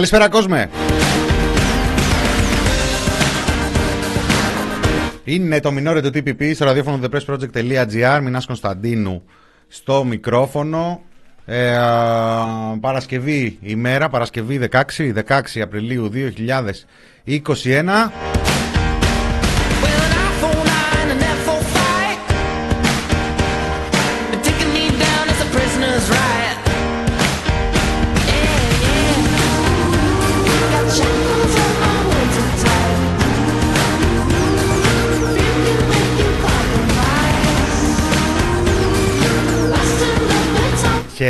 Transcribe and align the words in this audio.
Καλησπέρα 0.00 0.28
κόσμε. 0.28 0.70
Είναι 5.24 5.60
το 5.60 5.72
μινόρε 5.72 6.00
του 6.00 6.08
TPP 6.08 6.54
στο 6.54 6.64
ραδιόφωνο 6.64 6.98
thepressproject.gr 7.02 8.20
Μινάς 8.22 8.46
Κωνσταντίνου 8.46 9.22
στο 9.68 10.04
μικρόφωνο 10.04 11.02
ε, 11.44 11.76
Παρασκευή 12.80 13.58
ημέρα, 13.60 14.08
Παρασκευή 14.08 14.68
16, 14.72 14.80
16 15.28 15.60
Απριλίου 15.62 16.10
2021 17.26 18.49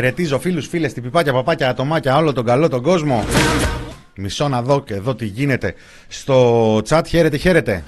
Χαιρετίζω 0.00 0.38
φίλους, 0.38 0.66
φίλες, 0.66 0.92
τυπιπάκια, 0.92 1.32
παπάκια, 1.32 1.68
ατομάκια, 1.68 2.16
όλο 2.16 2.32
τον 2.32 2.44
καλό 2.44 2.68
τον 2.68 2.82
κόσμο. 2.82 3.24
Μισό 4.16 4.48
να 4.48 4.62
δω 4.62 4.82
και 4.82 4.94
εδώ 4.94 5.14
τι 5.14 5.24
γίνεται 5.24 5.74
στο 6.08 6.76
chat. 6.88 7.02
Χαίρετε, 7.06 7.36
χαίρετε. 7.36 7.84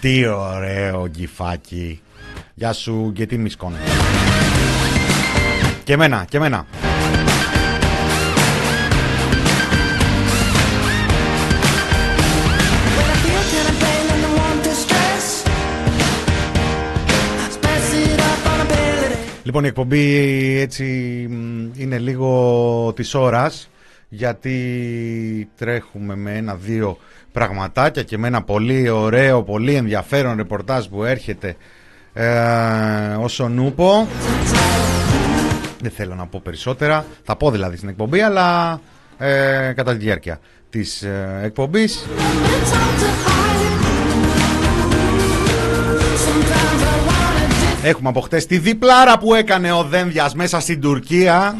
Τι 0.00 0.26
ωραίο 0.26 1.08
γκυφάκι. 1.08 2.00
Γεια 2.54 2.72
σου 2.72 3.12
και 3.14 3.26
τι 3.26 3.38
μισκόν. 3.38 3.72
Και 5.84 5.96
μένα, 5.96 6.24
και 6.28 6.38
μένα. 6.38 6.66
Λοιπόν, 19.52 19.66
η 19.66 19.70
εκπομπή 19.70 20.58
έτσι 20.58 20.84
είναι 21.76 21.98
λίγο 21.98 22.92
της 22.96 23.14
ώρας 23.14 23.70
γιατί 24.08 25.48
τρέχουμε 25.56 26.16
με 26.16 26.36
ένα-δύο 26.36 26.98
πραγματάκια 27.32 28.02
και 28.02 28.18
με 28.18 28.26
ένα 28.26 28.42
πολύ 28.42 28.88
ωραίο, 28.88 29.42
πολύ 29.42 29.74
ενδιαφέρον 29.74 30.36
ρεπορτάζ 30.36 30.86
που 30.86 31.04
έρχεται 31.04 31.56
ε, 32.12 32.28
όσο 33.20 33.48
νούπο. 33.48 34.08
Δεν 35.80 35.90
θέλω 35.90 36.14
να 36.14 36.26
πω 36.26 36.40
περισσότερα, 36.44 37.06
θα 37.22 37.36
πω 37.36 37.50
δηλαδή 37.50 37.76
στην 37.76 37.88
εκπομπή, 37.88 38.20
αλλά 38.20 38.80
ε, 39.18 39.72
κατά 39.76 39.92
τη 39.92 39.98
διάρκεια 39.98 40.40
της 40.70 41.02
ε, 41.02 41.40
εκπομπής. 41.44 42.06
Έχουμε 47.84 48.08
από 48.08 48.20
χτες 48.20 48.46
τη 48.46 48.58
διπλάρα 48.58 49.18
που 49.18 49.34
έκανε 49.34 49.72
ο 49.72 49.84
Δένδιας 49.84 50.34
μέσα 50.34 50.60
στην 50.60 50.80
Τουρκία. 50.80 51.56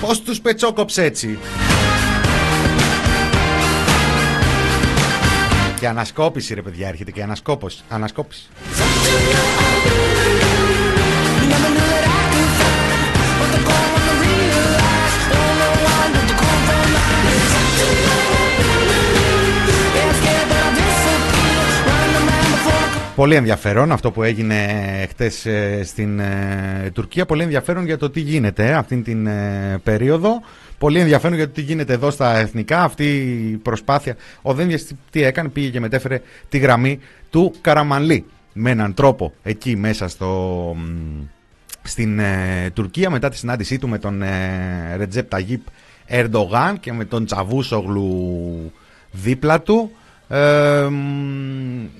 Πώς 0.00 0.22
τους 0.22 0.40
πετσόκοψε 0.40 1.04
έτσι; 1.04 1.38
Και 5.80 5.88
ανασκόπηση 5.88 6.54
ρε 6.54 6.62
παιδιά 6.62 6.88
έρχεται 6.88 7.10
και 7.10 7.22
ανασκόπωση. 7.22 7.82
Ανασκόπηση. 7.88 8.48
Πολύ 23.16 23.34
ενδιαφέρον 23.34 23.92
αυτό 23.92 24.10
που 24.10 24.22
έγινε 24.22 24.56
χτες 25.08 25.46
ε, 25.46 25.82
στην 25.84 26.18
ε, 26.18 26.90
Τουρκία. 26.92 27.26
Πολύ 27.26 27.42
ενδιαφέρον 27.42 27.84
για 27.84 27.98
το 27.98 28.10
τι 28.10 28.20
γίνεται 28.20 28.72
αυτήν 28.72 29.02
την 29.02 29.26
ε, 29.26 29.80
περίοδο. 29.82 30.42
Πολύ 30.78 31.00
ενδιαφέρον 31.00 31.36
για 31.36 31.46
το 31.46 31.52
τι 31.52 31.62
γίνεται 31.62 31.92
εδώ 31.92 32.10
στα 32.10 32.38
εθνικά. 32.38 32.82
Αυτή 32.82 33.04
η 33.52 33.56
προσπάθεια. 33.56 34.16
Ο 34.42 34.54
Δένδιας 34.54 34.92
τι 35.10 35.22
έκανε, 35.22 35.48
πήγε 35.48 35.68
και 35.68 35.80
μετέφερε 35.80 36.20
τη 36.48 36.58
γραμμή 36.58 36.98
του 37.30 37.54
Καραμανλή. 37.60 38.24
Με 38.52 38.70
έναν 38.70 38.94
τρόπο 38.94 39.32
εκεί 39.42 39.76
μέσα 39.76 40.08
στο, 40.08 40.76
στην 41.82 42.20
Τουρκία 42.72 43.10
μετά 43.10 43.28
τη 43.28 43.36
συνάντησή 43.36 43.78
του 43.78 43.88
με 43.88 43.98
τον 43.98 44.22
Ρετζέπ 44.96 45.28
Ταγίπ 45.28 45.62
Ερντογάν 46.06 46.80
και 46.80 46.92
με 46.92 47.04
τον 47.04 47.24
Τσαβούσογλου 47.24 48.72
δίπλα 49.10 49.60
του 49.62 49.90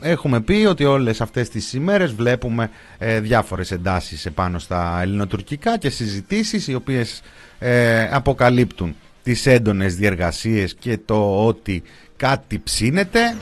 έχουμε 0.00 0.40
πει 0.40 0.66
ότι 0.68 0.84
όλες 0.84 1.20
αυτές 1.20 1.48
τις 1.48 1.72
ημέρες 1.72 2.12
βλέπουμε 2.12 2.70
ε, 2.98 3.20
διάφορες 3.20 3.70
εντάσεις 3.70 4.26
επάνω 4.26 4.58
στα 4.58 4.98
ελληνοτουρκικά 5.02 5.78
και 5.78 5.90
συζητήσεις 5.90 6.68
οι 6.68 6.74
οποίες 6.74 7.22
ε, 7.58 8.08
αποκαλύπτουν 8.10 8.96
τις 9.22 9.46
έντονες 9.46 9.94
διεργασίες 9.94 10.74
και 10.74 10.98
το 11.04 11.46
ότι 11.46 11.82
κάτι 12.16 12.58
ψήνεται. 12.58 13.36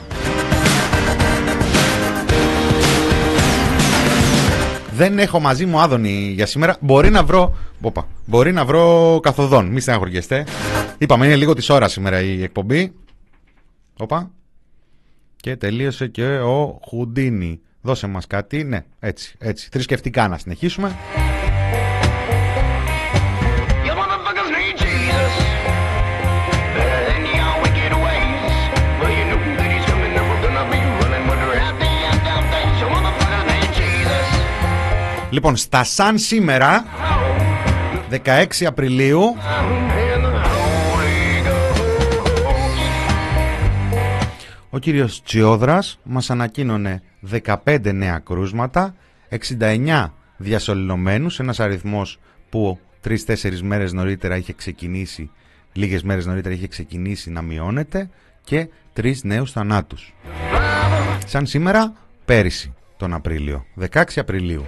Δεν 4.95 5.19
έχω 5.19 5.39
μαζί 5.39 5.65
μου 5.65 5.79
άδωνη 5.79 6.31
για 6.35 6.45
σήμερα. 6.45 6.77
Μπορεί 6.79 7.09
να 7.09 7.23
βρω. 7.23 7.57
Οπα, 7.81 8.07
μπορεί 8.25 8.51
να 8.51 8.65
βρω 8.65 9.19
καθοδόν. 9.23 9.65
Μη 9.65 9.79
στεναχωριέστε. 9.79 10.45
Είπαμε 10.97 11.25
είναι 11.25 11.35
λίγο 11.35 11.53
της 11.53 11.69
ώρας 11.69 11.91
σήμερα 11.91 12.21
η 12.21 12.43
εκπομπή. 12.43 12.93
Οπα. 13.97 14.31
Και 15.45 15.55
τελείωσε 15.55 16.07
και 16.07 16.25
ο 16.25 16.79
Χουντίνι. 16.87 17.59
Δώσε 17.81 18.07
μας 18.07 18.27
κάτι. 18.27 18.63
Ναι, 18.63 18.83
έτσι, 18.99 19.35
έτσι. 19.39 19.69
Θρησκευτικά 19.71 20.27
να 20.27 20.37
συνεχίσουμε. 20.37 20.95
Λοιπόν, 35.29 35.55
στα 35.55 35.83
σαν 35.83 36.17
σήμερα, 36.17 36.85
16 38.25 38.65
Απριλίου, 38.65 39.35
Ο 44.75 44.79
κύριος 44.79 45.23
Τσιόδρας 45.23 45.99
μας 46.03 46.29
ανακοίνωνε 46.29 47.01
15 47.65 47.93
νέα 47.93 48.19
κρούσματα, 48.19 48.95
69 49.29 50.13
διασωληνωμένους, 50.37 51.39
ένας 51.39 51.59
αριθμός 51.59 52.19
που 52.49 52.79
3-4 53.01 53.61
μέρες 53.61 53.93
νωρίτερα 53.93 54.37
είχε 54.37 54.53
ξεκινήσει, 54.53 55.31
λίγες 55.73 56.03
μέρες 56.03 56.25
νωρίτερα 56.25 56.55
είχε 56.55 56.67
ξεκινήσει 56.67 57.31
να 57.31 57.41
μειώνεται 57.41 58.09
και 58.43 58.67
3 58.93 59.23
νέους 59.23 59.51
θανάτους. 59.51 60.13
Σαν 61.25 61.45
σήμερα, 61.45 61.93
πέρυσι 62.25 62.73
τον 62.97 63.13
Απρίλιο, 63.13 63.65
16 63.75 64.19
Απριλίου. 64.19 64.65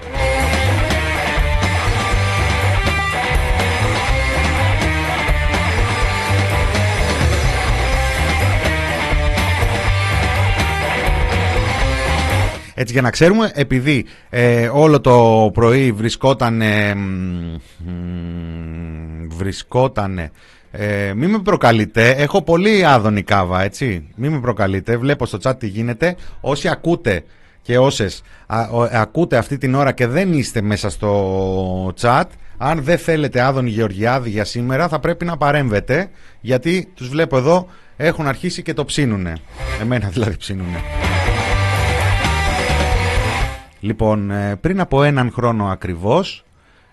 Έτσι 12.79 12.93
για 12.93 13.01
να 13.01 13.09
ξέρουμε, 13.09 13.51
επειδή 13.53 14.05
ε, 14.29 14.69
όλο 14.73 15.01
το 15.01 15.49
πρωί 15.53 15.91
βρισκόταν. 15.91 16.61
βρισκότανε. 19.27 20.31
Ε, 20.71 21.13
μην 21.15 21.29
με 21.29 21.39
προκαλείτε, 21.39 22.09
έχω 22.09 22.41
πολύ 22.41 22.85
άδωνη 22.85 23.21
κάβα, 23.21 23.63
έτσι. 23.63 24.07
Μην 24.15 24.31
με 24.31 24.39
προκαλείτε, 24.39 24.97
βλέπω 24.97 25.25
στο 25.25 25.37
chat 25.43 25.53
τι 25.59 25.67
γίνεται. 25.67 26.15
Όσοι 26.41 26.67
ακούτε 26.67 27.23
και 27.61 27.77
όσες 27.77 28.21
ακούτε 28.91 29.37
αυτή 29.37 29.57
την 29.57 29.75
ώρα 29.75 29.91
και 29.91 30.07
δεν 30.07 30.33
είστε 30.33 30.61
μέσα 30.61 30.89
στο 30.89 31.93
chat, 32.01 32.25
αν 32.57 32.83
δεν 32.83 32.97
θέλετε 32.97 33.41
άδωνη 33.41 33.69
Γεωργιάδη 33.69 34.29
για 34.29 34.45
σήμερα, 34.45 34.87
θα 34.87 34.99
πρέπει 34.99 35.25
να 35.25 35.37
παρέμβετε, 35.37 36.09
γιατί 36.41 36.91
τους 36.95 37.09
βλέπω 37.09 37.37
εδώ 37.37 37.67
έχουν 37.97 38.27
αρχίσει 38.27 38.61
και 38.61 38.73
το 38.73 38.85
ψήνουνε. 38.85 39.33
Εμένα 39.81 40.07
δηλαδή 40.07 40.37
ψήνουνε. 40.37 40.77
Λοιπόν, 43.79 44.31
ε, 44.31 44.55
πριν 44.55 44.79
από 44.79 45.03
έναν 45.03 45.31
χρόνο 45.31 45.67
ακριβώς, 45.67 46.45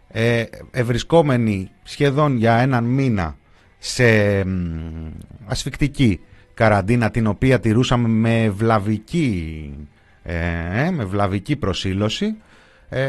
ε, 0.09 0.45
ευρισκόμενοι 0.71 1.71
σχεδόν 1.83 2.37
για 2.37 2.55
έναν 2.57 2.85
μήνα 2.85 3.37
σε 3.79 4.05
ασφικτική 5.47 6.21
καραντίνα 6.55 7.11
την 7.11 7.27
οποία 7.27 7.61
τηρούσαμε 7.61 8.09
με 8.09 8.51
βλαβική, 8.51 9.71
ε, 10.23 10.91
με 10.91 11.05
βλαβική 11.05 11.57
προσήλωση, 11.57 12.37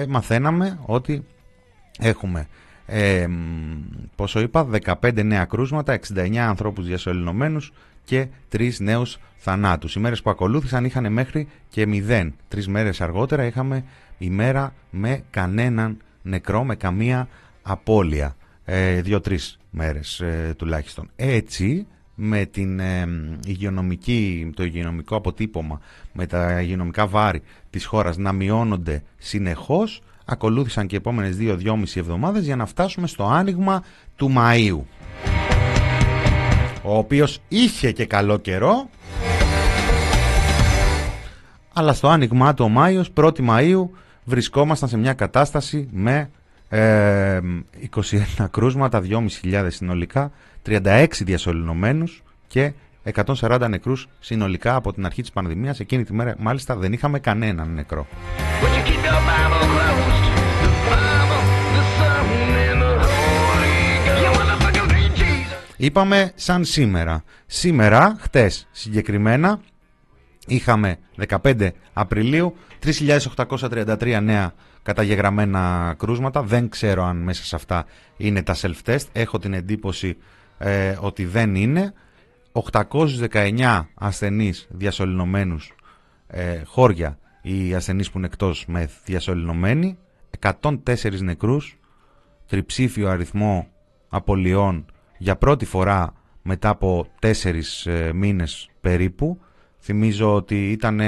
μαθαίναμε 0.07 0.79
ότι 0.85 1.25
έχουμε 1.99 2.47
ε, 2.85 3.27
πόσο 4.15 4.39
είπα 4.39 4.67
15 5.01 5.23
νέα 5.23 5.45
κρούσματα 5.45 5.99
69 6.15 6.35
ανθρώπους 6.35 6.85
διασωληνωμένους 6.85 7.73
και 8.05 8.27
3 8.51 8.71
νέους 8.79 9.17
θανάτους. 9.37 9.95
Οι 9.95 9.99
μέρες 9.99 10.21
που 10.21 10.29
ακολούθησαν 10.29 10.85
είχαν 10.85 11.11
μέχρι 11.11 11.47
και 11.69 11.85
0 11.85 12.33
τρεις 12.47 12.67
μέρες 12.67 13.01
αργότερα 13.01 13.45
είχαμε 13.45 13.83
ημέρα 14.17 14.73
με 14.89 15.23
κανέναν 15.29 15.97
νεκρό 16.21 16.63
με 16.63 16.75
καμία 16.75 17.27
απώλεια. 17.61 18.35
Ε, 18.65 19.01
δύο-τρεις 19.01 19.59
μέρες 19.69 20.19
ε, 20.19 20.53
τουλάχιστον. 20.57 21.09
Έτσι 21.15 21.87
με 22.15 22.45
την 22.45 22.79
ε, 22.79 23.07
υγειονομική, 23.45 24.51
το 24.55 24.63
υγειονομικό 24.63 25.15
αποτύπωμα, 25.15 25.81
με 26.13 26.25
τα 26.25 26.61
υγειονομικά 26.61 27.07
βάρη 27.07 27.41
της 27.69 27.85
χώρας 27.85 28.17
να 28.17 28.31
μειώνονται 28.31 29.03
συνεχώς, 29.17 30.01
ακολούθησαν 30.25 30.87
και 30.87 30.95
οι 30.95 30.97
επόμενες 30.97 31.37
2-2,5 31.39 31.83
εβδομάδες 31.95 32.45
για 32.45 32.55
να 32.55 32.65
φτάσουμε 32.65 33.07
στο 33.07 33.23
άνοιγμα 33.23 33.83
του 34.15 34.33
Μαΐου. 34.37 34.79
Ο 36.87 36.97
οποίος 36.97 37.39
είχε 37.47 37.91
και 37.91 38.05
καλό 38.05 38.37
καιρό, 38.37 38.89
αλλά 41.73 41.93
στο 41.93 42.07
άνοιγμα 42.07 42.53
του 42.53 42.65
ο 42.65 42.69
Μάιος, 42.69 43.11
1η 43.15 43.49
Μαΐου, 43.49 43.89
βρισκόμασταν 44.23 44.89
σε 44.89 44.97
μια 44.97 45.13
κατάσταση 45.13 45.87
με 45.91 46.29
21 46.69 48.47
κρούσματα, 48.51 49.01
2.500 49.01 49.67
συνολικά, 49.67 50.31
36 50.65 51.05
διασωληνωμένους 51.21 52.23
και 52.47 52.73
140 53.03 53.67
νεκρούς 53.69 54.07
συνολικά 54.19 54.75
από 54.75 54.93
την 54.93 55.05
αρχή 55.05 55.21
της 55.21 55.31
πανδημίας. 55.31 55.79
Εκείνη 55.79 56.03
τη 56.03 56.13
μέρα 56.13 56.35
μάλιστα 56.39 56.75
δεν 56.75 56.93
είχαμε 56.93 57.19
κανέναν 57.19 57.73
νεκρό. 57.73 58.07
Είπαμε 65.85 66.31
σαν 66.35 66.65
σήμερα. 66.65 67.23
Σήμερα, 67.45 68.15
χτες 68.19 68.67
συγκεκριμένα, 68.71 69.59
είχαμε 70.47 70.97
15 71.27 71.69
Απριλίου 71.93 72.55
3.833 72.83 74.19
νέα 74.21 74.53
καταγεγραμμένα 74.83 75.95
κρούσματα. 75.97 76.43
Δεν 76.43 76.69
ξέρω 76.69 77.03
αν 77.03 77.17
μέσα 77.17 77.43
σε 77.43 77.55
αυτά 77.55 77.85
είναι 78.17 78.43
τα 78.43 78.55
self-test. 78.55 79.05
Έχω 79.11 79.39
την 79.39 79.53
εντύπωση 79.53 80.17
ε, 80.57 80.97
ότι 80.99 81.25
δεν 81.25 81.55
είναι. 81.55 81.93
819 82.73 83.85
ασθενείς 83.93 84.67
διασωληνωμένους 84.69 85.73
ε, 86.27 86.61
χώρια 86.65 87.17
οι 87.41 87.75
ασθενείς 87.75 88.11
που 88.11 88.17
είναι 88.17 88.27
εκτός 88.27 88.65
με 88.67 88.89
διασωληνωμένοι 89.05 89.97
104 90.61 91.19
νεκρούς 91.19 91.79
τριψήφιο 92.47 93.09
αριθμό 93.09 93.67
απολειών 94.09 94.85
για 95.17 95.35
πρώτη 95.35 95.65
φορά 95.65 96.13
μετά 96.41 96.69
από 96.69 97.07
τέσσερις 97.19 97.85
ε, 97.85 98.11
μήνες 98.13 98.69
περίπου 98.81 99.39
θυμίζω 99.79 100.35
ότι 100.35 100.71
ήταν 100.71 101.01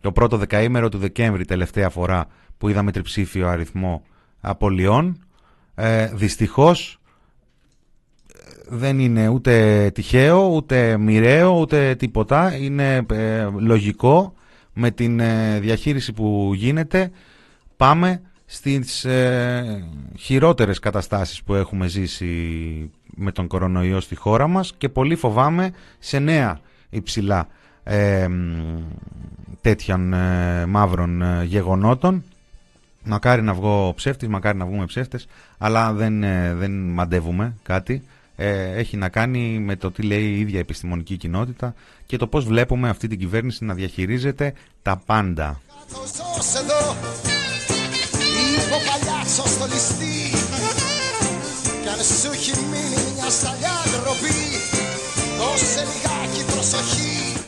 το 0.00 0.12
πρώτο 0.12 0.36
δεκαήμερο 0.36 0.88
του 0.88 0.98
Δεκέμβρη 0.98 1.44
τελευταία 1.44 1.88
φορά 1.88 2.26
που 2.58 2.68
είδαμε 2.68 2.92
τριψήφιο 2.92 3.48
αριθμό 3.48 4.02
απολειών 4.40 5.24
ε, 5.74 6.06
δυστυχώς 6.14 7.00
δεν 8.68 8.98
είναι 8.98 9.28
ούτε 9.28 9.90
τυχαίο, 9.94 10.48
ούτε 10.48 10.96
μοιραίο, 10.98 11.58
ούτε 11.60 11.94
τίποτα. 11.94 12.56
Είναι 12.56 13.06
ε, 13.12 13.48
λογικό 13.58 14.34
με 14.72 14.90
την 14.90 15.20
ε, 15.20 15.58
διαχείριση 15.60 16.12
που 16.12 16.52
γίνεται. 16.54 17.10
Πάμε 17.76 18.22
στις 18.44 19.04
ε, 19.04 19.84
χειρότερες 20.18 20.78
καταστάσεις 20.78 21.42
που 21.42 21.54
έχουμε 21.54 21.86
ζήσει 21.86 22.90
με 23.16 23.32
τον 23.32 23.46
κορονοϊό 23.46 24.00
στη 24.00 24.14
χώρα 24.14 24.48
μας 24.48 24.74
και 24.78 24.88
πολύ 24.88 25.14
φοβάμαι 25.16 25.72
σε 25.98 26.18
νέα 26.18 26.60
υψηλά 26.90 27.48
ε, 27.84 28.28
τέτοιων 29.60 30.14
μαύρων 30.68 31.42
γεγονότων. 31.44 32.24
Μακάρι 33.04 33.42
να 33.42 33.54
βγω 33.54 33.92
ψεύτης, 33.96 34.28
μακάρι 34.28 34.58
να 34.58 34.66
βγούμε 34.66 34.84
ψεύτες, 34.84 35.26
αλλά 35.58 35.92
δεν, 35.92 36.20
δεν 36.58 36.70
μαντεύουμε 36.70 37.54
κάτι. 37.62 38.02
Ε, 38.36 38.72
έχει 38.78 38.96
να 38.96 39.08
κάνει 39.08 39.58
με 39.58 39.76
το 39.76 39.90
τι 39.90 40.02
λέει 40.02 40.24
η 40.24 40.40
ίδια 40.40 40.58
επιστημονική 40.58 41.16
κοινότητα 41.16 41.74
και 42.06 42.16
το 42.16 42.26
πώς 42.26 42.44
βλέπουμε 42.44 42.88
αυτή 42.88 43.08
την 43.08 43.18
κυβέρνηση 43.18 43.64
να 43.64 43.74
διαχειρίζεται 43.74 44.52
τα 44.82 45.02
πάντα. 45.06 45.60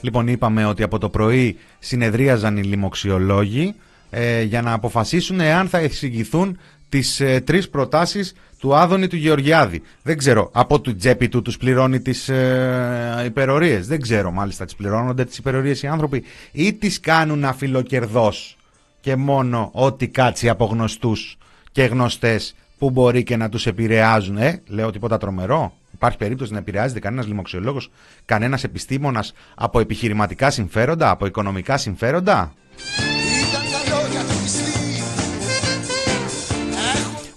Λοιπόν 0.01 0.29
είπαμε 0.29 0.67
ότι 0.67 0.83
από 0.83 0.99
το 0.99 1.09
πρωί 1.09 1.57
συνεδρίαζαν 1.79 2.57
οι 2.57 2.63
λοιμοξιολόγοι 2.63 3.75
ε, 4.11 4.43
για 4.43 4.63
να 4.63 4.73
αποφασίσουν 4.73 5.41
εάν 5.41 5.69
θα 5.69 5.79
εξηγηθούν 5.79 6.59
τις 6.89 7.21
ε, 7.21 7.41
τρεις 7.41 7.69
προτάσεις 7.69 8.35
του 8.59 8.75
Άδωνη 8.75 9.07
του 9.07 9.17
Γεωργιάδη. 9.17 9.83
Δεν 10.03 10.19
ξέρω, 10.19 10.51
από 10.53 10.81
του 10.81 10.97
τσέπη 10.97 11.29
του 11.29 11.43
τους 11.43 11.57
πληρώνει 11.57 12.01
τις 12.01 12.29
ε, 12.29 13.23
υπερορίες; 13.27 13.87
Δεν 13.87 14.01
ξέρω 14.01 14.31
μάλιστα, 14.31 14.65
τις 14.65 14.75
πληρώνονται 14.75 15.25
τις 15.25 15.39
υπερορίες 15.39 15.83
οι 15.83 15.87
άνθρωποι 15.87 16.25
ή 16.53 16.73
τις 16.73 17.01
κάνουν 17.01 17.45
αφιλοκερδός 17.45 18.57
και 19.01 19.17
μόνο 19.17 19.71
ό,τι 19.73 20.09
κάτσει 20.09 20.49
από 20.49 20.65
γνωστούς 20.65 21.39
και 21.73 21.85
γνωστές 21.85 22.55
που 22.79 22.91
μπορεί 22.91 23.23
και 23.23 23.37
να 23.37 23.49
τους 23.49 23.67
επηρεάζουν. 23.67 24.37
Ε, 24.37 24.63
λέω 24.67 24.91
τίποτα 24.91 25.19
τρομερό. 25.19 25.73
Υπάρχει 25.93 26.19
περίπτωση 26.19 26.53
να 26.53 26.59
επηρεάζεται 26.59 27.01
κανένας 27.01 27.27
λοιμοξιολόγος, 27.27 27.91
κανένας 28.25 28.65
επιστήμονας 28.65 29.33
από 29.55 29.81
επιχειρηματικά 29.81 30.51
συμφέροντα, 30.51 31.11
από 31.11 31.27
οικονομικά 31.27 31.77
συμφέροντα; 31.77 32.53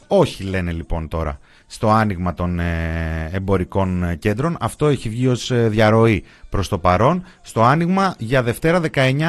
Όχι 0.07 0.43
λένε 0.43 0.71
λοιπόν 0.71 1.07
τώρα 1.07 1.39
στο 1.67 1.89
άνοιγμα 1.89 2.33
των 2.33 2.59
ε, 2.59 3.29
εμπορικών 3.31 4.17
κέντρων. 4.19 4.57
Αυτό 4.59 4.87
έχει 4.87 5.09
βγει 5.09 5.27
ως 5.27 5.51
ε, 5.51 5.67
διαρροή 5.67 6.23
προς 6.49 6.67
το 6.67 6.77
παρόν 6.77 7.23
στο 7.41 7.63
άνοιγμα 7.63 8.15
για 8.17 8.43
Δευτέρα 8.43 8.81
19 8.93 9.21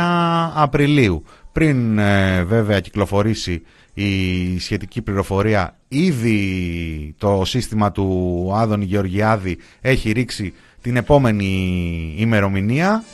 Απριλίου. 0.54 1.24
Πριν 1.52 1.98
ε, 1.98 2.44
βέβαια 2.44 2.80
κυκλοφορήσει 2.80 3.62
η 4.00 4.58
σχετική 4.58 5.02
πληροφορία 5.02 5.76
ήδη 5.88 7.14
το 7.18 7.42
σύστημα 7.44 7.92
του 7.92 8.50
Άδωνη 8.54 8.84
Γεωργιάδη 8.84 9.58
έχει 9.80 10.12
ρίξει 10.12 10.54
την 10.82 10.96
επόμενη 10.96 12.14
ημερομηνία. 12.16 13.04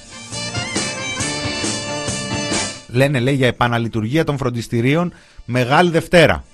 Λένε 2.88 3.20
λέει 3.20 3.34
για 3.34 3.46
επαναλειτουργία 3.46 4.24
των 4.24 4.36
φροντιστηρίων 4.36 5.12
Μεγάλη 5.44 5.90
Δευτέρα. 5.90 6.44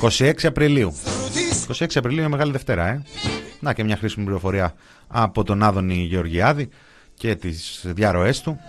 26 0.00 0.32
Απριλίου. 0.42 0.94
26 1.78 1.86
Απριλίου 1.94 2.20
είναι 2.20 2.28
Μεγάλη 2.28 2.52
Δευτέρα, 2.52 2.88
ε. 2.88 3.02
Να 3.60 3.72
και 3.72 3.84
μια 3.84 3.96
χρήσιμη 3.96 4.24
πληροφορία 4.24 4.74
από 5.08 5.44
τον 5.44 5.62
Άδωνη 5.62 5.94
Γεωργιάδη 5.94 6.68
και 7.14 7.34
τις 7.36 7.80
διαρροές 7.84 8.40
του. 8.40 8.60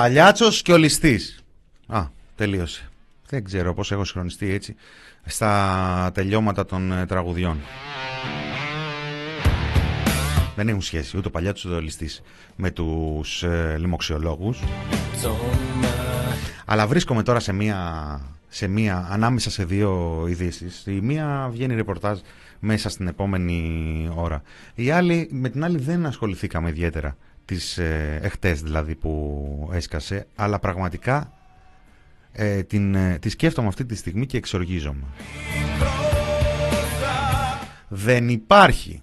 Παλιάτσος 0.00 0.62
και 0.62 0.72
ο 0.72 0.76
Ληστής. 0.76 1.44
Α, 1.86 2.06
τελείωσε. 2.34 2.88
Δεν 3.28 3.44
ξέρω 3.44 3.74
πώς 3.74 3.92
έχω 3.92 4.04
συγχρονιστεί 4.04 4.50
έτσι 4.52 4.74
στα 5.24 6.10
τελειώματα 6.14 6.64
των 6.64 6.92
ε, 6.92 7.06
τραγουδιών. 7.06 7.58
Δεν 10.56 10.68
έχουν 10.68 10.80
σχέση 10.82 11.16
ούτε 11.16 11.28
ο 11.28 11.30
παλιά 11.30 11.52
του 11.52 11.84
με 12.56 12.70
τους 12.70 13.42
ε, 13.42 13.76
λοιμοξιολόγους. 13.78 14.62
Αλλά 16.64 16.86
βρίσκομαι 16.86 17.22
τώρα 17.22 17.40
σε 17.40 17.52
μία, 17.52 18.20
σε 18.48 18.66
μία, 18.66 19.08
ανάμεσα 19.10 19.50
σε 19.50 19.64
δύο 19.64 20.24
ειδήσεις. 20.28 20.82
Η 20.86 21.00
μία 21.00 21.48
βγαίνει 21.52 21.74
ρεπορτάζ 21.74 22.18
μέσα 22.60 22.88
στην 22.88 23.06
επόμενη 23.06 24.10
ώρα. 24.14 24.42
Η 24.74 24.90
άλλη, 24.90 25.28
με 25.30 25.48
την 25.48 25.64
άλλη 25.64 25.78
δεν 25.78 26.06
ασχοληθήκαμε 26.06 26.68
ιδιαίτερα 26.68 27.16
τις 27.50 27.78
ε, 27.78 28.18
εχτες 28.22 28.62
δηλαδή 28.62 28.94
που 28.94 29.70
έσκασε, 29.72 30.26
αλλά 30.34 30.58
πραγματικά 30.58 31.32
ε, 32.32 32.62
την, 32.62 32.94
ε, 32.94 33.18
τη 33.20 33.28
σκέφτομαι 33.28 33.68
αυτή 33.68 33.84
τη 33.84 33.94
στιγμή 33.94 34.26
και 34.26 34.36
εξοργίζομαι. 34.36 35.04
Δεν 37.88 38.28
υπάρχει 38.28 39.02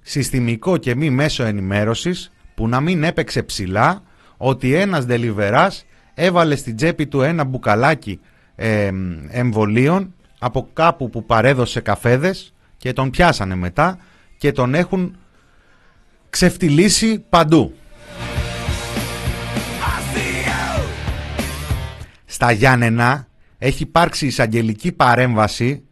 συστημικό 0.00 0.76
και 0.76 0.94
μη 0.94 1.10
μέσο 1.10 1.44
ενημέρωσης 1.44 2.32
που 2.54 2.68
να 2.68 2.80
μην 2.80 3.04
έπαιξε 3.04 3.42
ψηλά 3.42 4.02
ότι 4.36 4.74
ένας 4.74 5.04
δελιβεράς 5.04 5.84
έβαλε 6.14 6.56
στην 6.56 6.76
τσέπη 6.76 7.06
του 7.06 7.20
ένα 7.20 7.44
μπουκαλάκι 7.44 8.20
ε, 8.54 8.90
εμβολίων 9.28 10.14
από 10.38 10.68
κάπου 10.72 11.10
που 11.10 11.24
παρέδωσε 11.24 11.80
καφέδες 11.80 12.54
και 12.76 12.92
τον 12.92 13.10
πιάσανε 13.10 13.54
μετά 13.54 13.98
και 14.36 14.52
τον 14.52 14.74
έχουν 14.74 15.16
ξεφτυλίσει 16.30 17.24
παντού. 17.28 17.74
Στα 22.36 22.52
Γιάννενα 22.52 23.26
έχει 23.58 23.82
υπάρξει 23.82 24.26
εισαγγελική 24.26 24.92
παρέμβαση 24.92 25.82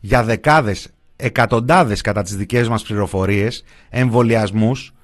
για 0.00 0.24
δεκάδες, 0.24 0.88
εκατοντάδες 1.16 2.00
κατά 2.00 2.22
τις 2.22 2.36
δικές 2.36 2.68
μας 2.68 2.82
πληροφορίες, 2.82 3.64
εμβολιασμούς, 3.88 4.94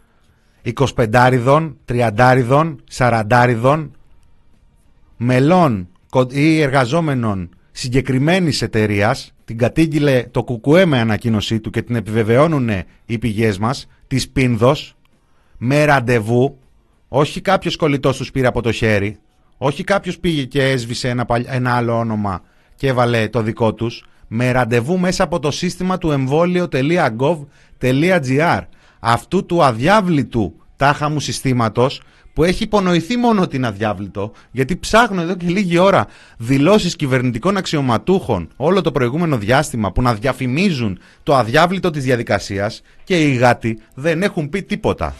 25 0.62 1.76
30 1.84 2.76
40 2.90 3.90
μελών 5.16 5.88
ή 6.30 6.60
εργαζόμενων 6.60 7.48
συγκεκριμένης 7.72 8.62
εταιρείας, 8.62 9.34
την 9.44 9.58
κατήγγειλε 9.58 10.24
το 10.30 10.44
Κουκουέ 10.44 10.84
με 10.84 10.98
ανακοίνωσή 10.98 11.60
του 11.60 11.70
και 11.70 11.82
την 11.82 11.94
επιβεβαιώνουν 11.96 12.70
οι 13.06 13.18
πηγές 13.18 13.58
μας, 13.58 13.88
της 14.06 14.28
Πίνδος, 14.28 14.96
με 15.58 15.84
ραντεβού, 15.84 16.58
όχι 17.08 17.40
κάποιος 17.40 17.76
κολλητός 17.76 18.16
τους 18.16 18.30
πήρε 18.30 18.46
από 18.46 18.62
το 18.62 18.72
χέρι, 18.72 19.18
όχι 19.56 19.84
κάποιος 19.84 20.18
πήγε 20.18 20.44
και 20.44 20.62
έσβησε 20.62 21.08
ένα, 21.08 21.26
ένα 21.46 21.74
άλλο 21.74 21.98
όνομα 21.98 22.42
και 22.76 22.88
έβαλε 22.88 23.28
το 23.28 23.42
δικό 23.42 23.74
τους, 23.74 24.04
με 24.28 24.50
ραντεβού 24.50 24.98
μέσα 24.98 25.24
από 25.24 25.38
το 25.38 25.50
σύστημα 25.50 25.98
του 25.98 26.10
εμβόλιο.gov.gr 26.10 28.60
αυτού 29.00 29.46
του 29.46 29.64
αδιάβλητου 29.64 30.54
τάχα 30.76 31.08
μου 31.08 31.20
συστήματος 31.20 32.02
που 32.32 32.44
έχει 32.44 32.62
υπονοηθεί 32.62 33.16
μόνο 33.16 33.46
την 33.46 33.64
αδιάβλητο, 33.64 34.32
γιατί 34.50 34.76
ψάχνω 34.76 35.20
εδώ 35.20 35.34
και 35.34 35.46
λίγη 35.46 35.78
ώρα 35.78 36.06
δηλώσεις 36.38 36.96
κυβερνητικών 36.96 37.56
αξιωματούχων 37.56 38.48
όλο 38.56 38.80
το 38.80 38.92
προηγούμενο 38.92 39.38
διάστημα 39.38 39.92
που 39.92 40.02
να 40.02 40.14
διαφημίζουν 40.14 40.98
το 41.22 41.34
αδιάβλητο 41.34 41.90
της 41.90 42.04
διαδικασίας 42.04 42.82
και 43.04 43.22
οι 43.22 43.34
γάτοι 43.34 43.78
δεν 43.94 44.22
έχουν 44.22 44.48
πει 44.48 44.62
τίποτα. 44.62 45.14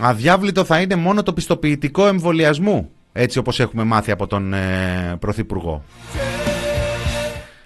Αδιάβλητο 0.00 0.64
θα 0.64 0.80
είναι 0.80 0.94
μόνο 0.94 1.22
το 1.22 1.32
πιστοποιητικό 1.32 2.06
εμβολιασμού, 2.06 2.90
έτσι 3.12 3.38
όπως 3.38 3.60
έχουμε 3.60 3.84
μάθει 3.84 4.10
από 4.10 4.26
τον 4.26 4.52
ε, 4.52 5.16
Πρωθυπουργό. 5.18 5.84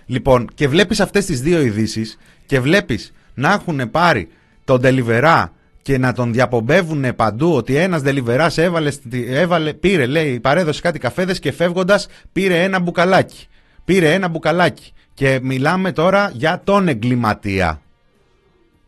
Λοιπόν, 0.07 0.49
και 0.55 0.69
βλέπεις 0.69 1.01
αυτές 1.01 1.27
τις 1.27 1.41
δύο 1.41 1.61
ειδήσεις 1.61 2.19
και 2.47 2.61
βλέπεις 2.61 3.13
να 3.35 3.53
έχουν 3.53 3.91
πάρει 3.91 4.29
τον 4.65 4.81
Τελιβερά 4.81 5.53
και 5.83 5.99
να 5.99 6.13
τον 6.13 6.33
διαπομπεύουν 6.33 7.17
παντού 7.17 7.55
ότι 7.55 7.77
ένας 7.77 8.03
Δελιβεράς 8.03 8.59
έβαλε, 8.59 8.91
έβαλε, 9.29 9.73
πήρε, 9.73 10.07
λέει, 10.07 10.41
παρέδωσε 10.41 10.81
κάτι 10.81 10.99
καφέδες 10.99 11.39
και 11.39 11.53
φεύγοντας 11.53 12.07
πήρε 12.33 12.63
ένα 12.63 12.79
μπουκαλάκι. 12.79 13.47
Πήρε 13.85 14.13
ένα 14.13 14.29
μπουκαλάκι. 14.29 14.93
Και 15.15 15.41
μιλάμε 15.43 15.93
τώρα 15.93 16.31
για 16.35 16.61
τον 16.65 16.89
εγκληματία. 16.89 17.81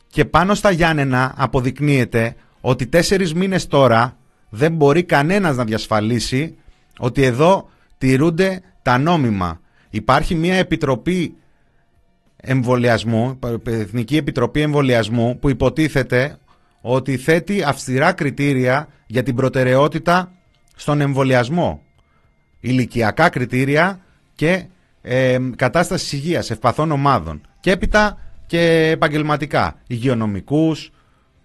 Και 0.07 0.25
πάνω 0.25 0.55
στα 0.55 0.71
Γιάννενα 0.71 1.35
αποδεικνύεται 1.37 2.35
ότι 2.61 2.87
τέσσερις 2.87 3.35
μήνες 3.35 3.67
τώρα 3.67 4.17
δεν 4.49 4.73
μπορεί 4.73 5.03
κανένας 5.03 5.57
να 5.57 5.65
διασφαλίσει 5.65 6.55
ότι 6.99 7.23
εδώ 7.23 7.69
τηρούνται 7.99 8.63
τα 8.83 8.99
νόμιμα. 8.99 9.61
Υπάρχει 9.91 10.35
μια 10.35 10.55
επιτροπή 10.55 11.35
εμβολιασμού, 12.37 13.39
Εθνική 13.65 14.17
Επιτροπή 14.17 14.61
Εμβολιασμού 14.61 15.39
που 15.39 15.49
υποτίθεται 15.49 16.39
ότι 16.81 17.17
θέτει 17.17 17.63
αυστηρά 17.63 18.13
κριτήρια 18.13 18.89
για 19.07 19.23
την 19.23 19.35
προτεραιότητα 19.35 20.33
στον 20.77 21.01
εμβολιασμό. 21.01 21.83
Ηλικιακά 22.61 23.29
κριτήρια 23.29 24.01
και 24.35 24.65
ε, 25.03 25.39
κατάστασης 25.57 26.13
υγείας 26.13 26.51
ευπαθών 26.51 26.91
ομάδων. 26.91 27.41
Και 27.61 27.71
έπειτα 27.71 28.19
και 28.47 28.89
επαγγελματικά, 28.93 29.77
υγειονομικούς, 29.87 30.93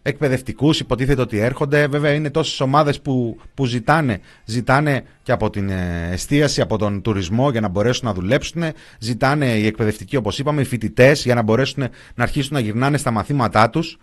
εκπαιδευτικούς 0.08 0.80
υποτίθεται 0.80 1.22
ότι 1.22 1.38
έρχονται. 1.38 1.88
Βέβαια 1.88 2.14
είναι 2.14 2.30
τόσες 2.30 2.60
ομάδες 2.60 3.02
που, 3.02 3.40
που 3.54 3.66
ζητάνε. 3.66 4.20
Ζητάνε 4.46 5.04
και 5.24 5.32
από 5.32 5.50
την 5.50 5.70
ε, 5.70 6.10
εστίαση, 6.12 6.62
από 6.62 6.78
τον 6.78 7.02
τουρισμό 7.02 7.52
για 7.52 7.62
να 7.62 7.68
μπορέσουν 7.68 8.08
να 8.08 8.14
δουλέψουν. 8.14 8.64
Ζητάνε 9.00 9.58
οι 9.58 9.66
εκπαιδευτικοί 9.66 10.16
όπως 10.16 10.40
είπαμε, 10.40 10.62
οι 10.62 10.66
φοιτητές 10.66 11.24
για 11.24 11.36
να 11.36 11.42
μπορέσουν 11.42 11.84
να 12.16 12.24
αρχίσουν 12.24 12.54
να 12.54 12.60
γυρνάνε 12.60 12.98
στα 12.98 13.12
μαθήματά 13.12 13.70
τους. 13.70 13.98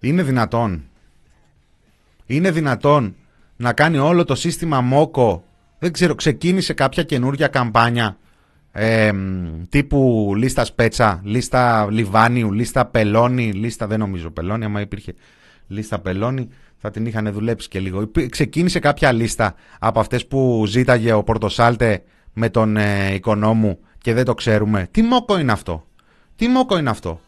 Είναι 0.00 0.22
δυνατόν. 0.22 0.84
Είναι 2.26 2.50
δυνατόν 2.50 3.16
να 3.56 3.72
κάνει 3.72 3.98
όλο 3.98 4.24
το 4.24 4.34
σύστημα 4.34 4.80
ΜΟΚΟ. 4.80 5.44
Δεν 5.78 5.92
ξέρω, 5.92 6.14
ξεκίνησε 6.14 6.72
κάποια 6.72 7.02
καινούργια 7.02 7.48
καμπάνια 7.48 8.18
ε, 8.76 9.12
τύπου 9.68 10.32
λίστα 10.36 10.64
Σπέτσα, 10.64 11.20
λίστα 11.24 11.88
Λιβάνιου, 11.90 12.52
λίστα 12.52 12.86
Πελώνη, 12.86 13.52
λίστα 13.52 13.86
δεν 13.86 13.98
νομίζω 13.98 14.30
Πελώνη, 14.30 14.64
άμα 14.64 14.80
υπήρχε 14.80 15.14
λίστα 15.66 15.98
Πελώνη 15.98 16.48
θα 16.76 16.90
την 16.90 17.06
είχαν 17.06 17.32
δουλέψει 17.32 17.68
και 17.68 17.80
λίγο. 17.80 18.10
Ξεκίνησε 18.28 18.78
κάποια 18.78 19.12
λίστα 19.12 19.54
από 19.78 20.00
αυτές 20.00 20.26
που 20.26 20.64
ζήταγε 20.66 21.12
ο 21.12 21.22
Πορτοσάλτε 21.22 22.02
με 22.32 22.48
τον 22.48 22.76
ε, 22.76 23.14
οικονόμου 23.14 23.78
και 23.98 24.14
δεν 24.14 24.24
το 24.24 24.34
ξέρουμε. 24.34 24.88
Τι 24.90 25.02
μόκο 25.02 25.38
είναι 25.38 25.52
αυτό; 25.52 25.86
Τι 26.36 26.48
μόκο 26.48 26.78
είναι 26.78 26.90
αυτό; 26.90 27.20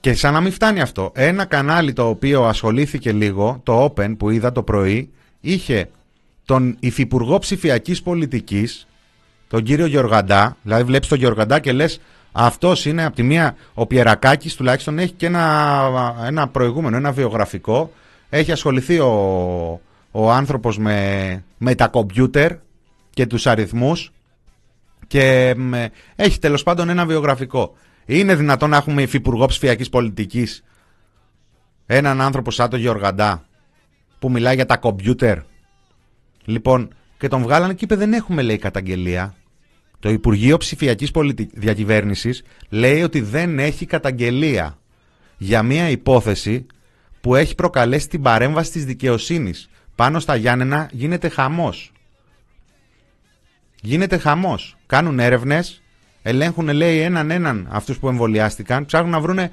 Και 0.00 0.14
σαν 0.14 0.32
να 0.32 0.40
μην 0.40 0.52
φτάνει 0.52 0.80
αυτό, 0.80 1.12
ένα 1.14 1.44
κανάλι 1.44 1.92
το 1.92 2.08
οποίο 2.08 2.44
ασχολήθηκε 2.44 3.12
λίγο, 3.12 3.60
το 3.62 3.84
Open 3.84 4.16
που 4.18 4.30
είδα 4.30 4.52
το 4.52 4.62
πρωί, 4.62 5.10
είχε 5.40 5.90
τον 6.44 6.76
Υφυπουργό 6.80 7.38
Ψηφιακής 7.38 8.02
Πολιτικής, 8.02 8.88
τον 9.50 9.62
κύριο 9.62 9.86
Γεωργαντά, 9.86 10.56
δηλαδή 10.62 10.82
βλέπεις 10.82 11.08
τον 11.08 11.18
Γεωργαντά 11.18 11.58
και 11.58 11.72
λες, 11.72 12.00
αυτός 12.32 12.86
είναι 12.86 13.04
από 13.04 13.16
τη 13.16 13.22
μία, 13.22 13.56
ο 13.74 13.86
Πιερακάκης 13.86 14.56
τουλάχιστον 14.56 14.98
έχει 14.98 15.12
και 15.12 15.26
ένα, 15.26 16.14
ένα 16.26 16.48
προηγούμενο, 16.48 16.96
ένα 16.96 17.12
βιογραφικό. 17.12 17.92
Έχει 18.28 18.52
ασχοληθεί 18.52 18.98
ο, 18.98 19.10
ο 20.10 20.30
άνθρωπος 20.30 20.78
με, 20.78 21.44
με 21.58 21.74
τα 21.74 21.88
κομπιούτερ 21.88 22.52
και 23.10 23.26
τους 23.26 23.46
αριθμούς 23.46 24.12
και 25.06 25.54
έχει 26.16 26.38
τέλος 26.38 26.62
πάντων 26.62 26.88
ένα 26.88 27.06
βιογραφικό. 27.06 27.74
Είναι 28.06 28.34
δυνατόν 28.34 28.70
να 28.70 28.76
έχουμε 28.76 29.02
υφυπουργό 29.02 29.46
ψηφιακής 29.46 29.88
πολιτικής 29.88 30.64
έναν 31.86 32.20
άνθρωπο 32.20 32.50
σαν 32.50 32.70
τον 32.70 32.80
Γεωργαντά 32.80 33.44
που 34.18 34.30
μιλάει 34.30 34.54
για 34.54 34.66
τα 34.66 34.76
κομπιούτερ. 34.76 35.38
Λοιπόν, 36.44 36.94
και 37.18 37.28
τον 37.28 37.42
βγάλανε 37.42 37.74
και 37.74 37.84
είπε 37.84 37.96
δεν 37.96 38.12
έχουμε 38.12 38.42
λέει 38.42 38.58
καταγγελία. 38.58 39.34
Το 40.00 40.10
Υπουργείο 40.10 40.56
Ψηφιακής 40.56 41.10
Διακυβέρνησης 41.52 42.42
λέει 42.68 43.02
ότι 43.02 43.20
δεν 43.20 43.58
έχει 43.58 43.86
καταγγελία 43.86 44.78
για 45.36 45.62
μια 45.62 45.88
υπόθεση 45.88 46.66
που 47.20 47.34
έχει 47.34 47.54
προκαλέσει 47.54 48.08
την 48.08 48.22
παρέμβαση 48.22 48.70
της 48.70 48.84
δικαιοσύνης. 48.84 49.70
Πάνω 49.94 50.18
στα 50.20 50.36
Γιάννενα 50.36 50.88
γίνεται 50.92 51.28
χαμός. 51.28 51.92
Γίνεται 53.82 54.18
χαμός. 54.18 54.76
Κάνουν 54.86 55.18
έρευνες 55.18 55.82
ελέγχουν 56.22 56.68
λέει 56.68 56.98
έναν 56.98 57.30
έναν 57.30 57.68
αυτούς 57.70 57.98
που 57.98 58.08
εμβολιάστηκαν, 58.08 58.84
ψάχνουν 58.84 59.10
να 59.10 59.20
βρούνε 59.20 59.50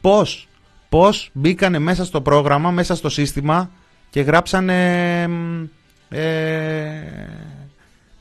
πώς, 0.00 0.48
πώς 0.88 1.30
μπήκανε 1.32 1.78
μέσα 1.78 2.04
στο 2.04 2.20
πρόγραμμα, 2.20 2.70
μέσα 2.70 2.94
στο 2.94 3.08
σύστημα 3.08 3.70
και 4.10 4.20
γράψανε 4.20 5.22
ε, 6.08 6.20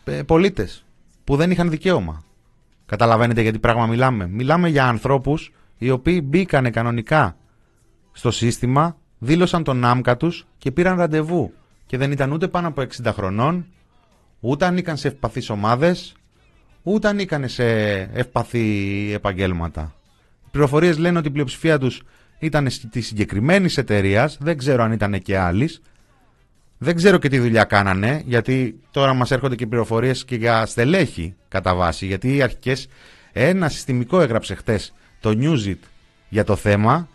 ε, 0.03 0.23
πολίτες 0.25 0.84
που 1.25 1.35
δεν 1.35 1.51
είχαν 1.51 1.69
δικαίωμα. 1.69 2.23
Καταλαβαίνετε 2.85 3.41
γιατί 3.41 3.59
πράγμα 3.59 3.85
μιλάμε. 3.85 4.27
Μιλάμε 4.27 4.69
για 4.69 4.87
ανθρώπους 4.87 5.51
οι 5.77 5.89
οποίοι 5.89 6.21
μπήκανε 6.23 6.69
κανονικά 6.69 7.37
στο 8.11 8.31
σύστημα, 8.31 8.97
δήλωσαν 9.19 9.63
τον 9.63 9.85
άμκα 9.85 10.17
τους 10.17 10.47
και 10.57 10.71
πήραν 10.71 10.97
ραντεβού 10.97 11.53
και 11.85 11.97
δεν 11.97 12.11
ήταν 12.11 12.31
ούτε 12.31 12.47
πάνω 12.47 12.67
από 12.67 12.81
60 12.81 13.11
χρονών, 13.13 13.65
ούτε 14.39 14.65
ανήκαν 14.65 14.97
σε 14.97 15.07
ευπαθείς 15.07 15.49
ομάδες, 15.49 16.15
ούτε 16.83 17.07
ανήκαν 17.07 17.47
σε 17.47 17.65
ευπαθή 17.99 19.11
επαγγέλματα. 19.13 19.93
Οι 20.45 20.49
πληροφορίες 20.51 20.97
λένε 20.97 21.17
ότι 21.17 21.27
η 21.27 21.31
πλειοψηφία 21.31 21.79
τους 21.79 22.03
ήταν 22.39 22.67
της 22.89 23.07
συγκεκριμένης 23.07 23.77
εταιρείας, 23.77 24.37
δεν 24.41 24.57
ξέρω 24.57 24.83
αν 24.83 24.91
ήταν 24.91 25.21
και 25.21 25.37
άλλης. 25.37 25.81
Δεν 26.77 26.95
ξέρω 26.95 27.17
και 27.17 27.29
τι 27.29 27.39
δουλειά 27.39 27.63
κάνανε, 27.63 28.21
γιατί 28.25 28.79
τώρα 28.91 29.13
μας 29.13 29.31
έρχονται 29.31 29.55
και 29.55 29.67
πληροφορίες 29.67 30.25
και 30.25 30.35
για 30.35 30.65
στελέχη 30.65 31.35
κατά 31.47 31.75
βάση. 31.75 32.05
Γιατί 32.05 32.35
οι 32.35 32.41
αρχικές, 32.41 32.87
ένα 33.31 33.69
συστημικό 33.69 34.21
έγραψε 34.21 34.55
χτες 34.55 34.93
το 35.19 35.37
Newsit 35.39 35.79
για 36.29 36.43
το 36.43 36.55
θέμα 36.55 37.07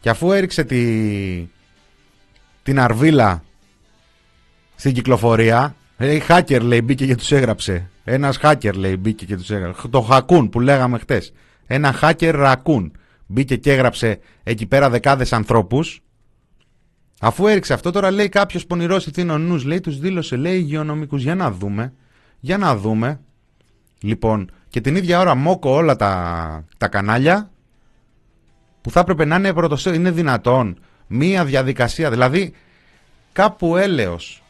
και 0.00 0.10
αφού 0.10 0.32
έριξε 0.32 0.64
τη, 0.64 0.82
την 2.62 2.80
αρβίλα 2.80 3.44
στην 4.74 4.92
κυκλοφορία, 4.92 5.74
λέει 5.98 6.22
hacker 6.28 6.60
λέει 6.60 6.80
μπήκε 6.84 7.06
και 7.06 7.14
τους 7.14 7.32
έγραψε. 7.32 7.90
Ένας 8.04 8.38
hacker 8.42 8.74
λέει 8.74 8.96
μπήκε 8.96 9.24
και 9.24 9.36
τους 9.36 9.50
έγραψε. 9.50 9.88
Το 9.88 10.00
χακούν 10.00 10.48
που 10.48 10.60
λέγαμε 10.60 10.98
χτες. 10.98 11.32
Ένα 11.66 11.94
hacker 12.00 12.32
ρακούν. 12.34 12.92
Μπήκε 13.26 13.56
και 13.56 13.72
έγραψε 13.72 14.18
εκεί 14.42 14.66
πέρα 14.66 14.90
δεκάδες 14.90 15.32
ανθρώπους. 15.32 16.00
Αφού 17.20 17.46
έριξε 17.46 17.72
αυτό 17.72 17.90
τώρα 17.90 18.10
λέει 18.10 18.28
κάποιος 18.28 18.66
πονηρός 18.66 19.06
ηθήνων 19.06 19.62
λέει 19.64 19.80
τους 19.80 19.98
δήλωσε 19.98 20.36
λέει 20.36 20.56
υγειονομικούς. 20.56 21.22
Για 21.22 21.34
να 21.34 21.50
δούμε. 21.50 21.92
Για 22.40 22.58
να 22.58 22.76
δούμε. 22.76 23.20
Λοιπόν, 24.00 24.50
και 24.68 24.80
την 24.80 24.96
ίδια 24.96 25.20
ώρα 25.20 25.34
μόκο 25.34 25.70
όλα 25.70 25.96
τα, 25.96 26.64
τα 26.78 26.88
κανάλια 26.88 27.50
που 28.80 28.90
θα 28.90 29.00
έπρεπε 29.00 29.24
να 29.24 29.36
είναι 29.36 29.52
πρωτοσέ, 29.52 29.94
είναι 29.94 30.10
δυνατόν 30.10 30.78
μία 31.06 31.44
διαδικασία, 31.44 32.10
δηλαδή 32.10 32.52
κάπου 33.32 33.76
έλεος, 33.76 34.42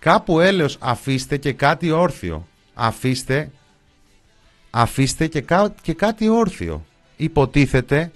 κάπου 0.00 0.40
έλεος 0.40 0.76
αφήστε 0.80 1.36
και 1.36 1.52
κάτι 1.52 1.90
όρθιο, 1.90 2.46
αφήστε, 2.74 3.50
αφήστε 4.70 5.26
και, 5.26 5.44
και 5.82 5.94
κάτι 5.94 6.28
όρθιο. 6.28 6.84
Υποτίθεται 7.16 8.10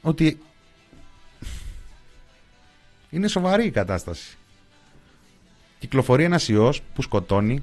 ότι 0.00 0.40
είναι 3.10 3.28
σοβαρή 3.28 3.66
η 3.66 3.70
κατάσταση. 3.70 4.36
Κυκλοφορεί 5.78 6.24
ένας 6.24 6.48
ιός 6.48 6.82
που 6.94 7.02
σκοτώνει, 7.02 7.62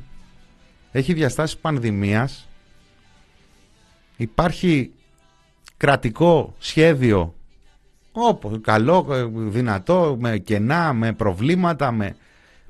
έχει 0.92 1.14
διαστάσεις 1.14 1.58
πανδημίας, 1.58 2.48
υπάρχει 4.18 4.92
κρατικό 5.78 6.56
σχέδιο 6.60 7.34
όπως 8.12 8.60
καλό, 8.62 9.08
δυνατό, 9.34 10.18
με 10.20 10.38
κενά, 10.38 10.94
με 10.94 11.14
προβλήματα, 11.14 11.92
με, 11.92 12.16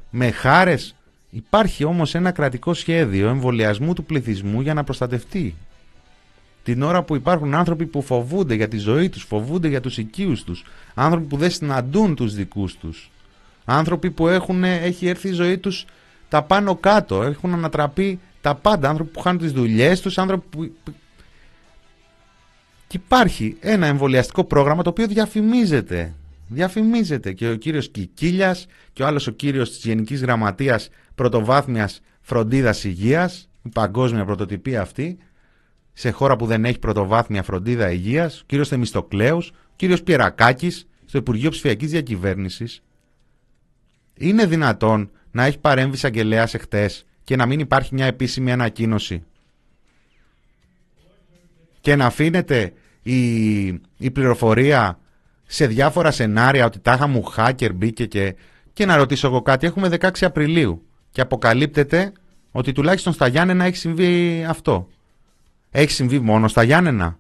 με 0.10 0.32
χάρες. 0.32 0.96
Υπάρχει 1.30 1.84
όμως 1.84 2.16
ένα 2.16 2.32
κρατικό 2.32 2.74
σχέδιο 2.74 3.28
εμβολιασμού 3.28 3.94
του 3.94 4.04
πληθυσμού 4.04 4.62
για 4.62 4.74
να 4.74 4.84
προστατευτεί. 4.84 5.56
Την 6.66 6.82
ώρα 6.82 7.04
που 7.04 7.16
υπάρχουν 7.16 7.54
άνθρωποι 7.54 7.86
που 7.86 8.02
φοβούνται 8.02 8.54
για 8.54 8.68
τη 8.68 8.78
ζωή 8.78 9.10
τους, 9.10 9.24
φοβούνται 9.24 9.68
για 9.68 9.82
τους 9.82 9.98
οικείους 9.98 10.44
τους, 10.44 10.64
άνθρωποι 10.94 11.26
που 11.26 11.38
δεν 11.38 11.52
συναντούν 11.52 12.16
τους 12.16 12.34
δικούς 12.34 12.78
τους, 12.78 13.12
άνθρωποι 13.66 14.12
που 14.12 14.28
έχουν, 14.28 14.64
έχει 14.64 15.08
έρθει 15.08 15.28
η 15.28 15.32
ζωή 15.32 15.58
τους 15.58 15.86
τα 16.30 16.44
πάνω 16.44 16.76
κάτω, 16.76 17.24
έχουν 17.24 17.54
ανατραπεί 17.54 18.20
τα 18.42 18.56
πάντα, 18.56 18.90
άνθρωποι 18.90 19.12
που 19.12 19.20
χάνουν 19.20 19.40
τις 19.40 19.52
δουλειές 19.52 20.02
τους, 20.02 20.18
άνθρωποι 20.18 20.46
που 20.50 20.72
και 22.88 22.98
υπάρχει 23.06 23.58
ένα 23.60 23.88
εμβολιαστικό 23.88 24.44
πρόγραμμα 24.44 24.84
το 24.84 24.90
οποίο 24.90 25.08
διαφημίζεται. 25.08 26.14
Διαφημίζεται 26.48 27.34
και 27.34 27.50
ο 27.50 27.56
κύριος 27.56 27.90
Κικίλιας 27.90 28.66
και 28.94 29.04
ο 29.04 29.06
άλλος 29.06 29.28
ο 29.28 29.32
κύριος 29.32 29.70
της 29.70 29.86
Γενικής 29.86 30.22
Γραμματείας 30.22 30.90
Πρωτοβάθμιας 31.16 32.02
Φροντίδας 32.22 32.84
Υγείας, 32.84 33.50
η 33.64 33.70
παγκόσμια 33.70 34.26
πρωτοτυπία 34.26 34.82
αυτή, 34.82 35.18
σε 35.98 36.10
χώρα 36.12 36.36
που 36.36 36.46
δεν 36.46 36.66
έχει 36.66 36.80
πρωτοβάθμια 36.80 37.44
φροντίδα 37.44 37.92
υγείας, 37.92 38.40
ο 38.40 38.44
κύριος 38.46 38.68
Θεμιστοκλέους, 38.68 39.50
ο 39.50 39.74
κύριος 39.76 40.04
Πιερακάκης 40.04 40.88
στο 41.06 41.18
Υπουργείο 41.18 41.50
Ψηφιακής 41.50 41.92
Διακυβέρνησης. 41.92 42.84
Είναι 44.18 44.46
δυνατόν 44.46 45.12
να 45.32 45.44
έχει 45.44 45.60
παρέμβει 45.60 45.96
εισαγγελέα 45.96 46.50
εχθές 46.52 47.06
και 47.24 47.36
να 47.36 47.46
μην 47.46 47.60
υπάρχει 47.60 47.94
μια 47.94 48.06
επίσημη 48.06 48.52
ανακοίνωση; 48.52 49.24
Και 51.82 51.96
να 51.96 52.06
αφήνεται 52.06 52.74
η, 53.02 53.66
η 53.98 54.12
πληροφορία 54.12 55.00
σε 55.46 55.68
διάφορα 55.68 56.12
σενάρια 56.12 56.66
ότι 56.66 56.80
τάχα 56.80 57.08
μου 57.08 57.34
hacker 57.38 57.70
μπήκε 57.76 58.06
και, 58.06 58.36
και 58.74 58.86
να 58.86 58.96
ρωτήσω 58.96 59.28
εγώ 59.28 59.42
κάτι. 59.42 59.66
Έχουμε 59.66 59.90
16 60.00 60.10
Απριλίου 60.22 60.86
και 61.12 61.22
αποκαλύπτεται 61.22 62.12
ότι 62.52 62.72
τουλάχιστον 62.72 63.14
στα 63.14 63.28
Γιάννενα 63.28 63.66
έχει 63.66 63.76
συμβεί 63.76 64.46
αυτό. 64.50 64.88
Έχει 65.78 65.92
συμβεί 65.92 66.20
μόνο 66.20 66.48
στα 66.48 66.64
Γιάννενα. 66.64 67.20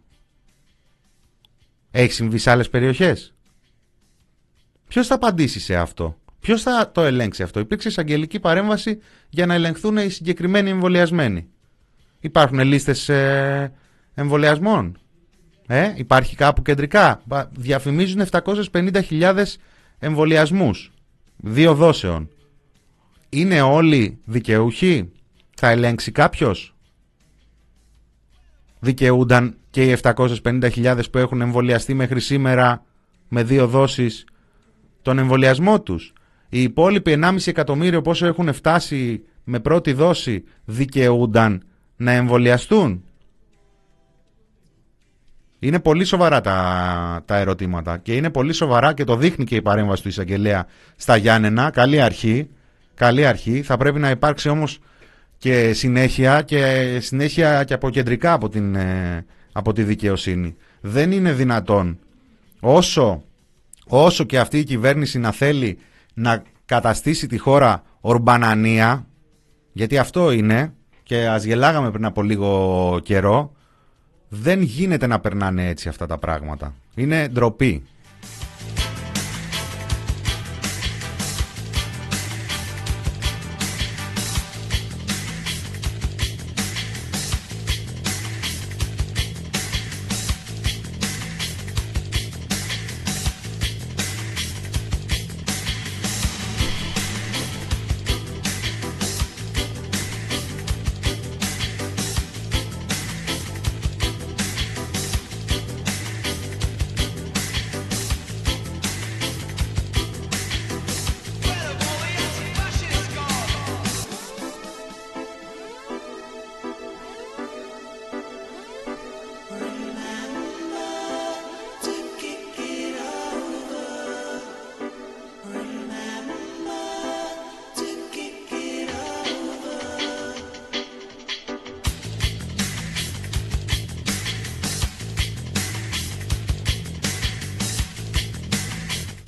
Έχει 1.91 2.13
συμβεί 2.13 2.37
σε 2.37 2.51
άλλες 2.51 2.69
περιοχές. 2.69 3.33
Ποιος 4.87 5.07
θα 5.07 5.15
απαντήσει 5.15 5.59
σε 5.59 5.75
αυτό; 5.75 6.17
Ποιος 6.39 6.61
θα 6.61 6.91
το 6.91 7.01
ελέγξει 7.01 7.43
αυτό; 7.43 7.59
Υπήρξε 7.59 7.87
εισαγγελική 7.87 8.39
παρέμβαση 8.39 8.99
για 9.29 9.45
να 9.45 9.53
ελεγχθούν 9.53 9.97
οι 9.97 10.09
συγκεκριμένοι 10.09 10.69
εμβολιασμένοι. 10.69 11.47
Υπάρχουν 12.19 12.59
λίστες 12.59 13.09
ε, 13.09 13.73
εμβολιασμών. 14.13 14.97
Ε, 15.67 15.93
υπάρχει 15.95 16.35
κάπου 16.35 16.61
κεντρικά. 16.61 17.21
Διαφημίζουν 17.51 18.21
750.000 18.31 19.43
εμβολιασμούς. 19.99 20.91
Δύο 21.37 21.73
δόσεων. 21.73 22.29
Είναι 23.29 23.61
όλοι 23.61 24.19
δικαιούχοι; 24.25 25.11
Θα 25.55 25.69
ελέγξει 25.69 26.11
κάποιος; 26.11 26.74
Δικαιούνταν 28.85 29.55
και 29.69 29.83
οι 29.83 29.97
750.000 30.01 30.99
που 31.11 31.17
έχουν 31.17 31.41
εμβολιαστεί 31.41 31.93
μέχρι 31.93 32.19
σήμερα 32.19 32.83
με 33.27 33.43
δύο 33.43 33.67
δόσεις 33.67 34.25
τον 35.01 35.17
εμβολιασμό 35.17 35.81
τους. 35.81 36.13
Οι 36.49 36.61
υπόλοιποι 36.61 37.19
1,5 37.21 37.35
εκατομμύριο 37.45 38.01
πόσο 38.01 38.25
έχουν 38.25 38.53
φτάσει 38.53 39.23
με 39.43 39.59
πρώτη 39.59 39.93
δόση 39.93 40.43
δικαιούνταν 40.65 41.63
να 41.95 42.11
εμβολιαστούν. 42.11 43.03
Είναι 45.59 45.79
πολύ 45.79 46.03
σοβαρά 46.03 46.41
τα, 46.41 47.21
τα 47.25 47.37
ερωτήματα 47.37 47.97
και 47.97 48.15
είναι 48.15 48.29
πολύ 48.29 48.53
σοβαρά 48.53 48.93
και 48.93 49.03
το 49.03 49.15
δείχνει 49.15 49.45
και 49.45 49.55
η 49.55 49.61
παρέμβαση 49.61 50.01
του 50.01 50.07
εισαγγελέα 50.07 50.65
στα 50.95 51.15
Γιάννενα. 51.15 51.69
Καλή 51.69 52.01
αρχή. 52.01 52.49
Καλή 52.93 53.25
αρχή. 53.25 53.61
Θα 53.61 53.77
πρέπει 53.77 53.99
να 53.99 54.09
υπάρξει 54.09 54.49
όμως 54.49 54.79
και 55.37 55.73
συνέχεια 55.73 56.41
και 56.41 56.97
συνέχεια 57.01 57.63
και 57.63 57.73
αποκεντρικά 57.73 58.33
από, 58.33 58.49
την, 58.49 58.75
ε, 58.75 59.25
από 59.51 59.73
τη 59.73 59.83
δικαιοσύνη. 59.83 60.55
Δεν 60.81 61.11
είναι 61.11 61.33
δυνατόν 61.33 61.99
όσο, 62.59 63.23
όσο 63.87 64.23
και 64.23 64.39
αυτή 64.39 64.57
η 64.57 64.63
κυβέρνηση 64.63 65.19
να 65.19 65.31
θέλει 65.31 65.77
να 66.13 66.43
καταστήσει 66.65 67.27
τη 67.27 67.37
χώρα 67.37 67.83
ορμπανανία, 68.01 69.05
γιατί 69.71 69.97
αυτό 69.97 70.31
είναι 70.31 70.73
και 71.03 71.27
ας 71.27 71.43
γελάγαμε 71.43 71.91
πριν 71.91 72.05
από 72.05 72.21
λίγο 72.21 72.99
καιρό, 73.03 73.55
δεν 74.29 74.61
γίνεται 74.61 75.07
να 75.07 75.19
περνάνε 75.19 75.67
έτσι 75.67 75.89
αυτά 75.89 76.05
τα 76.07 76.17
πράγματα. 76.17 76.73
Είναι 76.95 77.27
ντροπή. 77.27 77.83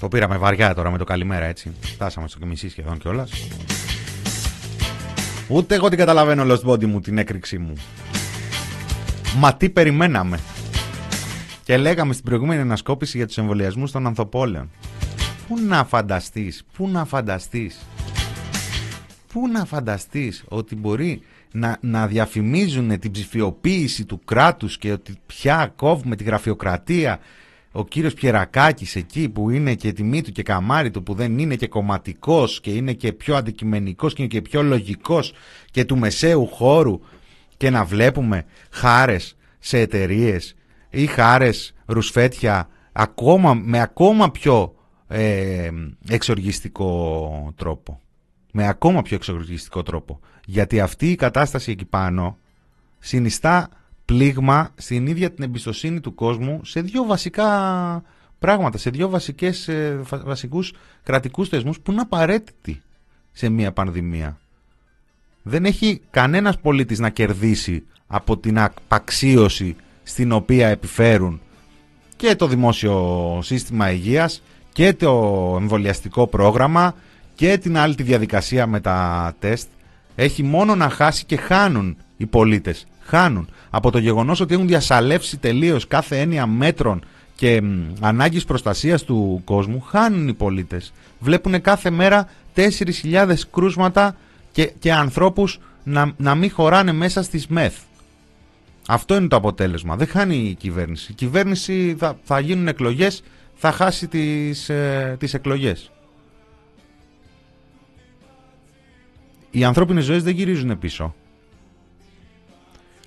Το 0.08 0.14
πήραμε 0.16 0.38
βαριά 0.38 0.74
τώρα 0.74 0.92
με 0.92 0.98
το 0.98 1.04
καλημέρα 1.04 1.46
έτσι. 1.46 1.74
Φτάσαμε 1.82 2.28
στο 2.28 2.46
μισή 2.46 2.70
σχεδόν 2.70 2.98
κιόλας. 2.98 3.32
Ούτε 5.48 5.76
εγώ 5.76 5.90
την 5.90 5.98
καταλαβαίνω 5.98 6.44
Lost 6.54 6.70
Body 6.70 6.86
μου 6.86 7.00
την 7.00 7.18
έκρηξή 7.18 7.58
μου. 7.58 7.74
Μα 9.38 9.56
τι 9.56 9.70
περιμέναμε. 9.70 10.40
Και 11.64 11.78
λέγαμε 11.78 12.14
στην 12.14 12.26
προηγούμενη 12.26 12.62
ανασκόπηση 12.62 13.18
για 13.18 13.28
τους 13.28 13.38
εμβολιασμούς 13.38 13.92
των 13.92 14.08
ανθοπόλεων. 14.08 14.70
Πού 15.48 15.60
να 15.60 15.86
φανταστείς, 15.86 16.64
πού 16.78 16.90
να 16.90 17.06
φανταστείς, 17.06 17.80
πού 19.34 19.48
να 19.48 19.66
φανταστείς 19.66 20.44
ότι 20.48 20.76
μπορεί 20.76 21.22
να, 21.52 21.78
να 21.82 22.08
διαφημίζουν 22.08 23.00
την 23.00 23.12
ψηφιοποίηση 23.12 24.06
του 24.06 24.22
κράτους 24.26 24.78
και 24.78 24.92
ότι 24.92 25.18
πια 25.26 25.74
κόβουμε 25.76 26.16
τη 26.16 26.24
γραφειοκρατία 26.24 27.20
ο 27.78 27.86
κύριος 27.86 28.14
Πιερακάκης 28.14 28.96
εκεί 28.96 29.30
που 29.30 29.50
είναι 29.50 29.76
και 29.76 29.94
τιμή 29.94 30.22
του 30.22 30.32
και 30.32 30.44
καμάρι 30.44 30.92
του 30.92 31.04
που 31.04 31.14
δεν 31.14 31.40
είναι 31.40 31.56
και 31.56 31.68
κομματικός 31.68 32.60
και 32.62 32.72
είναι 32.72 32.94
και 32.94 33.14
πιο 33.14 33.36
αντικειμενικός 33.36 34.14
και 34.14 34.22
είναι 34.22 34.32
και 34.32 34.42
πιο 34.42 34.64
λογικός 34.64 35.34
και 35.72 35.86
του 35.86 35.98
μεσαίου 35.98 36.48
χώρου 36.48 37.00
και 37.58 37.70
να 37.70 37.84
βλέπουμε 37.84 38.46
χάρες 38.72 39.38
σε 39.60 39.80
εταιρείες 39.80 40.56
ή 40.90 41.06
χάρες 41.06 41.74
ρουσφέτια 41.86 42.70
ακόμα, 42.92 43.54
με 43.54 43.82
ακόμα 43.82 44.32
πιο 44.32 44.76
ε, 45.08 45.70
εξοργιστικό 46.10 47.54
τρόπο. 47.56 48.02
Με 48.52 48.68
ακόμα 48.68 49.02
πιο 49.02 49.16
εξοργιστικό 49.16 49.84
τρόπο. 49.84 50.20
Γιατί 50.46 50.80
αυτή 50.80 51.12
η 51.12 51.16
κατάσταση 51.16 51.72
εκεί 51.72 51.86
πάνω 51.86 52.38
συνιστά 53.00 53.70
πλήγμα 54.08 54.70
στην 54.76 55.08
ίδια 55.08 55.32
την 55.32 55.44
εμπιστοσύνη 55.44 56.00
του 56.00 56.16
κόσμου 56.16 56.66
σε 56.66 56.82
δύο 56.82 57.06
βασικά 57.06 57.48
πράγματα, 58.40 58.78
σε 58.78 58.90
δύο 58.90 59.10
βασικές, 59.10 59.68
ε, 59.68 60.00
βασικούς 60.10 60.74
κρατικούς 61.04 61.50
θεσμούς 61.50 61.80
που 61.80 61.92
είναι 61.92 62.02
απαραίτητοι 62.02 62.82
σε 63.32 63.50
μια 63.50 63.72
πανδημία. 63.72 64.38
Δεν 65.42 65.66
έχει 65.66 66.02
κανένας 66.10 66.60
πολίτης 66.60 67.00
να 67.00 67.10
κερδίσει 67.10 67.84
από 68.08 68.38
την 68.38 68.60
απαξίωση 68.60 69.76
στην 70.04 70.32
οποία 70.32 70.68
επιφέρουν 70.68 71.42
και 72.16 72.36
το 72.36 72.48
δημόσιο 72.48 73.40
σύστημα 73.44 73.92
υγείας 73.92 74.44
και 74.72 74.94
το 74.94 75.56
εμβολιαστικό 75.60 76.28
πρόγραμμα 76.28 76.96
και 77.36 77.58
την 77.58 77.78
άλλη 77.78 77.96
τη 77.96 78.04
διαδικασία 78.04 78.68
με 78.68 78.80
τα 78.80 79.34
τεστ. 79.40 79.68
Έχει 80.16 80.44
μόνο 80.44 80.76
να 80.76 80.90
χάσει 80.90 81.26
και 81.26 81.38
χάνουν 81.38 81.98
οι 82.18 82.26
πολίτες. 82.26 82.88
Χάνουν 83.08 83.48
από 83.70 83.92
το 83.92 83.98
γεγονός 83.98 84.40
ότι 84.40 84.54
έχουν 84.54 84.68
διασαλεύσει 84.68 85.38
τελείως 85.38 85.88
κάθε 85.88 86.20
έννοια 86.20 86.46
μέτρων 86.46 87.04
και 87.36 87.62
ανάγκης 88.00 88.46
προστασίας 88.46 89.04
του 89.04 89.42
κόσμου, 89.44 89.82
χάνουν 89.82 90.28
οι 90.28 90.34
πολίτες. 90.34 90.94
Βλέπουν 91.20 91.62
κάθε 91.62 91.90
μέρα 91.90 92.30
4.000 92.56 93.34
κρούσματα 93.52 94.16
και, 94.52 94.72
και 94.80 94.94
ανθρώπους 94.94 95.60
να, 95.84 96.14
να 96.18 96.36
μην 96.36 96.52
χωράνε 96.52 96.92
μέσα 96.92 97.24
στις 97.24 97.48
ΜΕΘ. 97.48 97.74
Αυτό 98.88 99.16
είναι 99.16 99.28
το 99.28 99.36
αποτέλεσμα. 99.36 99.96
Δεν 99.96 100.08
χάνει 100.08 100.36
η 100.36 100.54
κυβέρνηση. 100.54 101.12
Η 101.12 101.16
κυβέρνηση 101.16 101.96
θα, 102.00 102.18
θα 102.24 102.40
γίνουν 102.40 102.68
εκλογές, 102.68 103.24
θα 103.56 103.72
χάσει 103.72 104.08
τις, 104.08 104.70
ε, 104.70 105.16
τις 105.20 105.34
εκλογές. 105.34 105.92
Οι 109.52 109.64
ανθρώπινες 109.64 110.04
ζωές 110.04 110.24
δεν 110.24 110.34
γυρίζουν 110.36 110.80
πίσω. 110.80 111.16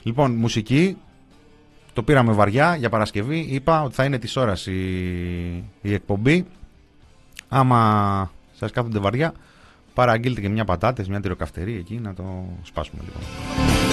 Λοιπόν, 0.02 0.34
μουσική. 0.34 0.96
Το 1.92 2.02
πήραμε 2.02 2.32
βαριά 2.32 2.76
για 2.76 2.88
Παρασκευή. 2.88 3.38
Είπα 3.38 3.82
ότι 3.82 3.94
θα 3.94 4.04
είναι 4.04 4.18
της 4.18 4.36
ώρας 4.36 4.66
η, 4.66 4.80
η 5.82 5.92
εκπομπή. 5.94 6.46
Άμα 7.48 8.32
σας 8.52 8.70
κάθονται 8.70 8.98
βαριά, 8.98 9.32
παραγγείλτε 9.94 10.40
και 10.40 10.48
μια 10.48 10.64
πατάτες, 10.64 11.08
μια 11.08 11.20
τυροκαυτερή 11.20 11.76
εκεί 11.76 11.94
να 11.94 12.14
το 12.14 12.44
σπάσουμε 12.62 13.02
λοιπόν. 13.04 13.89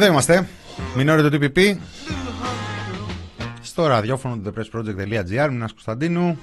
Εδώ 0.00 0.06
είμαστε. 0.06 0.48
Μινόρε 0.96 1.28
το 1.28 1.38
TPP. 1.40 1.76
Στο 3.60 3.86
ραδιόφωνο 3.86 4.36
του 4.36 4.52
thepressproject.gr. 4.52 5.48
Μινάς 5.50 5.72
Κωνσταντίνου. 5.72 6.38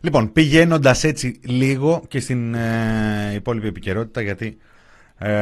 Λοιπόν, 0.00 0.32
πηγαίνοντας 0.32 1.04
έτσι 1.04 1.40
λίγο 1.42 2.02
και 2.08 2.20
στην 2.20 2.54
ε, 2.54 3.32
υπόλοιπη 3.34 3.66
επικαιρότητα, 3.66 4.20
γιατί 4.20 4.58
ε, 5.18 5.34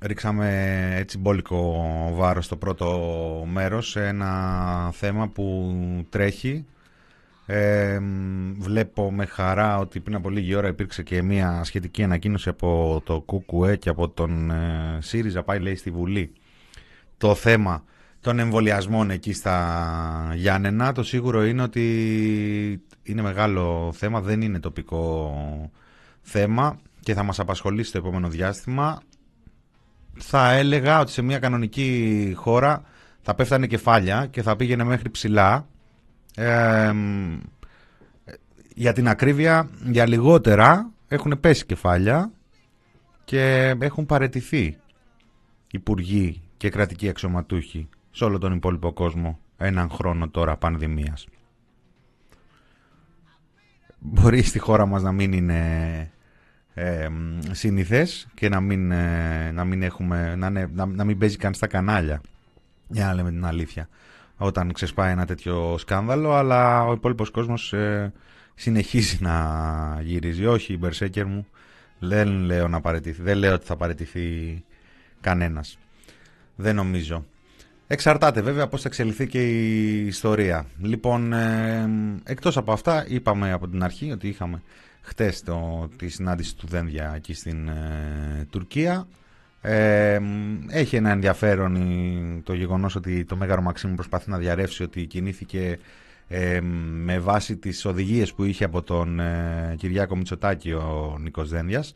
ρίξαμε 0.00 0.88
έτσι 0.96 1.18
μπόλικο 1.18 1.84
βάρος 2.14 2.44
στο 2.44 2.56
πρώτο 2.56 2.88
μέρος 3.52 3.90
σε 3.90 4.06
ένα 4.06 4.90
θέμα 4.92 5.28
που 5.28 5.74
τρέχει 6.08 6.64
ε, 7.46 7.98
βλέπω 8.58 9.12
με 9.12 9.26
χαρά 9.26 9.78
ότι 9.78 10.00
πριν 10.00 10.16
από 10.16 10.30
λίγη 10.30 10.54
ώρα 10.54 10.68
υπήρξε 10.68 11.02
και 11.02 11.22
μια 11.22 11.64
σχετική 11.64 12.02
ανακοίνωση 12.02 12.48
από 12.48 13.02
το 13.04 13.20
ΚΚΕ 13.20 13.76
και 13.76 13.88
από 13.88 14.08
τον 14.08 14.50
ε, 14.50 14.98
ΣΥΡΙΖΑ 15.00 15.42
πάει 15.42 15.58
λέει 15.58 15.74
στη 15.74 15.90
Βουλή 15.90 16.32
το 17.18 17.34
θέμα 17.34 17.84
των 18.20 18.38
εμβολιασμών 18.38 19.10
εκεί 19.10 19.32
στα 19.32 20.32
Γιάννενα. 20.34 20.92
Το 20.92 21.02
σίγουρο 21.02 21.44
είναι 21.44 21.62
ότι 21.62 22.82
είναι 23.02 23.22
μεγάλο 23.22 23.92
θέμα, 23.94 24.20
δεν 24.20 24.40
είναι 24.40 24.60
τοπικό 24.60 25.32
θέμα 26.20 26.78
και 27.00 27.14
θα 27.14 27.22
μας 27.22 27.38
απασχολήσει 27.38 27.92
το 27.92 27.98
επόμενο 27.98 28.28
διάστημα. 28.28 29.00
Θα 30.18 30.52
έλεγα 30.52 31.00
ότι 31.00 31.10
σε 31.10 31.22
μια 31.22 31.38
κανονική 31.38 32.32
χώρα 32.36 32.82
θα 33.22 33.34
πέφτανε 33.34 33.66
κεφάλια 33.66 34.26
και 34.30 34.42
θα 34.42 34.56
πήγαινε 34.56 34.84
μέχρι 34.84 35.10
ψηλά 35.10 35.66
για 38.74 38.92
την 38.92 39.08
ακρίβεια, 39.08 39.68
για 39.84 40.08
λιγότερα 40.08 40.90
έχουν 41.08 41.40
πέσει 41.40 41.66
κεφάλια 41.66 42.30
και 43.24 43.74
έχουν 43.80 44.06
παρετηθεί 44.06 44.76
υπουργοί 45.70 46.42
και 46.56 46.70
κρατικοί 46.70 47.08
αξιωματούχοι 47.08 47.88
σε 48.10 48.24
όλο 48.24 48.38
τον 48.38 48.52
υπόλοιπο 48.52 48.92
κόσμο 48.92 49.38
έναν 49.56 49.90
χρόνο 49.90 50.28
τώρα 50.28 50.56
πανδημίας. 50.56 51.26
Μπορεί 53.98 54.42
στη 54.42 54.58
χώρα 54.58 54.86
μας 54.86 55.02
να 55.02 55.12
μην 55.12 55.32
είναι 55.32 56.10
ε, 56.74 57.08
συνηθές 57.50 58.28
και 58.34 58.48
να 58.48 58.60
μην, 58.60 58.90
ε, 58.90 59.50
να 59.52 59.64
μην, 59.64 59.82
έχουμε, 59.82 60.34
να, 60.34 60.50
να, 60.50 60.86
να 60.86 61.04
μην 61.04 61.18
παίζει 61.18 61.36
καν 61.36 61.54
στα 61.54 61.66
κανάλια 61.66 62.20
για 62.88 63.06
να 63.06 63.14
λέμε 63.14 63.30
την 63.30 63.44
αλήθεια 63.44 63.88
όταν 64.36 64.72
ξεσπάει 64.72 65.12
ένα 65.12 65.26
τέτοιο 65.26 65.78
σκάνδαλο, 65.78 66.34
αλλά 66.34 66.86
ο 66.86 66.92
υπόλοιπος 66.92 67.30
κόσμος 67.30 67.72
ε, 67.72 68.12
συνεχίζει 68.54 69.18
να 69.20 70.00
γυρίζει. 70.02 70.46
Όχι, 70.46 70.72
η 70.72 70.76
Μπερσέκερ 70.80 71.26
μου 71.26 71.46
δεν 71.98 72.28
λέω, 72.28 72.68
να 72.68 72.80
παραιτηθεί, 72.80 73.22
δεν 73.22 73.38
λέω 73.38 73.54
ότι 73.54 73.66
θα 73.66 73.76
παραιτηθεί 73.76 74.64
κανένας. 75.20 75.78
Δεν 76.56 76.74
νομίζω. 76.74 77.24
Εξαρτάται 77.86 78.40
βέβαια 78.40 78.66
πώς 78.68 78.82
θα 78.82 78.88
εξελιχθεί 78.88 79.26
και 79.26 79.48
η 79.48 80.06
ιστορία. 80.06 80.66
Λοιπόν, 80.80 81.32
ε, 81.32 81.88
εκτός 82.24 82.56
από 82.56 82.72
αυτά 82.72 83.04
είπαμε 83.08 83.52
από 83.52 83.68
την 83.68 83.82
αρχή 83.82 84.10
ότι 84.10 84.28
είχαμε 84.28 84.62
χτες 85.00 85.42
το, 85.42 85.88
τη 85.96 86.08
συνάντηση 86.08 86.56
του 86.56 86.66
Δένδια 86.66 87.12
εκεί 87.16 87.34
στην 87.34 87.68
ε, 87.68 88.46
Τουρκία 88.50 89.06
έχει 90.68 90.96
ένα 90.96 91.10
ενδιαφέρον 91.10 91.76
το 92.44 92.54
γεγονός 92.54 92.94
ότι 92.96 93.24
το 93.24 93.36
Μέγαρο 93.36 93.62
Μαξίμου 93.62 93.94
προσπαθεί 93.94 94.30
να 94.30 94.38
διαρρεύσει 94.38 94.82
ότι 94.82 95.06
κινήθηκε 95.06 95.78
με 96.92 97.18
βάση 97.18 97.56
τις 97.56 97.84
οδηγίες 97.84 98.32
που 98.32 98.44
είχε 98.44 98.64
από 98.64 98.82
τον 98.82 99.20
ε, 99.20 99.74
Κυριάκο 99.78 100.16
Μητσοτάκη 100.16 100.72
ο 100.72 101.16
Νίκος 101.20 101.48
Δένδιας. 101.48 101.94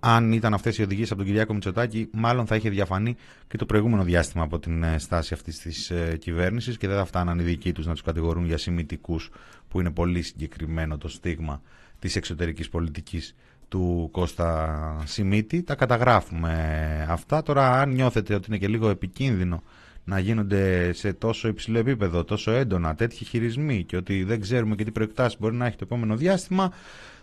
αν 0.00 0.32
ήταν 0.32 0.54
αυτές 0.54 0.78
οι 0.78 0.82
οδηγίες 0.82 1.10
από 1.10 1.18
τον 1.18 1.26
Κυριάκο 1.28 1.52
Μητσοτάκη 1.52 2.08
μάλλον 2.12 2.46
θα 2.46 2.56
είχε 2.56 2.70
διαφανεί 2.70 3.16
και 3.48 3.56
το 3.56 3.66
προηγούμενο 3.66 4.02
διάστημα 4.02 4.44
από 4.44 4.58
την 4.58 4.82
ε, 4.82 4.98
στάση 4.98 5.34
αυτής 5.34 5.58
της 5.58 5.90
ε, 5.90 6.16
κυβέρνησης 6.20 6.76
και 6.76 6.88
δεν 6.88 6.96
θα 6.96 7.04
φτάναν 7.04 7.38
οι 7.38 7.42
δικοί 7.42 7.72
τους 7.72 7.86
να 7.86 7.92
τους 7.92 8.02
κατηγορούν 8.02 8.44
για 8.44 8.58
σημητικούς 8.58 9.30
που 9.68 9.80
είναι 9.80 9.90
πολύ 9.90 10.22
συγκεκριμένο 10.22 10.98
το 10.98 11.08
στίγμα 11.08 11.62
της 11.98 12.16
εξωτερικής 12.16 12.68
πολιτικής 12.68 13.34
του 13.70 14.08
Κώστα 14.12 15.02
Σιμίτη. 15.04 15.62
Τα 15.62 15.74
καταγράφουμε 15.74 17.06
αυτά. 17.08 17.42
Τώρα 17.42 17.80
αν 17.80 17.90
νιώθετε 17.90 18.34
ότι 18.34 18.44
είναι 18.48 18.58
και 18.58 18.68
λίγο 18.68 18.88
επικίνδυνο 18.88 19.62
να 20.04 20.18
γίνονται 20.18 20.92
σε 20.92 21.12
τόσο 21.12 21.48
υψηλό 21.48 21.78
επίπεδο, 21.78 22.24
τόσο 22.24 22.50
έντονα 22.50 22.94
τέτοιοι 22.94 23.24
χειρισμοί 23.24 23.84
και 23.84 23.96
ότι 23.96 24.24
δεν 24.24 24.40
ξέρουμε 24.40 24.74
και 24.74 24.84
τι 24.84 24.90
προεκτάσεις 24.90 25.38
μπορεί 25.40 25.54
να 25.54 25.66
έχει 25.66 25.76
το 25.76 25.84
επόμενο 25.84 26.16
διάστημα, 26.16 26.72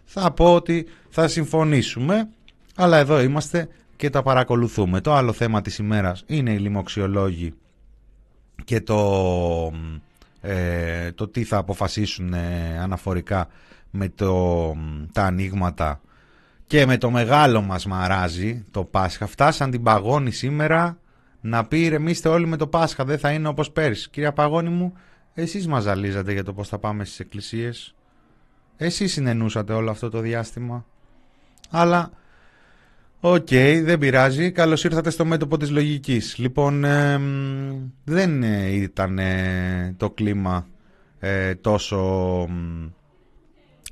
θα 0.06 0.32
πω 0.32 0.54
ότι 0.54 0.88
θα 1.10 1.28
συμφωνήσουμε. 1.28 2.30
Αλλά 2.76 2.98
εδώ 2.98 3.22
είμαστε 3.22 3.68
και 3.96 4.10
τα 4.10 4.22
παρακολουθούμε. 4.22 5.02
Το 5.02 5.14
άλλο 5.14 5.34
θέμα 5.34 5.62
της 5.62 5.78
ημέρας 5.78 6.24
είναι 6.28 6.52
οι 6.52 6.58
λοιμοξιολόγοι 6.58 7.54
και 8.64 8.82
το, 8.82 9.72
ε, 10.42 11.12
το 11.12 11.28
τι 11.28 11.44
θα 11.44 11.58
αποφασίσουν 11.58 12.34
ε, 12.34 12.80
αναφορικά 12.82 13.48
με 13.92 14.10
το, 14.10 14.76
τα 15.12 15.24
ανοίγματα 15.24 16.02
και 16.68 16.86
με 16.86 16.98
το 16.98 17.10
μεγάλο 17.10 17.62
μας 17.62 17.86
μαράζι 17.86 18.66
το 18.72 18.84
Πάσχα 18.84 19.28
φτάσαν 19.28 19.72
την 19.72 19.84
Παγώνη 19.84 20.32
σήμερα 20.32 20.98
να 21.42 21.66
πει 21.66 21.82
ηρεμήστε 21.82 22.30
όλοι 22.30 22.48
με 22.48 22.58
το 22.58 22.68
Πάσχα 22.68 23.06
δεν 23.06 23.20
θα 23.20 23.32
είναι 23.32 23.48
όπως 23.48 23.72
πέρυσι 23.72 24.10
κυρία 24.10 24.34
Παγώνη 24.34 24.70
μου 24.70 24.94
εσείς 25.34 25.68
μας 25.68 25.84
ζαλίζατε 25.84 26.32
για 26.32 26.44
το 26.44 26.54
πως 26.54 26.68
θα 26.68 26.78
πάμε 26.78 27.06
στις 27.06 27.20
εκκλησίες 27.20 27.96
εσείς 28.78 29.12
συναινούσατε 29.12 29.74
όλο 29.74 29.90
αυτό 29.90 30.10
το 30.10 30.20
διάστημα 30.20 30.86
αλλά 31.70 32.12
Οκ, 33.20 33.48
δεν 33.84 33.98
πειράζει. 34.00 34.52
Καλώς 34.52 34.84
ήρθατε 34.84 35.10
στο 35.10 35.26
μέτωπο 35.26 35.58
της 35.58 35.70
λογικής. 35.70 36.38
Λοιπόν, 36.38 36.86
δεν 38.04 38.42
ήταν 38.72 39.20
το 39.98 40.10
κλίμα 40.10 40.68
ε, 41.20 41.56
τόσο 41.56 42.48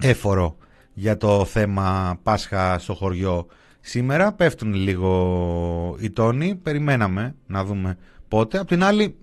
έφορο 0.01 0.57
για 0.97 1.17
το 1.17 1.45
θέμα 1.45 2.17
Πάσχα 2.23 2.79
στο 2.79 2.93
χωριό 2.93 3.47
σήμερα. 3.81 4.33
Πέφτουν 4.33 4.73
λίγο 4.73 5.95
οι 5.99 6.09
τόνοι. 6.09 6.55
Περιμέναμε 6.55 7.35
να 7.47 7.63
δούμε 7.63 7.97
πότε. 8.27 8.57
Απ' 8.57 8.67
την 8.67 8.83
άλλη, 8.83 9.15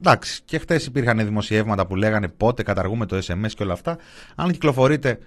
εντάξει, 0.00 0.42
και 0.44 0.58
χθε 0.58 0.80
υπήρχαν 0.86 1.18
δημοσιεύματα 1.18 1.86
που 1.86 1.96
λέγανε 1.96 2.28
πότε 2.28 2.62
καταργούμε 2.62 3.06
το 3.06 3.16
SMS 3.16 3.50
και 3.54 3.62
όλα 3.62 3.72
αυτά. 3.72 3.98
Αν 4.34 4.50
κυκλοφορείτε 4.50 5.18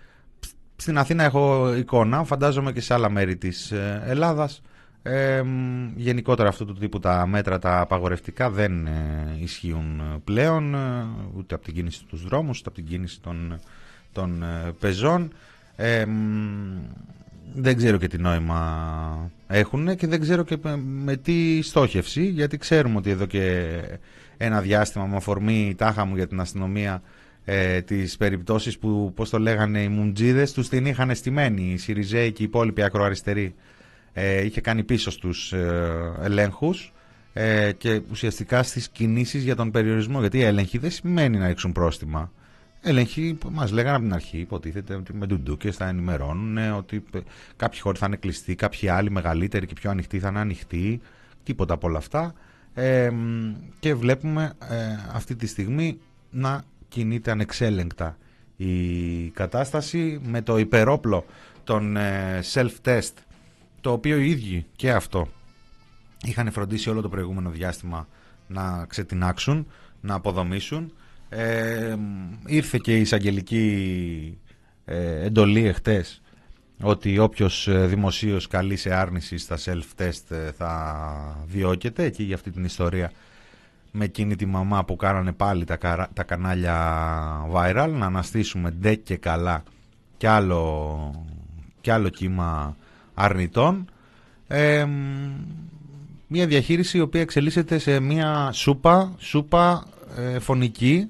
στην 0.75 0.97
Αθήνα 0.97 1.23
έχω 1.23 1.75
εικόνα, 1.75 2.23
φαντάζομαι 2.23 2.71
και 2.71 2.81
σε 2.81 2.93
άλλα 2.93 3.09
μέρη 3.09 3.35
της 3.37 3.71
ε, 3.71 4.01
Ελλάδας. 4.05 4.61
Ε, 5.01 5.43
γενικότερα 5.95 6.49
αυτού 6.49 6.65
του 6.65 6.73
τύπου 6.73 6.99
τα 6.99 7.27
μέτρα 7.27 7.59
τα 7.59 7.79
απαγορευτικά 7.79 8.49
δεν 8.49 8.87
ε, 8.87 9.35
ισχύουν 9.39 10.01
πλέον 10.23 10.75
ε, 10.75 11.07
ούτε 11.37 11.55
από 11.55 11.63
την 11.63 11.73
κίνηση 11.73 12.05
τους 12.05 12.23
δρόμους 12.23 12.59
ούτε 12.59 12.69
από 12.69 12.77
την 12.77 12.87
κίνηση 12.87 13.21
των 13.21 13.59
των 14.17 14.43
ε, 14.43 14.71
πεζών. 14.79 15.31
Ε, 15.79 16.05
δεν 17.53 17.77
ξέρω 17.77 17.97
και 17.97 18.07
τι 18.07 18.17
νόημα 18.17 19.31
έχουν 19.47 19.95
και 19.95 20.07
δεν 20.07 20.19
ξέρω 20.21 20.43
και 20.43 20.57
με 20.83 21.15
τι 21.15 21.61
στόχευση 21.61 22.25
γιατί 22.25 22.57
ξέρουμε 22.57 22.97
ότι 22.97 23.09
εδώ 23.09 23.25
και 23.25 23.73
ένα 24.37 24.61
διάστημα 24.61 25.05
με 25.05 25.15
αφορμή 25.15 25.75
τάχα 25.77 26.05
μου 26.05 26.15
για 26.15 26.27
την 26.27 26.39
αστυνομία 26.39 27.01
ε, 27.45 27.81
τις 27.81 28.17
περιπτώσεις 28.17 28.77
που 28.77 29.11
πώς 29.15 29.29
το 29.29 29.39
λέγανε 29.39 29.81
οι 29.81 29.87
Μουντζίδες 29.87 30.53
τους 30.53 30.69
την 30.69 30.85
είχαν 30.85 31.15
στημένη. 31.15 31.71
Οι 31.71 31.77
Σιριζέοι 31.77 32.31
και 32.31 32.41
οι 32.41 32.45
υπόλοιποι 32.45 32.81
ακροαριστεροί 32.81 33.55
ε, 34.13 34.45
είχε 34.45 34.61
κάνει 34.61 34.83
πίσω 34.83 35.11
στους 35.11 35.53
ε, 35.53 36.13
ελέγχους 36.21 36.93
ε, 37.33 37.71
και 37.71 38.01
ουσιαστικά 38.11 38.63
στις 38.63 38.89
κινήσεις 38.89 39.43
για 39.43 39.55
τον 39.55 39.71
περιορισμό 39.71 40.19
γιατί 40.19 40.37
οι 40.37 40.43
έλεγχοι 40.43 40.77
δεν 40.77 40.91
σημαίνει 40.91 41.37
να 41.37 41.47
ρίξουν 41.47 41.71
πρόστιμα 41.71 42.31
Έλεγχοι 42.81 43.33
που 43.33 43.49
μας 43.51 43.71
λέγανε 43.71 43.95
από 43.95 44.05
την 44.05 44.13
αρχή, 44.13 44.37
υποτίθεται 44.37 44.95
ότι 44.95 45.13
με 45.13 45.25
ντουντούκες 45.25 45.75
θα 45.75 45.87
ενημερώνουν 45.87 46.57
ότι 46.71 47.03
κάποιοι 47.55 47.79
χώροι 47.79 47.97
θα 47.97 48.05
είναι 48.05 48.15
κλειστοί, 48.15 48.55
κάποιοι 48.55 48.89
άλλοι 48.89 49.11
μεγαλύτεροι 49.11 49.65
και 49.65 49.73
πιο 49.73 49.89
ανοιχτοί 49.89 50.19
θα 50.19 50.27
είναι 50.27 50.39
ανοιχτοί. 50.39 51.01
Τίποτα 51.43 51.73
από 51.73 51.87
όλα 51.87 51.97
αυτά. 51.97 52.33
Ε, 52.73 53.11
και 53.79 53.93
βλέπουμε 53.93 54.53
ε, 54.69 54.75
αυτή 55.13 55.35
τη 55.35 55.47
στιγμή 55.47 55.99
να 56.29 56.63
κινείται 56.87 57.31
ανεξέλεγκτα 57.31 58.17
η 58.55 59.29
κατάσταση 59.29 60.19
με 60.23 60.41
το 60.41 60.57
υπερόπλο 60.57 61.25
των 61.63 61.97
ε, 61.97 62.39
self-test 62.53 63.13
το 63.81 63.91
οποίο 63.91 64.17
οι 64.17 64.29
ίδιοι 64.29 64.65
και 64.75 64.91
αυτό 64.91 65.27
είχαν 66.23 66.51
φροντίσει 66.51 66.89
όλο 66.89 67.01
το 67.01 67.09
προηγούμενο 67.09 67.49
διάστημα 67.49 68.07
να 68.47 68.85
ξετινάξουν, 68.85 69.67
να 70.01 70.13
αποδομήσουν 70.13 70.93
ε, 71.29 71.95
ήρθε 72.45 72.79
και 72.81 72.97
η 72.97 73.01
εισαγγελική 73.01 74.37
ε, 74.85 75.25
εντολή 75.25 75.65
εχθές 75.67 76.21
ότι 76.81 77.19
όποιος 77.19 77.67
ε, 77.67 77.85
δημοσίως 77.85 78.47
καλεί 78.47 78.75
σε 78.75 78.93
άρνηση 78.93 79.37
στα 79.37 79.57
self-test 79.65 80.29
ε, 80.29 80.51
θα 80.51 81.45
διώκεται 81.45 82.03
εκεί 82.03 82.23
για 82.23 82.35
αυτή 82.35 82.51
την 82.51 82.63
ιστορία 82.63 83.11
με 83.91 84.05
εκείνη 84.05 84.35
τη 84.35 84.45
μαμά 84.45 84.85
που 84.85 84.95
κάνανε 84.95 85.31
πάλι 85.31 85.65
τα, 85.65 85.77
τα 86.13 86.23
κανάλια 86.23 86.77
viral 87.53 87.89
να 87.91 88.05
αναστήσουμε 88.05 88.71
ντε 88.71 88.95
και 88.95 89.15
καλά 89.15 89.63
κι 90.17 90.27
άλλο, 90.27 91.25
και 91.81 91.91
άλλο 91.91 92.09
κύμα 92.09 92.75
αρνητών. 93.13 93.85
μια 96.27 96.47
διαχείριση 96.47 96.97
η 96.97 97.01
οποία 97.01 97.21
εξελίσσεται 97.21 97.77
σε 97.77 97.99
μια 97.99 98.49
σούπα, 98.51 99.15
σούπα 99.17 99.87
ε, 100.15 100.39
φωνική 100.39 101.09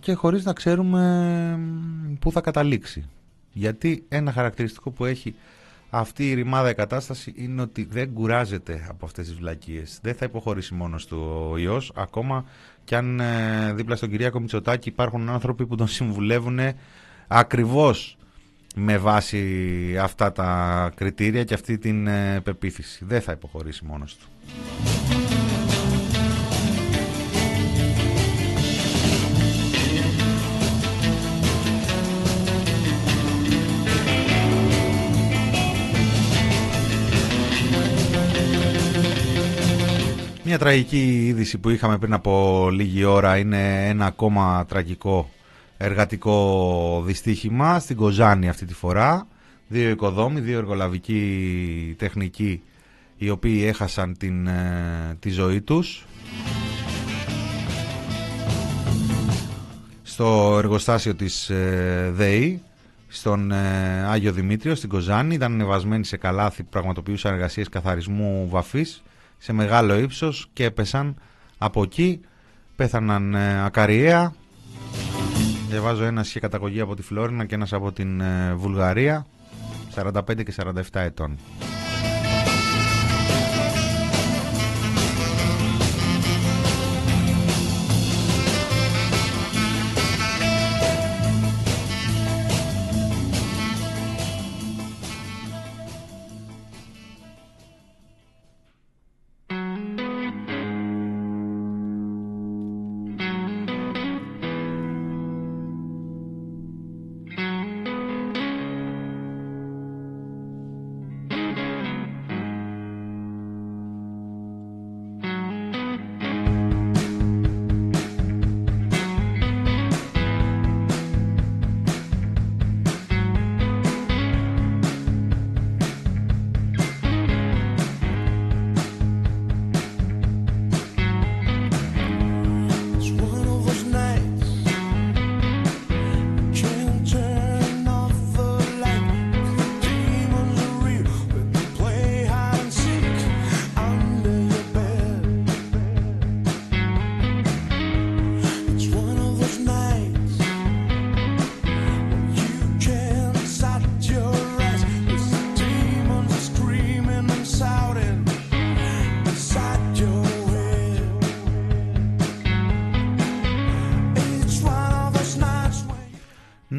και 0.00 0.12
χωρίς 0.14 0.44
να 0.44 0.52
ξέρουμε 0.52 1.58
πού 2.18 2.32
θα 2.32 2.40
καταλήξει. 2.40 3.08
Γιατί 3.52 4.04
ένα 4.08 4.32
χαρακτηριστικό 4.32 4.90
που 4.90 5.04
έχει 5.04 5.34
αυτή 5.90 6.30
η 6.30 6.34
ρημάδα 6.34 6.70
η 6.70 6.74
κατάσταση 6.74 7.32
είναι 7.36 7.62
ότι 7.62 7.88
δεν 7.90 8.12
κουράζεται 8.12 8.86
από 8.88 9.04
αυτές 9.04 9.26
τις 9.26 9.34
βλακίες. 9.34 9.98
Δεν 10.02 10.14
θα 10.14 10.24
υποχωρήσει 10.24 10.74
μόνος 10.74 11.06
του 11.06 11.48
ο 11.50 11.58
ιός, 11.58 11.92
ακόμα 11.94 12.44
κι 12.84 12.94
αν 12.94 13.20
ε, 13.20 13.72
δίπλα 13.74 13.96
στον 13.96 14.10
Κυριάκο 14.10 14.40
Μητσοτάκη 14.40 14.88
υπάρχουν 14.88 15.28
άνθρωποι 15.28 15.66
που 15.66 15.76
τον 15.76 15.88
συμβουλεύουν 15.88 16.58
ακριβώς 17.28 18.16
με 18.74 18.98
βάση 18.98 19.98
αυτά 20.00 20.32
τα 20.32 20.90
κριτήρια 20.94 21.44
και 21.44 21.54
αυτή 21.54 21.78
την 21.78 22.06
ε, 22.06 22.40
πεποίθηση. 22.40 23.04
Δεν 23.04 23.20
θα 23.20 23.32
υποχωρήσει 23.32 23.84
μόνος 23.84 24.16
του. 24.16 24.26
Μια 40.46 40.58
τραγική 40.58 41.26
είδηση 41.26 41.58
που 41.58 41.70
είχαμε 41.70 41.98
πριν 41.98 42.12
από 42.12 42.68
λίγη 42.72 43.04
ώρα 43.04 43.36
είναι 43.36 43.88
ένα 43.88 44.06
ακόμα 44.06 44.64
τραγικό 44.68 45.30
εργατικό 45.76 47.02
δυστύχημα 47.06 47.78
στην 47.78 47.96
Κοζάνη 47.96 48.48
αυτή 48.48 48.64
τη 48.64 48.74
φορά. 48.74 49.26
Δύο 49.68 49.90
οικοδόμοι, 49.90 50.40
δύο 50.40 50.58
εργολαβικοί 50.58 51.94
τεχνικοί 51.98 52.62
οι 53.16 53.30
οποίοι 53.30 53.64
έχασαν 53.66 54.16
την, 54.18 54.46
ε, 54.46 55.16
τη 55.20 55.30
ζωή 55.30 55.60
τους. 55.60 56.06
Στο 60.02 60.54
εργοστάσιο 60.58 61.14
της 61.14 61.50
ε, 61.50 62.10
ΔΕΗ, 62.14 62.62
στον 63.08 63.50
ε, 63.50 64.04
Άγιο 64.06 64.32
Δημήτριο, 64.32 64.74
στην 64.74 64.88
Κοζάνη, 64.88 65.34
ήταν 65.34 65.52
ανεβασμένοι 65.52 66.04
σε 66.04 66.16
καλάθι 66.16 66.62
που 66.62 66.68
πραγματοποιούσαν 66.68 67.34
εργασίες 67.34 67.68
καθαρισμού 67.68 68.48
βαφής 68.48 69.02
σε 69.44 69.52
μεγάλο 69.52 69.98
ύψος 69.98 70.48
και 70.52 70.64
έπεσαν 70.64 71.16
από 71.58 71.82
εκεί, 71.82 72.20
πέθαναν 72.76 73.34
ακαριέα. 73.36 74.34
Διαβάζω 75.68 76.04
ένας 76.04 76.28
είχε 76.28 76.40
καταγωγή 76.40 76.80
από 76.80 76.94
τη 76.94 77.02
Φλόρινα 77.02 77.44
και 77.44 77.54
ένας 77.54 77.72
από 77.72 77.92
την 77.92 78.20
ε, 78.20 78.54
Βουλγαρία. 78.54 79.26
45 79.94 80.44
και 80.44 80.54
47 80.56 80.72
ετών. 80.92 81.38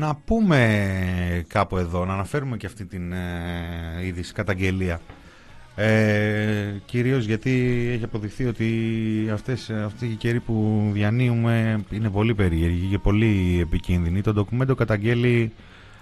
Να 0.05 0.15
πούμε 0.15 1.45
κάπου 1.47 1.77
εδώ, 1.77 2.05
να 2.05 2.13
αναφέρουμε 2.13 2.57
και 2.57 2.65
αυτή 2.65 2.85
την 2.85 3.13
ε, 3.13 4.05
είδηση, 4.05 4.33
καταγγελία. 4.33 5.01
Ε, 5.75 6.73
κυρίως 6.85 7.25
γιατί 7.25 7.51
έχει 7.93 8.03
αποδειχθεί 8.03 8.45
ότι 8.45 8.69
αυτές, 9.33 9.69
αυτοί 9.69 10.05
οι 10.05 10.15
καιροί 10.15 10.39
που 10.39 10.89
διανύουμε 10.93 11.83
είναι 11.89 12.09
πολύ 12.09 12.35
περίεργοι 12.35 12.87
και 12.87 12.97
πολύ 12.97 13.59
επικίνδυνοι. 13.61 14.21
Το 14.21 14.33
ντοκουμέντο 14.33 14.75
καταγγέλει 14.75 15.51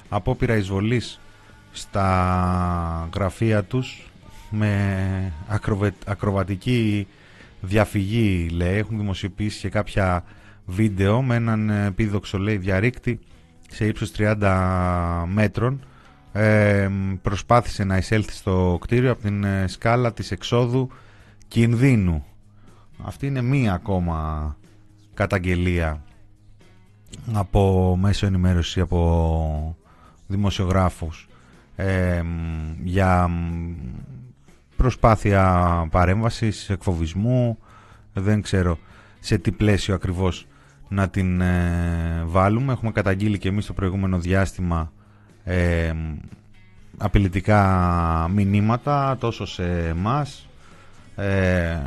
απόπειρα 0.10 0.56
εισβολής 0.56 1.20
στα 1.72 3.10
γραφεία 3.16 3.64
τους 3.64 4.12
με 4.49 5.34
ακροβατική 6.06 7.08
διαφυγή 7.62 8.49
λέει. 8.49 8.78
Έχουν 8.78 8.97
δημοσιοποιήσει 8.97 9.60
και 9.60 9.70
κάποια 9.70 10.24
βίντεο 10.66 11.22
με 11.22 11.36
έναν 11.36 11.70
επίδοξο 11.70 12.38
λέει 12.38 12.58
διαρρήκτη 12.58 13.20
σε 13.74 13.86
ύψος 13.86 14.11
30 14.17 15.24
μέτρων 15.28 15.86
ε, 16.32 16.89
προσπάθησε 17.21 17.84
να 17.84 17.97
εισέλθει 17.97 18.34
στο 18.34 18.78
κτίριο 18.82 19.11
από 19.11 19.21
την 19.21 19.43
ε, 19.43 19.67
σκάλα 19.67 20.13
της 20.13 20.32
εξόδου 20.32 20.89
κινδύνου. 21.47 22.26
Αυτή 23.03 23.28
είναι 23.28 23.41
μία 23.41 23.74
ακόμα 23.74 24.57
καταγγελία 25.13 26.03
από 27.34 27.95
μέσω 28.01 28.26
ενημέρωση 28.26 28.80
από 28.80 29.78
δημοσιογράφους 30.28 31.28
ε, 31.76 32.21
για 32.84 33.30
προσπάθεια 34.76 35.88
παρέμβασης, 35.91 36.69
εκφοβισμού 36.69 37.57
δεν 38.13 38.41
ξέρω 38.41 38.78
σε 39.19 39.38
τι 39.38 39.51
πλαίσιο 39.51 39.95
ακριβώς 39.95 40.47
να 40.94 41.10
την 41.10 41.41
ε, 41.41 42.24
βάλουμε. 42.26 42.72
Έχουμε 42.72 42.91
καταγγείλει 42.91 43.38
και 43.38 43.48
εμείς 43.48 43.66
το 43.66 43.74
προηγούμενο 43.74 44.20
διάστημα 44.20 44.91
ε, 45.44 45.94
απειλητικά 46.98 48.30
μηνύματα 48.34 49.18
τόσο 49.20 49.46
σε 49.46 49.88
εμάς 49.88 50.48
ε, 51.16 51.78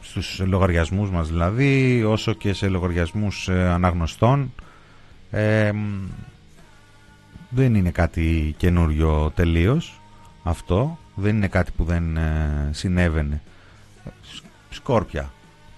στους 0.00 0.38
λογαριασμούς 0.46 1.10
μας 1.10 1.28
δηλαδή 1.28 2.04
όσο 2.04 2.32
και 2.32 2.52
σε 2.52 2.68
λογαριασμούς 2.68 3.48
ε, 3.48 3.68
αναγνωστών. 3.68 4.52
Ε, 5.30 5.72
δεν 7.48 7.74
είναι 7.74 7.90
κάτι 7.90 8.54
καινούριο 8.56 9.32
τελείως 9.34 10.00
αυτό. 10.42 10.98
Δεν 11.14 11.36
είναι 11.36 11.48
κάτι 11.48 11.72
που 11.76 11.84
δεν 11.84 12.18
συνέβαινε. 12.70 13.42
Σκόρπια 14.70 15.30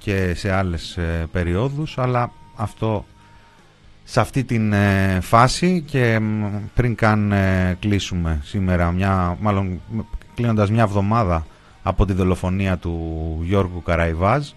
και 0.08 0.34
σε 0.34 0.52
άλλες 0.52 0.96
ε, 0.96 1.28
περιόδους 1.32 1.98
αλλά 1.98 2.32
αυτό 2.56 3.04
σε 4.04 4.20
αυτή 4.20 4.44
την 4.44 4.72
ε, 4.72 5.18
φάση 5.22 5.82
και 5.86 6.20
πριν 6.74 6.94
καν 6.94 7.32
ε, 7.32 7.76
κλείσουμε 7.80 8.40
σήμερα 8.42 8.90
μια, 8.92 9.36
μάλλον 9.40 9.80
κλείνοντας 10.34 10.70
μια 10.70 10.82
εβδομάδα 10.82 11.46
από 11.82 12.06
τη 12.06 12.12
δολοφονία 12.12 12.76
του 12.76 13.38
Γιώργου 13.42 13.82
Καραϊβάζ 13.82 14.48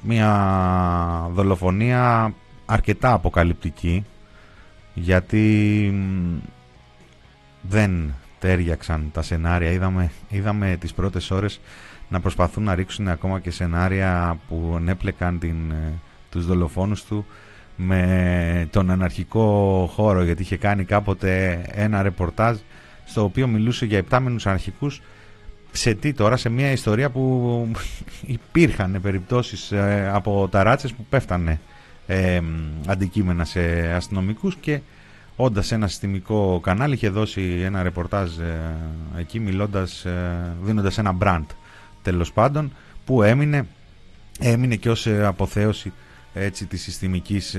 μια 0.00 1.30
δολοφονία 1.32 2.34
αρκετά 2.66 3.12
αποκαλυπτική 3.12 4.04
γιατί 4.94 5.94
δεν 7.60 8.14
τέριαξαν 8.38 9.10
τα 9.12 9.22
σενάρια. 9.22 9.70
Είδαμε, 9.70 10.10
είδαμε 10.28 10.76
τις 10.80 10.92
πρώτες 10.92 11.30
ώρες 11.30 11.60
να 12.12 12.20
προσπαθούν 12.20 12.64
να 12.64 12.74
ρίξουν 12.74 13.08
ακόμα 13.08 13.40
και 13.40 13.50
σενάρια 13.50 14.38
που 14.48 14.74
ενέπλεκαν 14.76 15.38
την, 15.38 15.70
ε, 15.70 15.92
τους 16.30 16.46
δολοφόνους 16.46 17.04
του 17.04 17.26
με 17.76 18.68
τον 18.70 18.90
αναρχικό 18.90 19.90
χώρο 19.94 20.22
γιατί 20.24 20.42
είχε 20.42 20.56
κάνει 20.56 20.84
κάποτε 20.84 21.62
ένα 21.70 22.02
ρεπορτάζ 22.02 22.56
στο 23.04 23.24
οποίο 23.24 23.46
μιλούσε 23.46 23.84
για 23.84 23.98
επτάμενους 23.98 24.46
αναρχικούς 24.46 25.00
σε 25.72 25.94
τι 25.94 26.12
τώρα, 26.12 26.36
σε 26.36 26.48
μια 26.48 26.72
ιστορία 26.72 27.10
που 27.10 27.70
υπήρχαν 28.38 28.98
περιπτώσεις 29.02 29.72
ε, 29.72 30.10
από 30.12 30.48
ταράτσες 30.50 30.92
που 30.92 31.06
πέφτανε 31.08 31.60
ε, 32.06 32.40
αντικείμενα 32.86 33.44
σε 33.44 33.92
αστυνομικούς 33.92 34.56
και 34.56 34.80
όντας 35.36 35.72
ένα 35.72 35.86
συστημικό 35.88 36.60
κανάλι 36.62 36.94
είχε 36.94 37.08
δώσει 37.08 37.60
ένα 37.64 37.82
ρεπορτάζ 37.82 38.38
ε, 38.38 38.74
εκεί 39.18 39.40
μιλώντας, 39.40 40.04
ε, 40.04 40.56
δίνοντας 40.62 40.98
ένα 40.98 41.12
μπραντ 41.12 41.44
τέλος 42.02 42.32
πάντων 42.32 42.72
που 43.04 43.22
έμεινε, 43.22 43.66
έμεινε 44.40 44.76
και 44.76 44.90
ως 44.90 45.06
αποθέωση 45.06 45.92
έτσι, 46.34 46.66
της 46.66 46.82
συστημικής 46.82 47.56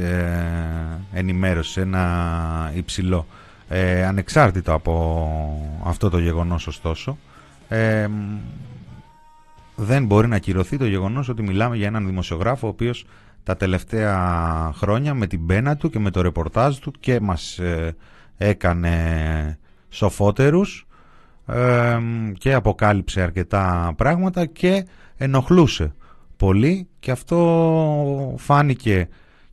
ενημέρωσης 1.14 1.78
ένα 1.78 2.72
υψηλό 2.76 3.28
ανεξάρτητο 4.08 4.74
από 4.74 5.82
αυτό 5.84 6.10
το 6.10 6.20
γεγονός 6.20 6.68
ωστόσο 6.68 7.18
δεν 9.76 10.06
μπορεί 10.06 10.28
να 10.28 10.36
ακυρωθεί 10.36 10.78
το 10.78 10.86
γεγονός 10.86 11.30
ότι 11.30 11.42
μιλάμε 11.42 11.76
για 11.76 11.88
έναν 11.88 12.06
δημοσιογράφο 12.06 12.68
ο 12.68 12.70
οποίος 12.70 13.06
τα 13.44 13.58
τελευταία 13.58 14.72
χρόνια 14.76 15.14
με 15.14 15.28
την 15.28 15.46
πένα 15.46 15.78
του 15.78 15.90
και 15.90 16.00
με 16.00 16.12
το 16.12 16.22
ρεπορτάζ 16.22 16.78
του 16.78 16.94
και 17.00 17.20
μας 17.20 17.60
ε, 17.60 17.96
έκανε 18.38 19.58
σοφότερους 19.90 20.88
και 22.38 22.54
αποκάλυψε 22.54 23.22
αρκετά 23.22 23.94
πράγματα 23.98 24.46
και 24.46 24.86
ενοχλούσε 25.18 25.94
πολύ 26.38 26.88
και 27.00 27.12
αυτό 27.12 28.36
φάνηκε 28.38 29.08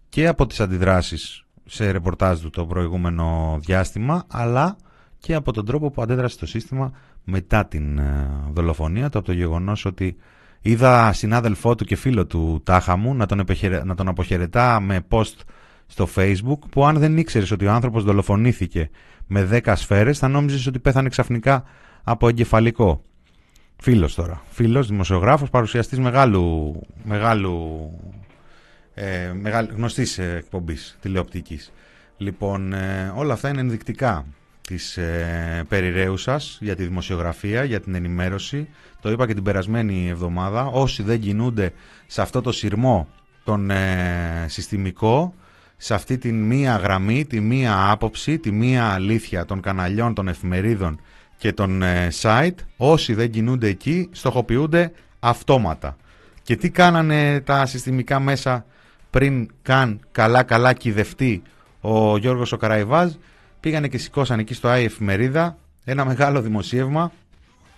και 0.09 0.27
από 0.27 0.47
τις 0.47 0.61
αντιδράσεις 0.61 1.45
σε 1.65 1.91
ρεπορτάζ 1.91 2.41
του 2.41 2.51
το 2.51 2.67
προηγούμενο 2.67 3.59
διάστημα 3.61 4.25
αλλά 4.29 4.77
και 5.19 5.35
από 5.35 5.53
τον 5.53 5.65
τρόπο 5.65 5.91
που 5.91 6.03
αντέδρασε 6.03 6.39
το 6.39 6.47
σύστημα 6.47 6.93
μετά 7.25 7.67
την 7.67 7.99
ε, 7.99 8.31
δολοφονία 8.53 9.09
του 9.09 9.19
από 9.19 9.27
το 9.27 9.33
γεγονός 9.33 9.85
ότι 9.85 10.17
είδα 10.61 11.13
συνάδελφό 11.13 11.75
του 11.75 11.85
και 11.85 11.97
φίλο 11.97 12.27
του 12.27 12.61
Τάχα 12.65 12.97
μου 12.97 13.15
να 13.15 13.27
τον, 13.27 13.45
να 13.85 13.95
τον 13.95 14.09
αποχαιρετά 14.09 14.81
με 14.81 15.01
post 15.09 15.35
στο 15.91 16.09
facebook 16.17 16.59
που 16.71 16.87
αν 16.87 16.99
δεν 16.99 17.17
ήξερες 17.17 17.51
ότι 17.51 17.67
ο 17.67 17.71
άνθρωπος 17.71 18.05
δολοφονήθηκε 18.05 18.91
με 19.27 19.61
10 19.65 19.73
σφαίρες 19.77 20.19
θα 20.19 20.29
νόμιζες 20.29 20.67
ότι 20.67 20.79
πέθανε 20.79 21.09
ξαφνικά 21.09 21.65
από 22.03 22.29
εγκεφαλικό. 22.29 23.05
Φίλος 23.77 24.15
τώρα. 24.15 24.43
Φίλος, 24.51 24.89
δημοσιογράφος, 24.89 25.51
παρουσιαστής 25.51 25.99
μεγάλου, 25.99 26.75
μεγάλου 27.05 27.91
ε, 28.95 29.33
μεγάλη, 29.33 29.69
γνωστής 29.75 30.19
εκπομπής 30.19 30.99
τηλεοπτικής. 31.01 31.73
Λοιπόν, 32.17 32.73
ε, 32.73 33.13
όλα 33.17 33.33
αυτά 33.33 33.49
είναι 33.49 33.61
ενδεικτικά 33.61 34.27
της 34.61 34.97
ε, 34.97 35.65
περιραίουσας 35.69 36.59
για 36.61 36.77
τη 36.77 36.85
δημοσιογραφία, 36.85 37.65
για 37.65 37.81
την 37.81 37.95
ενημέρωση. 37.95 38.69
Το 39.01 39.11
είπα 39.11 39.27
και 39.27 39.35
την 39.35 39.43
περασμένη 39.43 40.09
εβδομάδα. 40.09 40.65
Όσοι 40.65 41.03
δεν 41.03 41.21
κινούνται 41.21 41.73
σε 42.07 42.23
αυτό 42.23 42.41
το 42.41 42.53
σειρμό 42.53 43.09
τον 43.45 43.71
ε, 43.71 44.47
συστημικό, 44.49 45.35
σε 45.83 45.95
αυτή 45.95 46.19
τη 46.19 46.33
μία 46.33 46.77
γραμμή, 46.77 47.25
τη 47.25 47.41
μία 47.41 47.91
άποψη, 47.91 48.39
τη 48.39 48.53
μία 48.53 48.85
αλήθεια 48.85 49.45
των 49.45 49.61
καναλιών, 49.61 50.15
των 50.15 50.29
εφημερίδων 50.29 51.01
και 51.37 51.53
των 51.53 51.83
ε, 51.83 52.09
site, 52.23 52.55
όσοι 52.77 53.15
δεν 53.15 53.31
κινούνται 53.31 53.69
εκεί, 53.69 54.09
στοχοποιούνται 54.13 54.93
αυτόματα. 55.21 55.97
Και 56.43 56.57
τι 56.57 56.71
κάνανε 56.71 57.41
τα 57.41 57.67
συστημικά 57.67 58.21
μέσα 58.21 58.65
πριν 59.11 59.51
καν 59.63 60.01
καλά-καλά 60.13 60.73
κυδευτεί 60.73 61.43
ο 61.81 62.17
Γιώργος 62.17 62.53
ο 62.53 62.57
Καραϊβάζ, 62.57 63.13
πήγανε 63.61 63.89
και 63.89 63.99
σηκώσαν 63.99 64.39
εκεί 64.39 64.55
στο 64.55 64.69
ΆΗ 64.69 64.85
Εφημερίδα 64.85 65.57
ένα 65.85 66.05
μεγάλο 66.05 66.41
δημοσίευμα 66.41 67.13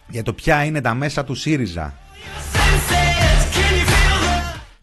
για 0.08 0.22
το 0.22 0.32
ποια 0.32 0.64
είναι 0.64 0.80
τα 0.80 0.94
μέσα 0.94 1.24
του 1.24 1.34
ΣΥΡΙΖΑ. 1.34 1.94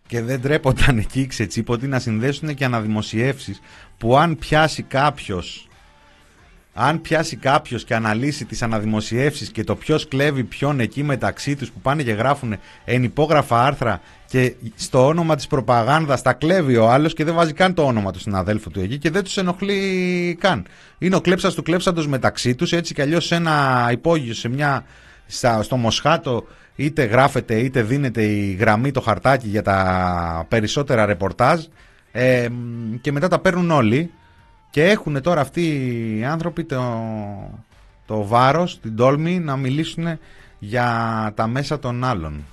Και 0.09 0.21
δεν 0.21 0.41
τρέπονταν 0.41 0.97
εκεί 0.97 1.27
ξετσίποτη 1.27 1.87
να 1.87 1.99
συνδέσουν 1.99 2.53
και 2.55 2.65
αναδημοσιεύσεις 2.65 3.61
που 3.97 4.17
αν 4.17 4.37
πιάσει 4.37 4.83
κάποιος 4.83 5.69
αν 6.73 7.01
πιάσει 7.01 7.35
κάποιος 7.35 7.83
και 7.83 7.95
αναλύσει 7.95 8.45
τις 8.45 8.61
αναδημοσιεύσεις 8.61 9.49
και 9.49 9.63
το 9.63 9.75
ποιος 9.75 10.07
κλέβει 10.07 10.43
ποιον 10.43 10.79
εκεί 10.79 11.03
μεταξύ 11.03 11.55
τους 11.55 11.71
που 11.71 11.79
πάνε 11.79 12.03
και 12.03 12.11
γράφουν 12.11 12.55
ενυπόγραφα 12.85 13.63
άρθρα 13.63 14.01
και 14.25 14.53
στο 14.75 15.05
όνομα 15.07 15.35
της 15.35 15.47
προπαγάνδας 15.47 16.21
τα 16.21 16.33
κλέβει 16.33 16.77
ο 16.77 16.89
άλλος 16.89 17.13
και 17.13 17.23
δεν 17.23 17.33
βάζει 17.33 17.53
καν 17.53 17.73
το 17.73 17.83
όνομα 17.85 18.11
του 18.11 18.19
συναδέλφου 18.19 18.69
του 18.69 18.79
εκεί 18.79 18.97
και 18.97 19.09
δεν 19.09 19.23
τους 19.23 19.37
ενοχλεί 19.37 20.37
καν. 20.39 20.65
Είναι 20.97 21.15
ο 21.15 21.21
κλέψας 21.21 21.53
του 21.53 21.63
κλέψαντος 21.63 22.07
μεταξύ 22.07 22.55
τους, 22.55 22.71
έτσι 22.71 22.93
κι 22.93 23.01
αλλιώς 23.01 23.25
σε 23.25 23.35
ένα 23.35 23.87
υπόγειο, 23.91 24.33
σε 24.33 24.49
μια, 24.49 24.85
στο 25.61 25.75
Μοσχάτο, 25.75 26.47
είτε 26.79 27.03
γράφεται 27.03 27.59
είτε 27.59 27.81
δίνεται 27.81 28.23
η 28.23 28.51
γραμμή, 28.51 28.91
το 28.91 29.01
χαρτάκι 29.01 29.47
για 29.47 29.61
τα 29.61 30.45
περισσότερα 30.47 31.05
ρεπορτάζ. 31.05 31.65
Ε, 32.11 32.47
και 33.01 33.11
μετά 33.11 33.27
τα 33.27 33.39
παίρνουν 33.39 33.71
όλοι 33.71 34.11
και 34.69 34.83
έχουν 34.83 35.21
τώρα 35.21 35.41
αυτοί 35.41 35.61
οι 36.19 36.25
άνθρωποι 36.25 36.63
το, 36.63 36.81
το 38.05 38.27
βάρος, 38.27 38.79
την 38.79 38.95
τόλμη 38.95 39.39
να 39.39 39.55
μιλήσουν 39.55 40.19
για 40.59 40.87
τα 41.35 41.47
μέσα 41.47 41.79
των 41.79 42.03
άλλων. 42.03 42.43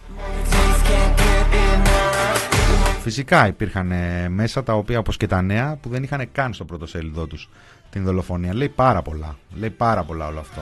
Φυσικά 3.03 3.47
υπήρχαν 3.47 3.93
μέσα 4.29 4.62
τα 4.62 4.74
οποία 4.74 4.99
όπως 4.99 5.16
και 5.16 5.27
τα 5.27 5.43
νέα 5.43 5.79
που 5.81 5.89
δεν 5.89 6.03
είχαν 6.03 6.29
καν 6.33 6.53
στο 6.55 6.64
πρωτοσέλιδό 6.64 7.27
τους 7.27 7.49
την 7.91 8.05
δολοφονία. 8.05 8.55
Λέει 8.55 8.68
πάρα 8.68 9.03
πολλά. 9.03 9.37
Λέει 9.59 9.70
πάρα 9.70 10.03
πολλά 10.05 10.27
όλο 10.27 10.41
αυτό. 10.41 10.61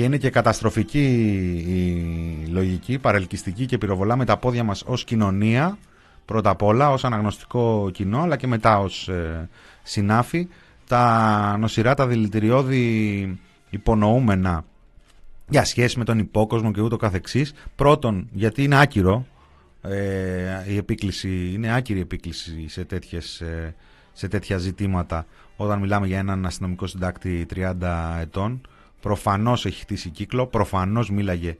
Και 0.00 0.06
είναι 0.06 0.16
και 0.16 0.30
καταστροφική 0.30 1.04
η 1.66 2.50
λογική, 2.50 2.98
παρελκυστική 2.98 3.66
και 3.66 3.78
πυροβολά 3.78 4.16
με 4.16 4.24
τα 4.24 4.36
πόδια 4.36 4.64
μας 4.64 4.82
ως 4.86 5.04
κοινωνία 5.04 5.78
πρώτα 6.24 6.50
απ' 6.50 6.62
όλα 6.62 6.90
ως 6.90 7.04
αναγνωστικό 7.04 7.90
κοινό 7.92 8.20
αλλά 8.22 8.36
και 8.36 8.46
μετά 8.46 8.78
ως 8.78 9.08
ε, 9.08 9.48
συνάφη. 9.82 10.48
Τα 10.86 11.56
νοσηρά, 11.58 11.94
τα 11.94 12.06
δηλητηριώδη 12.06 13.38
υπονοούμενα 13.70 14.64
για 15.48 15.64
σχέση 15.64 15.98
με 15.98 16.04
τον 16.04 16.18
υπόκοσμο 16.18 16.72
και 16.72 16.80
ούτω 16.80 16.96
καθεξής. 16.96 17.52
Πρώτον 17.76 18.28
γιατί 18.32 18.62
είναι 18.62 18.80
άκυρο 18.80 19.26
ε, 19.82 20.64
η 20.66 20.76
επίκληση, 20.76 21.50
είναι 21.54 21.74
άκυρη 21.74 22.00
επίκληση 22.00 22.68
σε, 22.68 22.84
τέτοιες, 22.84 23.40
ε, 23.40 23.74
σε 24.12 24.28
τέτοια 24.28 24.58
ζητήματα 24.58 25.26
όταν 25.56 25.78
μιλάμε 25.78 26.06
για 26.06 26.18
έναν 26.18 26.46
αστυνομικό 26.46 26.86
συντάκτη 26.86 27.46
30 27.54 27.72
ετών 28.20 28.60
προφανώς 29.00 29.66
έχει 29.66 29.80
χτίσει 29.80 30.08
κύκλο, 30.08 30.46
προφανώς 30.46 31.10
μίλαγε 31.10 31.56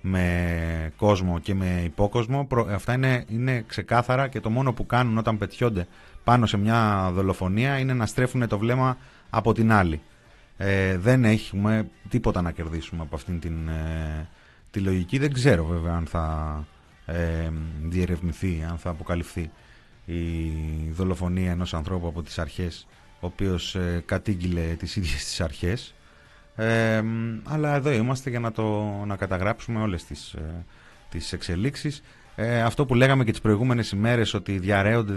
με 0.00 0.92
κόσμο 0.96 1.38
και 1.38 1.54
με 1.54 1.80
υπόκοσμο. 1.84 2.48
Αυτά 2.70 2.92
είναι, 2.92 3.24
είναι 3.28 3.64
ξεκάθαρα 3.66 4.28
και 4.28 4.40
το 4.40 4.50
μόνο 4.50 4.72
που 4.72 4.86
κάνουν 4.86 5.18
όταν 5.18 5.38
πετιόνται 5.38 5.86
πάνω 6.24 6.46
σε 6.46 6.56
μια 6.56 7.10
δολοφονία 7.12 7.78
είναι 7.78 7.92
να 7.92 8.06
στρέφουν 8.06 8.48
το 8.48 8.58
βλέμμα 8.58 8.96
από 9.30 9.52
την 9.52 9.72
άλλη. 9.72 10.00
Ε, 10.56 10.96
δεν 10.98 11.24
έχουμε 11.24 11.88
τίποτα 12.08 12.42
να 12.42 12.50
κερδίσουμε 12.50 13.02
από 13.02 13.14
αυτήν 13.14 13.40
την 13.40 13.68
ε, 13.68 14.28
τη 14.70 14.80
λογική. 14.80 15.18
Δεν 15.18 15.32
ξέρω 15.32 15.64
βέβαια 15.64 15.94
αν 15.94 16.06
θα 16.06 16.66
ε, 17.06 17.50
διερευνηθεί, 17.82 18.66
αν 18.70 18.78
θα 18.78 18.90
αποκαλυφθεί 18.90 19.50
η 20.04 20.20
δολοφονία 20.90 21.50
ενός 21.50 21.74
ανθρώπου 21.74 22.06
από 22.06 22.22
τις 22.22 22.38
αρχές 22.38 22.86
ο 23.20 23.26
οποίος 23.26 23.74
ε, 23.74 24.02
κατήγγειλε 24.06 24.62
τις 24.62 24.96
ίδιες 24.96 25.24
τις 25.24 25.40
αρχές 25.40 25.94
αλλά 27.44 27.74
εδώ 27.74 27.92
είμαστε 27.92 28.30
για 28.30 28.40
να, 28.40 28.52
το, 28.52 28.82
να 29.06 29.16
καταγράψουμε 29.16 29.80
όλες 29.80 30.04
τις, 30.04 30.32
ε, 30.32 30.64
τις 31.08 31.32
εξελίξεις. 31.32 32.02
Ε, 32.34 32.62
αυτό 32.62 32.86
που 32.86 32.94
λέγαμε 32.94 33.24
και 33.24 33.30
τις 33.30 33.40
προηγούμενες 33.40 33.90
ημέρες 33.90 34.34
ότι 34.34 34.58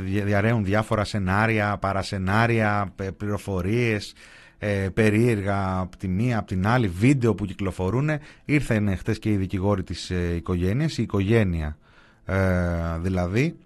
διαραίουν 0.02 0.64
διάφορα 0.64 1.04
σενάρια, 1.04 1.78
παρασενάρια, 1.78 2.94
πληροφορίες, 3.18 4.14
ε, 4.58 4.90
περίεργα 4.94 5.80
από 5.80 5.98
τη 5.98 6.08
μία, 6.08 6.38
από 6.38 6.48
την 6.48 6.68
άλλη, 6.68 6.88
βίντεο 6.88 7.36
που 7.36 7.46
κυκλοφορούν. 7.46 8.10
Ήρθαν 8.46 8.98
χθες 8.98 9.20
και 9.20 9.32
οι 9.32 9.36
δικηγόροι 9.36 9.84
της 9.84 10.10
ε, 10.10 10.36
οικογένειας, 10.36 10.98
η 10.98 11.02
οικογένεια 11.02 11.78
ε, 12.26 12.98
δηλαδή, 13.00 13.58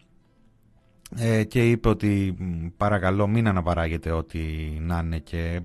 ε, 1.15 1.43
και 1.43 1.69
είπε 1.69 1.89
ότι 1.89 2.35
παρακαλώ 2.77 3.27
μην 3.27 3.47
αναπαράγετε 3.47 4.11
ό,τι 4.11 4.39
να 4.79 5.01
είναι 5.03 5.19
και 5.19 5.61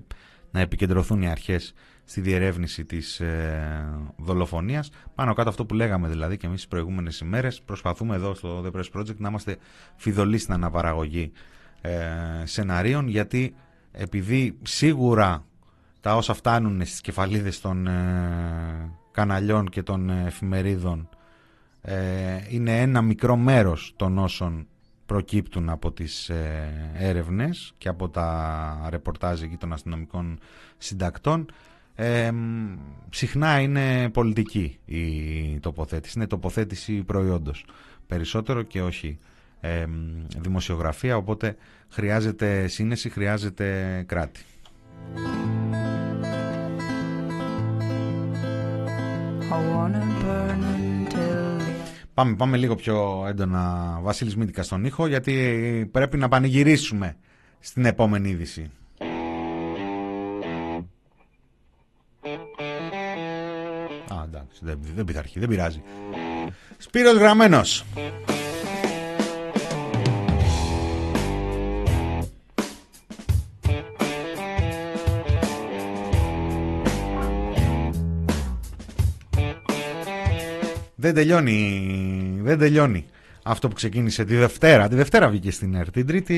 να 0.51 0.59
επικεντρωθούν 0.59 1.21
οι 1.21 1.29
αρχές 1.29 1.73
στη 2.05 2.21
διερεύνηση 2.21 2.85
της 2.85 3.19
ε, 3.19 3.89
δολοφονίας. 4.17 4.89
Πάνω 5.15 5.33
κάτω 5.33 5.49
αυτό 5.49 5.65
που 5.65 5.73
λέγαμε 5.73 6.07
δηλαδή 6.07 6.37
και 6.37 6.45
εμείς 6.45 6.59
τις 6.59 6.67
προηγούμενες 6.67 7.19
ημέρες 7.19 7.61
προσπαθούμε 7.61 8.15
εδώ 8.15 8.33
στο 8.33 8.63
The 8.65 8.77
Press 8.77 8.99
Project 8.99 9.17
να 9.17 9.29
είμαστε 9.29 9.57
φιδωλοί 9.95 10.37
στην 10.37 10.53
αναπαραγωγή 10.53 11.31
ε, 11.81 11.97
σεναρίων 12.43 13.07
γιατί 13.07 13.55
επειδή 13.91 14.57
σίγουρα 14.61 15.45
τα 16.01 16.15
όσα 16.15 16.33
φτάνουν 16.33 16.85
στις 16.85 17.01
κεφαλίδες 17.01 17.61
των 17.61 17.87
ε, 17.87 18.91
καναλιών 19.11 19.69
και 19.69 19.83
των 19.83 20.09
εφημερίδων 20.09 21.09
είναι 22.49 22.81
ένα 22.81 23.01
μικρό 23.01 23.35
μέρος 23.35 23.93
των 23.95 24.17
όσων 24.17 24.67
προκύπτουν 25.05 25.69
από 25.69 25.91
τις 25.91 26.29
ε, 26.29 26.91
έρευνες 26.93 27.73
και 27.77 27.89
από 27.89 28.09
τα 28.09 28.87
ρεπορτάζ 28.89 29.41
εκεί 29.41 29.57
των 29.57 29.73
αστυνομικών 29.73 30.39
συντακτών 30.77 31.45
ε, 31.95 32.31
συχνά 33.09 33.59
είναι 33.59 34.09
πολιτική 34.09 34.77
η 34.85 35.59
τοποθέτηση, 35.59 36.13
είναι 36.17 36.27
τοποθέτηση 36.27 37.03
προϊόντος 37.03 37.65
περισσότερο 38.07 38.61
και 38.61 38.81
όχι 38.81 39.17
ε, 39.59 39.85
δημοσιογραφία 40.37 41.17
οπότε 41.17 41.55
χρειάζεται 41.89 42.67
σύνεση, 42.67 43.09
χρειάζεται 43.09 44.03
κράτη. 44.07 44.41
Πάμε, 52.13 52.35
πάμε 52.35 52.57
λίγο 52.57 52.75
πιο 52.75 53.25
έντονα 53.27 53.97
Βασίλης 54.01 54.35
Μήτικα 54.35 54.63
στον 54.63 54.85
ήχο 54.85 55.07
γιατί 55.07 55.89
πρέπει 55.91 56.17
να 56.17 56.27
πανηγυρίσουμε 56.27 57.15
στην 57.59 57.85
επόμενη 57.85 58.29
είδηση. 58.29 58.69
Α, 64.13 64.23
εντάξει, 64.23 64.59
δεν, 64.61 64.79
δεν 64.95 65.05
πειθαρχεί, 65.05 65.39
δεν 65.39 65.49
πειράζει. 65.49 65.83
Σπύρος 66.77 67.17
Γραμμένος. 67.17 67.85
δεν 80.95 81.13
τελειώνει, 81.13 82.39
δεν 82.41 82.57
τελειώνει 82.57 83.05
αυτό 83.47 83.67
που 83.67 83.73
ξεκίνησε 83.73 84.23
τη 84.23 84.35
Δευτέρα. 84.35 84.87
Τη 84.87 84.95
Δευτέρα 84.95 85.29
βγήκε 85.29 85.51
στην 85.51 85.75
ΕΡΤ. 85.75 85.91
Την 85.91 86.07
Τρίτη 86.07 86.35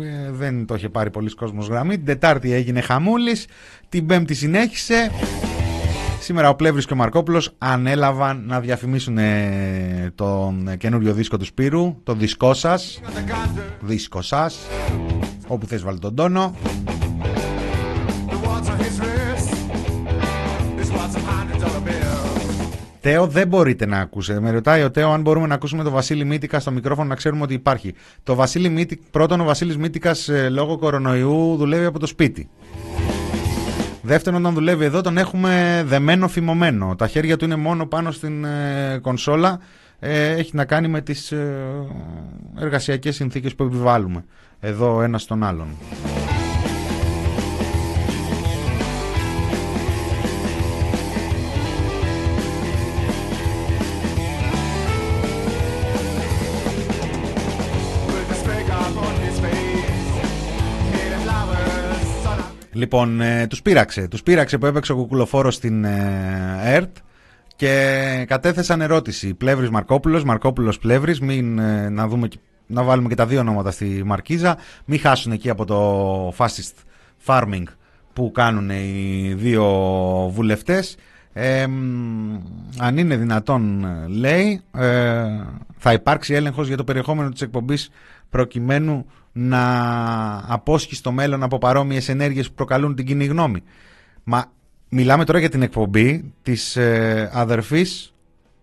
ε, 0.00 0.30
δεν 0.30 0.66
το 0.66 0.74
είχε 0.74 0.88
πάρει 0.88 1.10
πολλοί 1.10 1.34
κόσμος 1.34 1.68
γραμμή. 1.68 1.96
Την 1.96 2.04
Τετάρτη 2.04 2.52
έγινε 2.52 2.80
χαμούλης. 2.80 3.46
Την 3.88 4.06
Πέμπτη 4.06 4.34
συνέχισε. 4.34 5.10
Σήμερα 6.20 6.48
ο 6.48 6.54
Πλεύρης 6.54 6.86
και 6.86 6.92
ο 6.92 6.96
Μαρκόπουλος 6.96 7.54
ανέλαβαν 7.58 8.42
να 8.46 8.60
διαφημίσουν 8.60 9.18
τον 10.14 10.76
καινούριο 10.78 11.12
δίσκο 11.12 11.36
του 11.36 11.44
Σπύρου, 11.44 11.96
το 12.02 12.14
δίσκο 12.14 12.54
σας, 12.54 13.00
δίσκο 13.80 14.22
σας, 14.22 14.58
όπου 15.46 15.66
θες 15.66 15.82
βάλει 15.82 15.98
τον 15.98 16.14
τόνο. 16.14 16.54
Τέο 23.06 23.26
δεν 23.26 23.48
μπορείτε 23.48 23.86
να 23.86 23.98
ακούσετε. 23.98 24.40
Με 24.40 24.50
ρωτάει 24.50 24.82
ο 24.82 24.90
Τέο 24.90 25.10
αν 25.10 25.20
μπορούμε 25.20 25.46
να 25.46 25.54
ακούσουμε 25.54 25.82
το 25.82 25.90
Βασίλη 25.90 26.24
Μήτικα 26.24 26.60
στο 26.60 26.70
μικρόφωνο 26.70 27.08
να 27.08 27.14
ξέρουμε 27.14 27.42
ότι 27.42 27.54
υπάρχει. 27.54 27.94
Το 28.22 28.34
Βασίλη 28.34 28.68
Μήτικα, 28.68 29.02
πρώτον 29.10 29.40
ο 29.40 29.44
Βασίλης 29.44 29.76
Μήτικας 29.76 30.28
ε, 30.28 30.48
λόγω 30.48 30.78
κορονοϊού 30.78 31.56
δουλεύει 31.56 31.84
από 31.84 31.98
το 31.98 32.06
σπίτι. 32.06 32.48
Δεύτερον, 34.02 34.40
όταν 34.40 34.54
δουλεύει 34.54 34.84
εδώ 34.84 35.00
τον 35.00 35.18
έχουμε 35.18 35.82
δεμένο 35.86 36.28
φημωμένο. 36.28 36.94
Τα 36.96 37.06
χέρια 37.06 37.36
του 37.36 37.44
είναι 37.44 37.56
μόνο 37.56 37.86
πάνω 37.86 38.10
στην 38.10 38.44
ε, 38.44 38.98
κονσόλα. 39.02 39.60
Ε, 39.98 40.30
έχει 40.30 40.56
να 40.56 40.64
κάνει 40.64 40.88
με 40.88 41.00
τις 41.00 41.32
ε, 41.32 41.54
εργασιακές 42.58 43.14
συνθήκες 43.14 43.54
που 43.54 43.62
επιβάλλουμε. 43.62 44.24
Εδώ 44.60 45.02
ένας 45.02 45.22
στον 45.22 45.44
άλλον. 45.44 45.66
Λοιπόν, 62.76 63.20
ε, 63.20 63.46
τους 63.46 63.62
πείραξε. 63.62 64.08
Τους 64.08 64.22
πείραξε 64.22 64.58
που 64.58 64.66
έπαιξε 64.66 64.92
ο 64.92 64.96
κουκουλοφόρος 64.96 65.54
στην 65.54 65.84
ε, 65.84 66.60
ΕΡΤ 66.62 66.96
και 67.56 68.24
κατέθεσαν 68.28 68.80
ερώτηση. 68.80 69.34
Πλεύρης 69.34 69.70
Μαρκόπουλος, 69.70 70.24
Μαρκόπουλος 70.24 70.78
Πλεύρης, 70.78 71.20
μην, 71.20 71.58
ε, 71.58 71.88
να, 71.88 72.08
δούμε, 72.08 72.28
να 72.66 72.82
βάλουμε 72.82 73.08
και 73.08 73.14
τα 73.14 73.26
δύο 73.26 73.40
ονόματα 73.40 73.70
στη 73.70 74.02
Μαρκίζα, 74.04 74.56
μην 74.84 75.00
χάσουν 75.00 75.32
εκεί 75.32 75.50
από 75.50 75.64
το 75.64 76.28
fascist 76.38 76.74
farming 77.26 77.62
που 78.12 78.30
κάνουν 78.30 78.70
οι 78.70 79.34
δύο 79.36 79.64
βουλευτές. 80.32 80.96
αν 82.78 82.96
είναι 82.98 83.16
δυνατόν, 83.16 83.86
λέει, 84.08 84.60
ε, 84.76 85.24
θα 85.76 85.92
υπάρξει 85.92 86.34
έλεγχος 86.34 86.66
για 86.66 86.76
το 86.76 86.84
περιεχόμενο 86.84 87.28
της 87.28 87.42
εκπομπής 87.42 87.90
προκειμένου 88.30 89.06
να 89.38 89.62
απόσχει 90.46 90.94
στο 90.94 91.12
μέλλον 91.12 91.42
από 91.42 91.58
παρόμοιες 91.58 92.08
ενέργειες 92.08 92.48
που 92.48 92.54
προκαλούν 92.54 92.94
την 92.94 93.06
κοινή 93.06 93.24
γνώμη. 93.24 93.62
Μα 94.24 94.44
μιλάμε 94.88 95.24
τώρα 95.24 95.38
για 95.38 95.48
την 95.48 95.62
εκπομπή 95.62 96.32
της 96.42 96.76
ε, 96.76 97.30
αδερφής 97.32 98.14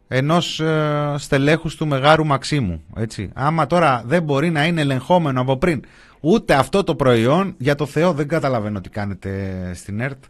ενός 0.07 0.59
ε, 0.59 1.15
στελέχους 1.17 1.76
του 1.76 1.88
Μεγάρου 1.88 2.26
Μαξίμου. 2.26 2.84
Έτσι. 2.95 3.30
Άμα 3.34 3.67
τώρα 3.67 4.03
δεν 4.05 4.24
μπορεί 4.24 4.49
να 4.49 4.65
είναι 4.65 4.82
ελεγχόμενο 4.82 5.41
από 5.41 5.57
πριν 5.57 5.84
ούτε 6.26 6.53
αυτό 6.53 6.84
το 6.84 6.95
προϊόν, 6.95 7.55
για 7.57 7.76
το 7.76 7.86
Θεό 7.86 8.13
δεν 8.13 8.28
καταλαβαίνω 8.28 8.82
τι 8.82 8.89
κάνετε 8.89 9.71
στην 9.74 9.99
ΕΡΤ. 9.99 10.24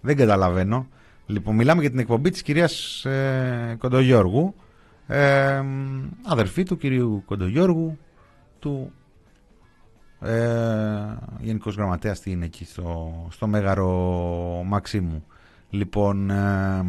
Δεν 0.00 0.16
καταλαβαίνω. 0.16 0.86
Λοιπόν, 1.26 1.54
μιλάμε 1.54 1.80
για 1.80 1.90
την 1.90 1.98
εκπομπή 1.98 2.30
της 2.30 2.42
κυρίας 2.42 3.04
ε, 3.04 3.76
Κοντογιώργου, 3.78 4.54
ε, 5.06 5.62
αδερφή 6.26 6.62
του 6.62 6.76
κυρίου 6.76 7.22
Κοντογιώργου, 7.26 7.98
του 8.58 8.92
ε, 10.22 11.16
Γενικός 11.40 11.74
Γραμματέας 11.74 12.20
τι 12.20 12.30
είναι 12.30 12.44
εκεί 12.44 12.64
στο, 12.64 13.12
στο 13.30 13.46
Μέγαρο 13.46 14.62
Μαξίμου. 14.66 15.24
Λοιπόν, 15.70 16.30
ε, 16.30 16.84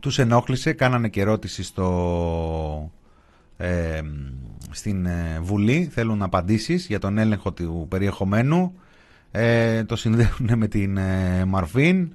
τους 0.00 0.18
ενόχλησε, 0.18 0.72
κάνανε 0.72 1.08
και 1.08 1.20
ερώτηση 1.20 1.62
στο, 1.62 2.90
ε, 3.56 4.00
στην 4.70 5.06
ε, 5.06 5.38
Βουλή, 5.42 5.88
θέλουν 5.92 6.22
απαντήσεις 6.22 6.86
για 6.86 6.98
τον 6.98 7.18
έλεγχο 7.18 7.52
του 7.52 7.86
περιεχομένου. 7.88 8.74
Ε, 9.30 9.84
το 9.84 9.96
συνδέουν 9.96 10.50
με 10.56 10.68
την 10.68 10.96
ε, 10.96 11.44
Μαρφίν, 11.44 12.12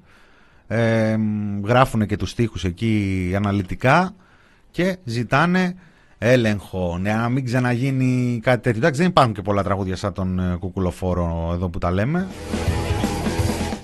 ε, 0.67 1.17
γράφουν 1.63 2.05
και 2.05 2.17
τους 2.17 2.30
στίχους 2.30 2.63
εκεί 2.63 3.34
αναλυτικά 3.36 4.15
και 4.72 4.97
ζητάνε 5.03 5.76
έλεγχο, 6.20 6.97
ναι, 6.97 7.13
να 7.13 7.30
μην 7.30 7.45
ξαναγίνει 7.45 8.39
κάτι 8.43 8.61
τέτοιο. 8.61 8.80
Εντάξει, 8.80 8.99
δεν 8.99 9.09
υπάρχουν 9.09 9.34
και 9.34 9.41
πολλά 9.41 9.63
τραγούδια 9.63 9.95
σαν 9.95 10.13
τον 10.13 10.39
ε, 10.39 10.55
κουκουλοφόρο 10.59 11.51
εδώ 11.53 11.70
που 11.70 11.78
τα 11.78 11.91
λέμε. 11.91 12.28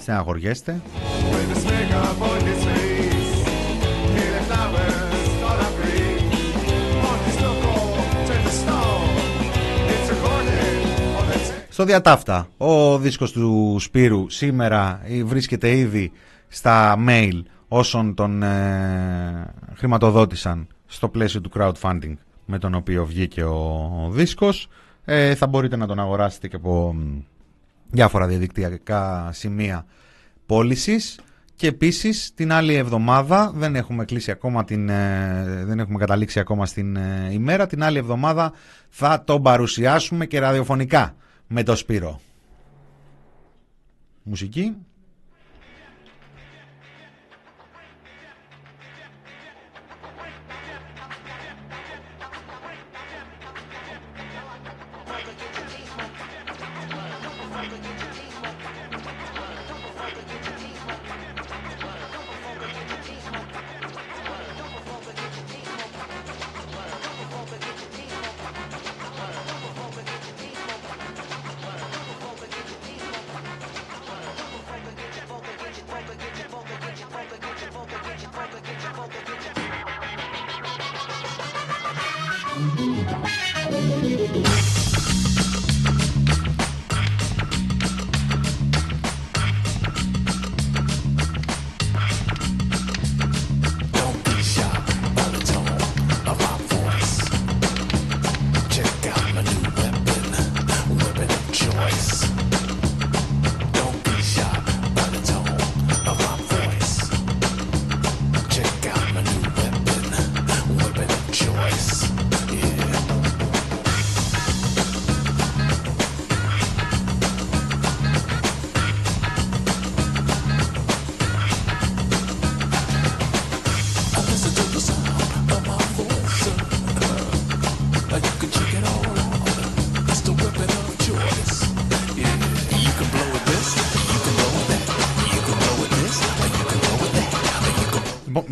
Στεναχωριέστε. 0.02 0.82
Στο 11.70 11.86
διατάφτα, 11.86 12.48
ο 12.58 12.98
δίσκος 12.98 13.32
του 13.32 13.78
Σπύρου 13.80 14.30
σήμερα 14.30 15.02
βρίσκεται 15.24 15.78
ήδη 15.78 16.12
στα 16.48 16.96
mail 17.08 17.42
όσων 17.68 18.14
τον 18.14 18.44
ε, 18.44 19.54
χρηματοδότησαν 19.74 20.68
στο 20.86 21.10
πλαίσιο 21.10 21.42
του 21.42 21.52
crowdfunding 21.56 22.14
με 22.46 22.58
τον 22.58 22.76
οποίο 22.76 23.06
βγήκε 23.06 23.44
ο, 23.44 24.10
δίσκος. 24.12 24.68
Ε, 25.06 25.36
θα 25.36 25.48
μπορείτε 25.48 25.76
να 25.76 25.88
τον 25.88 26.00
αγοράσετε 26.00 26.48
και 26.48 26.56
από 26.56 26.96
διάφορα 27.90 28.28
διαδικτυακά 28.28 29.30
σημεία 29.34 29.86
πώλησης. 30.46 31.20
Και 31.56 31.68
επίσης 31.68 32.34
την 32.34 32.52
άλλη 32.52 32.74
εβδομάδα, 32.74 33.52
δεν 33.56 33.76
έχουμε, 33.76 34.06
κλείσει 34.06 34.32
ακόμα 34.32 34.64
την, 34.64 34.90
ε, 34.90 35.64
δεν 35.66 35.80
έχουμε 35.80 35.98
καταλήξει 35.98 36.40
ακόμα 36.40 36.66
στην 36.66 36.96
ε, 36.96 37.30
ημέρα, 37.32 37.68
την 37.68 37.84
άλλη 37.84 37.98
εβδομάδα 37.98 38.54
θα 38.90 39.24
τον 39.24 39.42
παρουσιάσουμε 39.42 40.26
και 40.26 40.40
ραδιοφωνικά 40.40 41.16
με 41.48 41.64
το 41.64 41.76
Σπύρο. 41.76 42.20
Μουσική. 44.24 44.76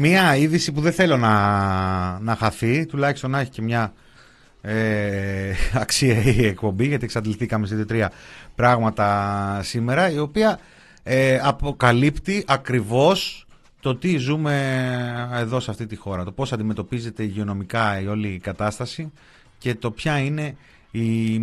Μία 0.06 0.36
είδηση 0.36 0.72
που 0.72 0.82
δεν 0.82 0.92
θέλω 0.94 1.18
να, 1.18 2.20
να 2.20 2.36
χαθεί, 2.36 2.86
τουλάχιστον 2.86 3.32
να 3.32 3.40
έχει 3.40 3.50
και 3.50 3.62
μια 3.62 3.94
ε, 4.62 5.54
αξία 5.84 6.24
η 6.24 6.46
εκπομπή, 6.46 6.88
γιατί 6.88 7.04
εξαντληθήκαμε 7.04 7.68
σε 7.68 7.86
τρία 7.86 8.12
πράγματα 8.56 9.60
σήμερα, 9.64 10.12
η 10.12 10.20
οποία 10.20 10.60
ε, 11.04 11.40
αποκαλύπτει 11.44 12.44
ακριβώς 12.48 13.46
το 13.80 13.96
τι 13.96 14.18
ζούμε 14.18 15.32
εδώ 15.34 15.60
σε 15.60 15.72
αυτή 15.72 15.86
τη 15.86 15.96
χώρα, 15.96 16.24
το 16.24 16.32
πώς 16.32 16.54
αντιμετωπίζεται 16.54 17.24
υγειονομικά 17.24 18.00
η 18.02 18.08
όλη 18.08 18.28
η 18.28 18.40
κατάσταση 18.40 19.12
και 19.58 19.76
το 19.76 19.92
ποια 19.92 20.18
είναι 20.18 20.56
η, 20.92 21.40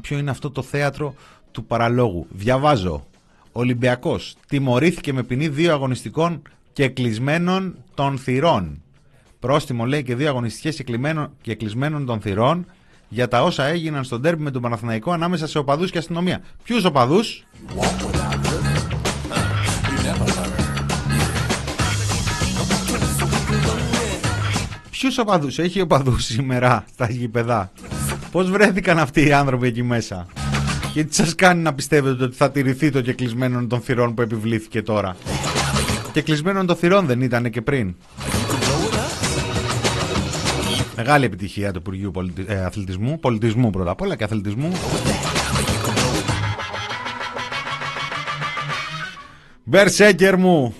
ποιο 0.00 0.18
είναι 0.18 0.30
αυτό 0.30 0.50
το 0.50 0.62
θέατρο 0.62 1.14
του 1.50 1.64
παραλόγου. 1.64 2.26
Διαβάζω. 2.30 3.04
Ολυμπιακός 3.52 4.36
τιμωρήθηκε 4.48 5.12
με 5.12 5.22
ποινή 5.22 5.48
δύο 5.48 5.72
αγωνιστικών 5.72 6.42
και 6.80 6.88
κλεισμένων 6.88 7.76
των 7.94 8.18
θυρών. 8.18 8.82
Πρόστιμο 9.38 9.86
λέει 9.86 10.02
και 10.02 10.14
δύο 10.14 10.28
αγωνιστικές 10.28 10.82
και 11.40 11.54
κλεισμένων 11.54 12.06
των 12.06 12.20
θυρών 12.20 12.66
για 13.08 13.28
τα 13.28 13.42
όσα 13.42 13.64
έγιναν 13.64 14.04
στον 14.04 14.22
τέρπι 14.22 14.42
με 14.42 14.50
τον 14.50 14.62
Παναθηναϊκό 14.62 15.12
ανάμεσα 15.12 15.46
σε 15.46 15.58
οπαδούς 15.58 15.90
και 15.90 15.98
αστυνομία. 15.98 16.40
Ποιους 16.62 16.84
οπαδούς; 16.84 17.46
Ποιους 24.90 25.18
οπαδούς, 25.18 25.58
έχει 25.58 25.80
οπαδούς 25.80 26.24
σήμερα 26.24 26.84
στα 26.92 27.10
γήπεδα. 27.10 27.72
Πώς 28.30 28.50
βρέθηκαν 28.50 28.98
αυτοί 28.98 29.26
οι 29.26 29.32
άνθρωποι 29.32 29.66
εκεί 29.66 29.82
μέσα; 29.82 30.26
Και 30.92 31.04
τι 31.04 31.14
σας 31.14 31.34
κάνει 31.34 31.62
να 31.62 31.74
πιστεύετε 31.74 32.24
ότι 32.24 32.36
θα 32.36 32.50
τηρηθεί 32.50 32.90
το 32.90 33.00
κεκλεισμένο 33.00 33.66
των 33.66 33.80
θυρών 33.80 34.14
που 34.14 34.22
επιβλήθηκε 34.22 34.82
τώρα; 34.82 35.16
Και 36.12 36.22
κλεισμένων 36.22 36.66
των 36.66 36.76
θυρών 36.76 37.06
δεν 37.06 37.20
ήταν 37.20 37.50
και 37.50 37.62
πριν. 37.62 37.94
Μεγάλη 40.96 41.24
επιτυχία 41.24 41.72
του 41.72 41.78
Υπουργείου 41.78 42.12
ε, 42.46 42.64
Αθλητισμού, 42.64 43.20
πολιτισμού 43.20 43.70
πρώτα 43.70 43.90
απ' 43.90 44.00
όλα 44.00 44.16
και 44.16 44.24
αθλητισμού. 44.24 44.72
Μπερσέκερ 49.64 50.36
μου! 50.36 50.74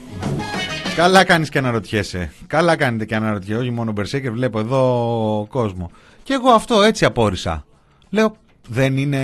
Καλά 0.97 1.25
κάνεις 1.25 1.49
και 1.49 1.59
αναρωτιέσαι. 1.59 2.33
Καλά 2.47 2.77
κάνετε 2.77 3.05
και 3.05 3.15
αναρωτιέσαι. 3.15 3.61
Όχι 3.61 3.71
μόνο 3.71 3.93
Μπερσέκερ, 3.93 4.33
βλέπω 4.33 4.59
εδώ 4.59 5.47
κόσμο. 5.51 5.91
Και 6.23 6.33
εγώ 6.33 6.51
αυτό 6.51 6.83
έτσι 6.83 7.05
απόρρισα. 7.05 7.65
Λέω, 8.11 8.37
δεν 8.69 8.97
είναι 8.97 9.23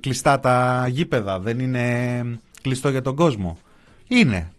κλειστά 0.00 0.40
τα 0.40 0.86
γήπεδα, 0.88 1.38
δεν 1.38 1.58
είναι 1.58 2.24
κλειστό 2.62 2.88
για 2.88 3.02
τον 3.02 3.14
κόσμο. 3.14 3.58
Είναι 4.08 4.50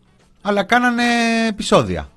αλλά 0.46 0.64
κάνανε 0.64 1.04
επεισόδια. 1.48 2.10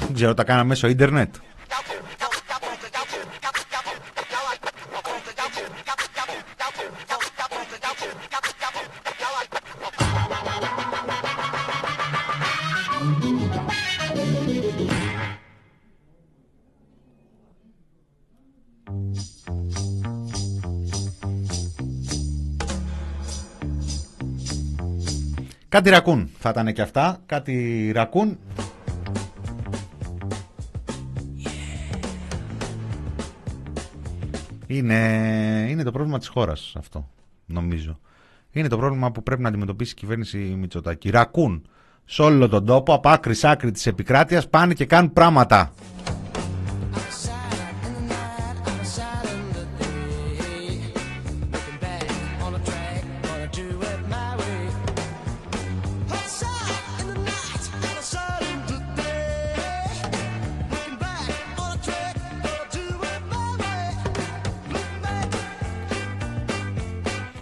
Δεν 0.00 0.14
ξέρω, 0.14 0.34
τα 0.34 0.44
κάνανε 0.44 0.66
μέσω 0.66 0.88
ίντερνετ. 0.88 1.34
Κάτι 25.68 25.90
ρακούν 25.90 26.30
θα 26.38 26.48
ήταν 26.50 26.72
και 26.72 26.82
αυτά. 26.82 27.22
Κάτι 27.26 27.90
ρακούν. 27.94 28.38
Είναι, 34.66 34.96
είναι 35.68 35.82
το 35.82 35.90
πρόβλημα 35.90 36.18
της 36.18 36.28
χώρας 36.28 36.72
αυτό, 36.78 37.08
νομίζω. 37.46 37.98
Είναι 38.50 38.68
το 38.68 38.76
πρόβλημα 38.76 39.10
που 39.10 39.22
πρέπει 39.22 39.42
να 39.42 39.48
αντιμετωπίσει 39.48 39.92
η 39.92 39.94
κυβέρνηση 39.94 40.38
Μητσοτάκη. 40.38 41.10
Ρακούν 41.10 41.66
σε 42.04 42.22
όλο 42.22 42.48
τον 42.48 42.66
τόπο, 42.66 42.94
από 42.94 43.08
άκρη 43.08 43.34
σ' 43.34 43.44
άκρη 43.44 43.70
της 43.70 43.86
επικράτειας, 43.86 44.48
πάνε 44.48 44.74
και 44.74 44.84
κάνουν 44.84 45.12
πράγματα. 45.12 45.72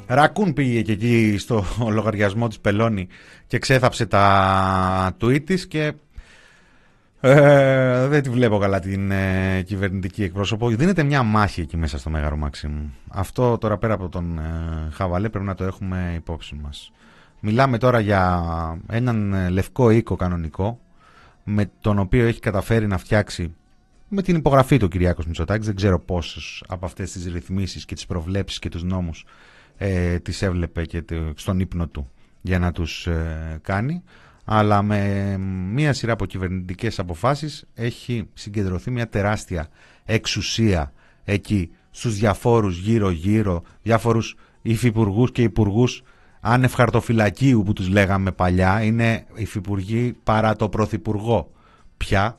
Ρακούν 0.06 0.52
πήγε 0.52 0.82
και 0.82 0.92
εκεί 0.92 1.36
στο 1.38 1.64
λογαριασμό 1.90 2.48
της 2.48 2.60
Πελώνη 2.60 3.06
και 3.46 3.58
ξέθαψε 3.58 4.06
τα 4.06 5.16
tweet 5.20 5.44
της 5.44 5.66
και 5.66 5.92
ε, 7.20 8.06
δεν 8.06 8.22
τη 8.22 8.30
βλέπω 8.30 8.58
καλά 8.58 8.80
την 8.80 9.10
ε, 9.10 9.62
κυβερνητική 9.66 10.22
εκπρόσωπο. 10.22 10.68
Δίνεται 10.68 11.02
μια 11.02 11.22
μάχη 11.22 11.60
εκεί 11.60 11.76
μέσα 11.76 11.98
στο 11.98 12.10
Μέγαρο 12.10 12.36
Μάξιμου. 12.36 12.94
Αυτό 13.08 13.58
τώρα 13.58 13.78
πέρα 13.78 13.94
από 13.94 14.08
τον 14.08 14.38
ε, 14.38 14.90
Χαβαλέ 14.92 15.28
πρέπει 15.28 15.46
να 15.46 15.54
το 15.54 15.64
έχουμε 15.64 16.12
υπόψη 16.16 16.54
μας. 16.62 16.92
Μιλάμε 17.40 17.78
τώρα 17.78 18.00
για 18.00 18.44
έναν 18.88 19.32
ε, 19.32 19.48
λευκό 19.48 19.90
οίκο 19.90 20.16
κανονικό 20.16 20.80
με 21.44 21.70
τον 21.80 21.98
οποίο 21.98 22.26
έχει 22.26 22.40
καταφέρει 22.40 22.86
να 22.86 22.98
φτιάξει 22.98 23.54
με 24.08 24.22
την 24.22 24.36
υπογραφή 24.36 24.76
του 24.76 24.88
Κυριάκος 24.88 25.26
Μητσοτάκης. 25.26 25.66
Δεν 25.66 25.76
ξέρω 25.76 26.00
πόσες 26.00 26.62
από 26.68 26.86
αυτές 26.86 27.12
τις 27.12 27.32
ρυθμίσεις 27.32 27.84
και 27.84 27.94
τις 27.94 28.06
προβλέψεις 28.06 28.58
και 28.58 28.68
τους 28.68 28.82
νόμους 28.82 29.24
ε, 29.76 30.18
τις 30.18 30.42
έβλεπε 30.42 30.84
και 30.84 31.04
στον 31.34 31.60
ύπνο 31.60 31.86
του 31.88 32.10
για 32.40 32.58
να 32.58 32.72
τους 32.72 33.06
ε, 33.06 33.58
κάνει 33.62 34.02
αλλά 34.44 34.82
με 34.82 35.36
μία 35.72 35.92
σειρά 35.92 36.12
από 36.12 36.26
κυβερνητικές 36.26 36.98
αποφάσεις 36.98 37.64
έχει 37.74 38.28
συγκεντρωθεί 38.34 38.90
μια 38.90 39.08
τεράστια 39.08 39.68
εξουσία 40.04 40.92
εκεί 41.24 41.70
στους 41.90 42.18
διαφόρους 42.18 42.78
γύρω-γύρω, 42.78 43.62
διάφορους 43.82 44.36
υφυπουργούς 44.62 45.32
και 45.32 45.42
υπουργούς 45.42 46.02
άνευ 46.40 46.72
χαρτοφυλακίου 46.72 47.62
που 47.62 47.72
τους 47.72 47.88
λέγαμε 47.88 48.32
παλιά, 48.32 48.82
είναι 48.82 49.26
υφυπουργοί 49.34 50.16
παρά 50.24 50.56
το 50.56 50.68
πρωθυπουργό. 50.68 51.50
Πια, 51.96 52.38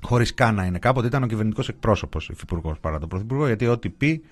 χωρίς 0.00 0.34
καν 0.34 0.54
να 0.54 0.64
είναι. 0.64 0.78
Κάποτε 0.78 1.06
ήταν 1.06 1.22
ο 1.22 1.26
κυβερνητικός 1.26 1.68
εκπρόσωπος 1.68 2.28
υφυπουργός 2.28 2.78
παρά 2.78 2.98
το 2.98 3.06
πρωθυπουργό, 3.06 3.46
γιατί 3.46 3.66
ό,τι 3.66 3.88
πει 3.90 4.22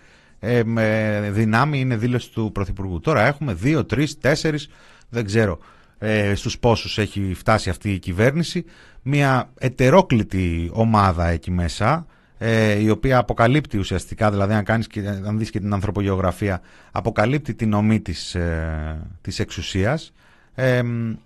ε, 0.41 0.63
με 0.65 1.29
δυνάμει 1.33 1.81
είναι 1.81 1.97
δήλωση 1.97 2.33
του 2.33 2.53
Πρωθυπουργού. 2.53 3.01
Τώρα 3.01 3.27
έχουμε 3.27 3.55
δύο, 3.55 3.85
τρεις, 3.85 4.19
τέσσερις, 4.19 4.69
δεν 5.09 5.25
ξέρω 5.25 5.59
ε, 5.99 6.35
στους 6.35 6.59
πόσους 6.59 6.99
έχει 6.99 7.35
φτάσει 7.35 7.71
αυτή 7.71 7.93
η 7.93 7.99
κυβέρνηση. 7.99 8.65
Μια 9.03 9.51
ετερόκλητη 9.59 10.71
ομάδα 10.73 11.29
εκεί 11.29 11.51
μέσα, 11.51 12.07
ε, 12.39 12.79
η 12.83 12.91
οποία 12.91 13.19
αποκαλύπτει 13.19 13.79
ουσιαστικά, 13.79 14.31
δηλαδή 14.31 14.55
αν, 14.55 14.65
κάνεις 14.65 14.87
και, 14.87 15.09
αν 15.09 15.39
δεις 15.39 15.51
και 15.51 15.59
την 15.59 15.73
ανθρωπογεωγραφία, 15.73 16.61
αποκαλύπτει 16.93 17.55
την 17.55 17.73
ομή 17.73 18.01
της, 18.01 18.35
ε, 18.35 19.09
της 19.21 19.39
εξουσίας. 19.39 20.13
Ε, 20.55 20.83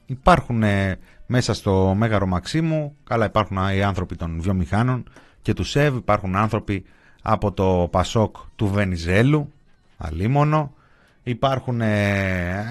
υπάρχουν 0.06 0.62
μέσα 1.26 1.54
στο 1.54 1.94
Μέγαρο 1.96 2.26
Μαξίμου, 2.26 2.96
καλά 3.04 3.24
υπάρχουν 3.24 3.56
οι 3.74 3.82
άνθρωποι 3.82 4.16
των 4.16 4.40
βιομηχάνων 4.40 5.04
και 5.42 5.54
του 5.54 5.64
ΣΕΒ, 5.64 5.96
υπάρχουν 5.96 6.36
άνθρωποι 6.36 6.84
από 7.22 7.52
το 7.52 7.88
Πασόκ 7.90 8.36
του 8.56 8.66
Βενιζέλου, 8.66 9.52
αλίμονο, 9.96 10.74
υπάρχουν 11.22 11.82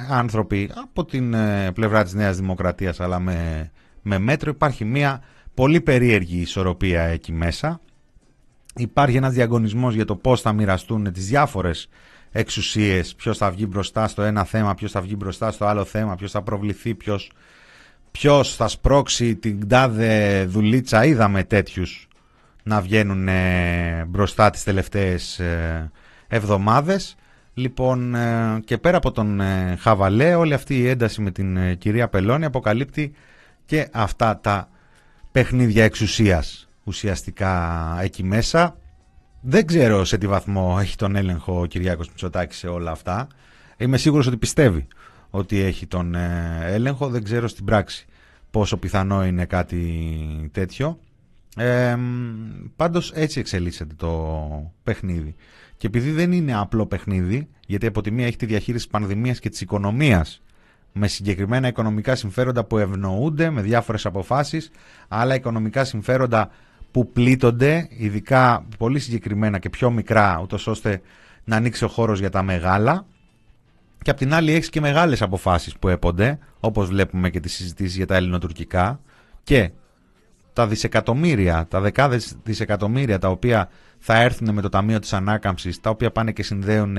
άνθρωποι 0.09 0.69
από 0.83 1.05
την 1.05 1.35
πλευρά 1.73 2.03
της 2.03 2.13
Νέας 2.13 2.37
Δημοκρατίας 2.37 2.99
αλλά 2.99 3.19
με, 3.19 3.71
με 4.01 4.17
μέτρο, 4.17 4.51
υπάρχει 4.51 4.85
μια 4.85 5.21
πολύ 5.53 5.81
περίεργη 5.81 6.37
ισορροπία 6.37 7.01
εκεί 7.01 7.31
μέσα. 7.31 7.81
Υπάρχει 8.75 9.17
ένας 9.17 9.33
διαγωνισμός 9.33 9.95
για 9.95 10.05
το 10.05 10.15
πώς 10.15 10.41
θα 10.41 10.53
μοιραστούν 10.53 11.11
τις 11.11 11.27
διάφορες 11.27 11.89
εξουσίες, 12.31 13.15
ποιος 13.15 13.37
θα 13.37 13.51
βγει 13.51 13.65
μπροστά 13.69 14.07
στο 14.07 14.21
ένα 14.21 14.43
θέμα, 14.43 14.75
ποιος 14.75 14.91
θα 14.91 15.01
βγει 15.01 15.15
μπροστά 15.17 15.51
στο 15.51 15.65
άλλο 15.65 15.85
θέμα, 15.85 16.15
ποιος 16.15 16.31
θα 16.31 16.41
προβληθεί, 16.41 16.95
ποιος, 16.95 17.31
ποιος 18.11 18.55
θα 18.55 18.67
σπρώξει 18.67 19.35
την 19.35 19.67
τάδε 19.67 20.45
δουλίτσα. 20.45 21.05
Είδαμε 21.05 21.43
τέτοιους 21.43 22.07
να 22.63 22.81
βγαίνουν 22.81 23.27
ε, 23.27 24.05
μπροστά 24.07 24.49
τις 24.49 24.63
τελευταίες 24.63 25.39
ε, 25.39 25.91
εβδομάδες. 26.27 27.15
Λοιπόν, 27.53 28.15
ε, 28.15 28.59
και 28.65 28.77
πέρα 28.77 28.97
από 28.97 29.11
τον 29.11 29.41
Χαβαλέ, 29.79 30.35
όλη 30.35 30.53
αυτή 30.53 30.77
η 30.77 30.87
ένταση 30.87 31.21
με 31.21 31.31
την 31.31 31.77
κυρία 31.77 32.07
Πελώνη 32.07 32.45
αποκαλύπτει 32.45 33.13
και 33.65 33.87
αυτά 33.91 34.39
τα 34.39 34.69
παιχνίδια 35.31 35.83
εξουσίας 35.83 36.69
ουσιαστικά 36.83 37.97
εκεί 38.01 38.23
μέσα. 38.23 38.75
Δεν 39.41 39.65
ξέρω 39.65 40.05
σε 40.05 40.17
τι 40.17 40.27
βαθμό 40.27 40.77
έχει 40.79 40.95
τον 40.95 41.15
έλεγχο 41.15 41.59
ο 41.59 41.65
Κυριάκος 41.65 42.07
Μητσοτάκης 42.07 42.57
σε 42.57 42.67
όλα 42.67 42.91
αυτά. 42.91 43.27
Είμαι 43.77 43.97
σίγουρος 43.97 44.27
ότι 44.27 44.37
πιστεύει 44.37 44.87
ότι 45.29 45.59
έχει 45.59 45.87
τον 45.87 46.15
ε, 46.15 46.59
έλεγχο. 46.63 47.07
Δεν 47.09 47.23
ξέρω 47.23 47.47
στην 47.47 47.65
πράξη 47.65 48.05
πόσο 48.51 48.77
πιθανό 48.77 49.25
είναι 49.25 49.45
κάτι 49.45 50.49
τέτοιο. 50.53 50.99
Ε, 51.57 51.97
πάντως 52.75 53.11
έτσι 53.15 53.39
εξελίσσεται 53.39 53.93
το 53.97 54.71
παιχνίδι. 54.83 55.35
Και 55.77 55.87
επειδή 55.87 56.11
δεν 56.11 56.31
είναι 56.31 56.57
απλό 56.57 56.85
παιχνίδι, 56.85 57.47
γιατί 57.67 57.85
από 57.85 58.01
τη 58.01 58.11
μία 58.11 58.25
έχει 58.25 58.35
τη 58.35 58.45
διαχείριση 58.45 58.83
της 58.83 58.93
πανδημίας 58.93 59.39
και 59.39 59.49
της 59.49 59.61
οικονομίας 59.61 60.41
με 60.93 61.07
συγκεκριμένα 61.07 61.67
οικονομικά 61.67 62.15
συμφέροντα 62.15 62.63
που 62.63 62.77
ευνοούνται 62.77 63.49
με 63.49 63.61
διάφορες 63.61 64.05
αποφάσεις, 64.05 64.71
άλλα 65.07 65.35
οικονομικά 65.35 65.83
συμφέροντα 65.83 66.49
που 66.91 67.11
πλήττονται, 67.11 67.87
ειδικά 67.89 68.65
πολύ 68.77 68.99
συγκεκριμένα 68.99 69.59
και 69.59 69.69
πιο 69.69 69.91
μικρά, 69.91 70.39
ούτως 70.41 70.67
ώστε 70.67 71.01
να 71.43 71.55
ανοίξει 71.55 71.83
ο 71.83 71.87
χώρος 71.87 72.19
για 72.19 72.29
τα 72.29 72.43
μεγάλα. 72.43 73.05
Και 74.01 74.11
απ' 74.11 74.17
την 74.17 74.33
άλλη 74.33 74.51
έχεις 74.51 74.69
και 74.69 74.81
μεγάλες 74.81 75.21
αποφάσεις 75.21 75.77
που 75.77 75.87
έπονται, 75.87 76.39
όπως 76.59 76.87
βλέπουμε 76.87 77.29
και 77.29 77.39
τις 77.39 77.53
συζητήσεις 77.53 77.95
για 77.95 78.05
τα 78.05 78.15
ελληνοτουρκικά 78.15 78.99
και 79.43 79.71
τα 80.53 80.67
δισεκατομμύρια, 80.67 81.67
τα 81.69 81.79
δεκάδες 81.79 82.35
δισεκατομμύρια 82.43 83.19
τα 83.19 83.29
οποία 83.29 83.69
θα 83.99 84.21
έρθουν 84.21 84.53
με 84.53 84.61
το 84.61 84.69
Ταμείο 84.69 84.99
της 84.99 85.13
Ανάκαμψης, 85.13 85.79
τα 85.81 85.89
οποία 85.89 86.11
πάνε 86.11 86.31
και 86.31 86.43
συνδέουν 86.43 86.97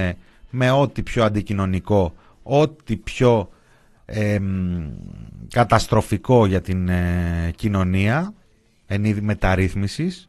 με 0.51 0.71
ό,τι 0.71 1.03
πιο 1.03 1.25
αντικοινωνικό, 1.25 2.15
ό,τι 2.43 2.97
πιο 2.97 3.49
καταστροφικό 5.49 6.47
για 6.47 6.61
την 6.61 6.89
ε, 6.89 7.53
κοινωνία 7.57 8.35
εν 8.87 9.05
είδη 9.05 9.21
μεταρρύθμισης 9.21 10.29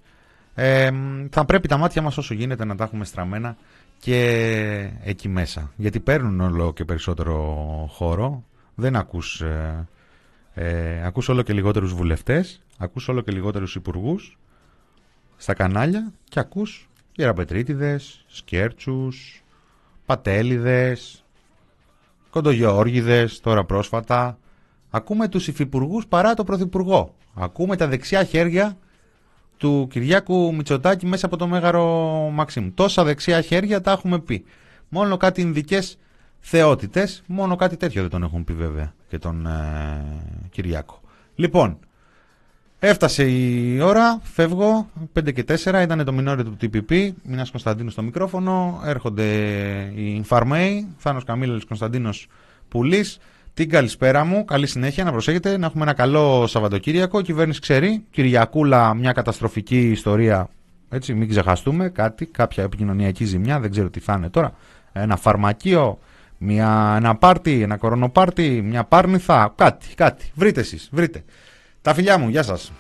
θα 1.30 1.45
πρέπει 1.45 1.67
τα 1.67 1.78
μάτια 1.78 2.01
μας 2.01 2.17
όσο 2.17 2.34
γίνεται 2.34 2.65
να 2.65 2.76
τα 2.76 2.84
έχουμε 2.84 3.05
στραμμένα 3.05 3.57
και 3.99 4.89
εκεί 5.03 5.30
μέσα. 5.30 5.71
Γιατί 5.76 5.99
παίρνουν 5.99 6.41
όλο 6.41 6.74
και 6.74 6.86
περισσότερο 6.86 7.36
χώρο. 7.91 8.43
Δεν 8.76 8.95
ακούς 8.95 9.41
ε, 9.41 9.88
ε, 10.53 11.05
ακούς 11.05 11.30
όλο 11.30 11.41
και 11.41 11.53
λιγότερους 11.53 11.93
βουλευτές 11.93 12.62
ακούς 12.78 13.07
όλο 13.07 13.21
και 13.21 13.32
λιγότερους 13.32 13.76
υπουργούς 13.76 14.38
στα 15.38 15.53
κανάλια 15.53 16.13
και 16.24 16.39
ακούς 16.39 16.89
γεραπετρίτιδες, 17.15 18.26
σκέρτσους, 18.28 19.43
πατέλιδες 20.05 21.24
κοντογεώργιδες 22.30 23.39
τώρα 23.39 23.63
πρόσφατα. 23.63 24.38
Ακούμε 24.89 25.28
τους 25.28 25.47
υφυπουργούς 25.47 26.07
παρά 26.07 26.34
το 26.34 26.43
πρωθυπουργό. 26.43 27.15
Ακούμε 27.34 27.76
τα 27.76 27.88
δεξιά 27.88 28.24
χέρια 28.24 28.78
του 29.57 29.88
Κυριάκου 29.89 30.55
Μητσοτάκη 30.55 31.05
μέσα 31.05 31.26
από 31.26 31.38
το 31.38 31.47
Μέγαρο 31.47 31.86
Μαξίμου. 32.34 32.71
Τόσα 32.71 33.03
δεξιά 33.03 33.41
χέρια 33.41 33.82
τα 33.82 33.91
έχουμε 33.91 34.19
πει. 34.19 34.45
Μόνο 34.89 35.17
κάτι 35.17 35.41
ειδικές 35.41 35.97
θεότητες, 36.39 37.24
μόνο 37.28 37.55
κάτι 37.55 37.78
τέτοιο 37.78 38.01
δεν 38.01 38.09
τον 38.09 38.24
έχουν 38.24 38.43
πει 38.43 38.53
βέβαια 38.53 38.93
και 39.07 39.17
τον 39.17 39.45
ε, 39.45 40.05
Κυριάκο. 40.49 41.01
Λοιπόν, 41.36 41.80
Έφτασε 42.86 43.23
η 43.23 43.79
ώρα, 43.79 44.19
φεύγω, 44.23 44.89
5 45.13 45.34
και 45.34 45.43
4, 45.47 45.81
ήταν 45.84 46.05
το 46.05 46.13
μινόριο 46.13 46.43
του 46.43 46.57
TPP, 46.61 47.09
Μινάς 47.23 47.51
Κωνσταντίνος 47.51 47.93
στο 47.93 48.01
μικρόφωνο, 48.01 48.81
έρχονται 48.86 49.23
οι 49.95 50.21
Φαρμέοι, 50.23 50.88
Θάνος 50.97 51.23
Καμίλελης 51.23 51.65
Κωνσταντίνος 51.65 52.27
Πουλής, 52.67 53.19
την 53.53 53.69
καλησπέρα 53.69 54.25
μου, 54.25 54.45
καλή 54.45 54.67
συνέχεια, 54.67 55.03
να 55.03 55.11
προσέχετε, 55.11 55.57
να 55.57 55.65
έχουμε 55.65 55.84
ένα 55.84 55.93
καλό 55.93 56.47
Σαββατοκύριακο, 56.47 57.19
η 57.19 57.23
κυβέρνηση 57.23 57.59
ξέρει, 57.59 58.03
Κυριακούλα 58.11 58.93
μια 58.93 59.11
καταστροφική 59.11 59.89
ιστορία, 59.89 60.49
έτσι 60.89 61.13
μην 61.13 61.29
ξεχαστούμε, 61.29 61.89
κάτι, 61.89 62.25
κάποια 62.25 62.63
επικοινωνιακή 62.63 63.25
ζημιά, 63.25 63.59
δεν 63.59 63.71
ξέρω 63.71 63.89
τι 63.89 63.99
θα 63.99 64.13
είναι 64.17 64.29
τώρα, 64.29 64.53
ένα 64.93 65.15
φαρμακείο, 65.15 65.99
μια, 66.38 66.93
ένα 66.97 67.15
πάρτι, 67.15 67.61
ένα 67.61 67.77
κορονοπάρτι, 67.77 68.61
μια 68.65 68.84
πάρνηθα, 68.84 69.53
κάτι, 69.55 69.95
κάτι, 69.95 70.31
βρείτε 70.36 70.59
εσείς, 70.59 70.89
βρείτε. 70.91 71.23
Τα 71.84 71.93
φιλιά 71.93 72.17
μου, 72.17 72.29
γεια 72.29 72.43
σας. 72.43 72.71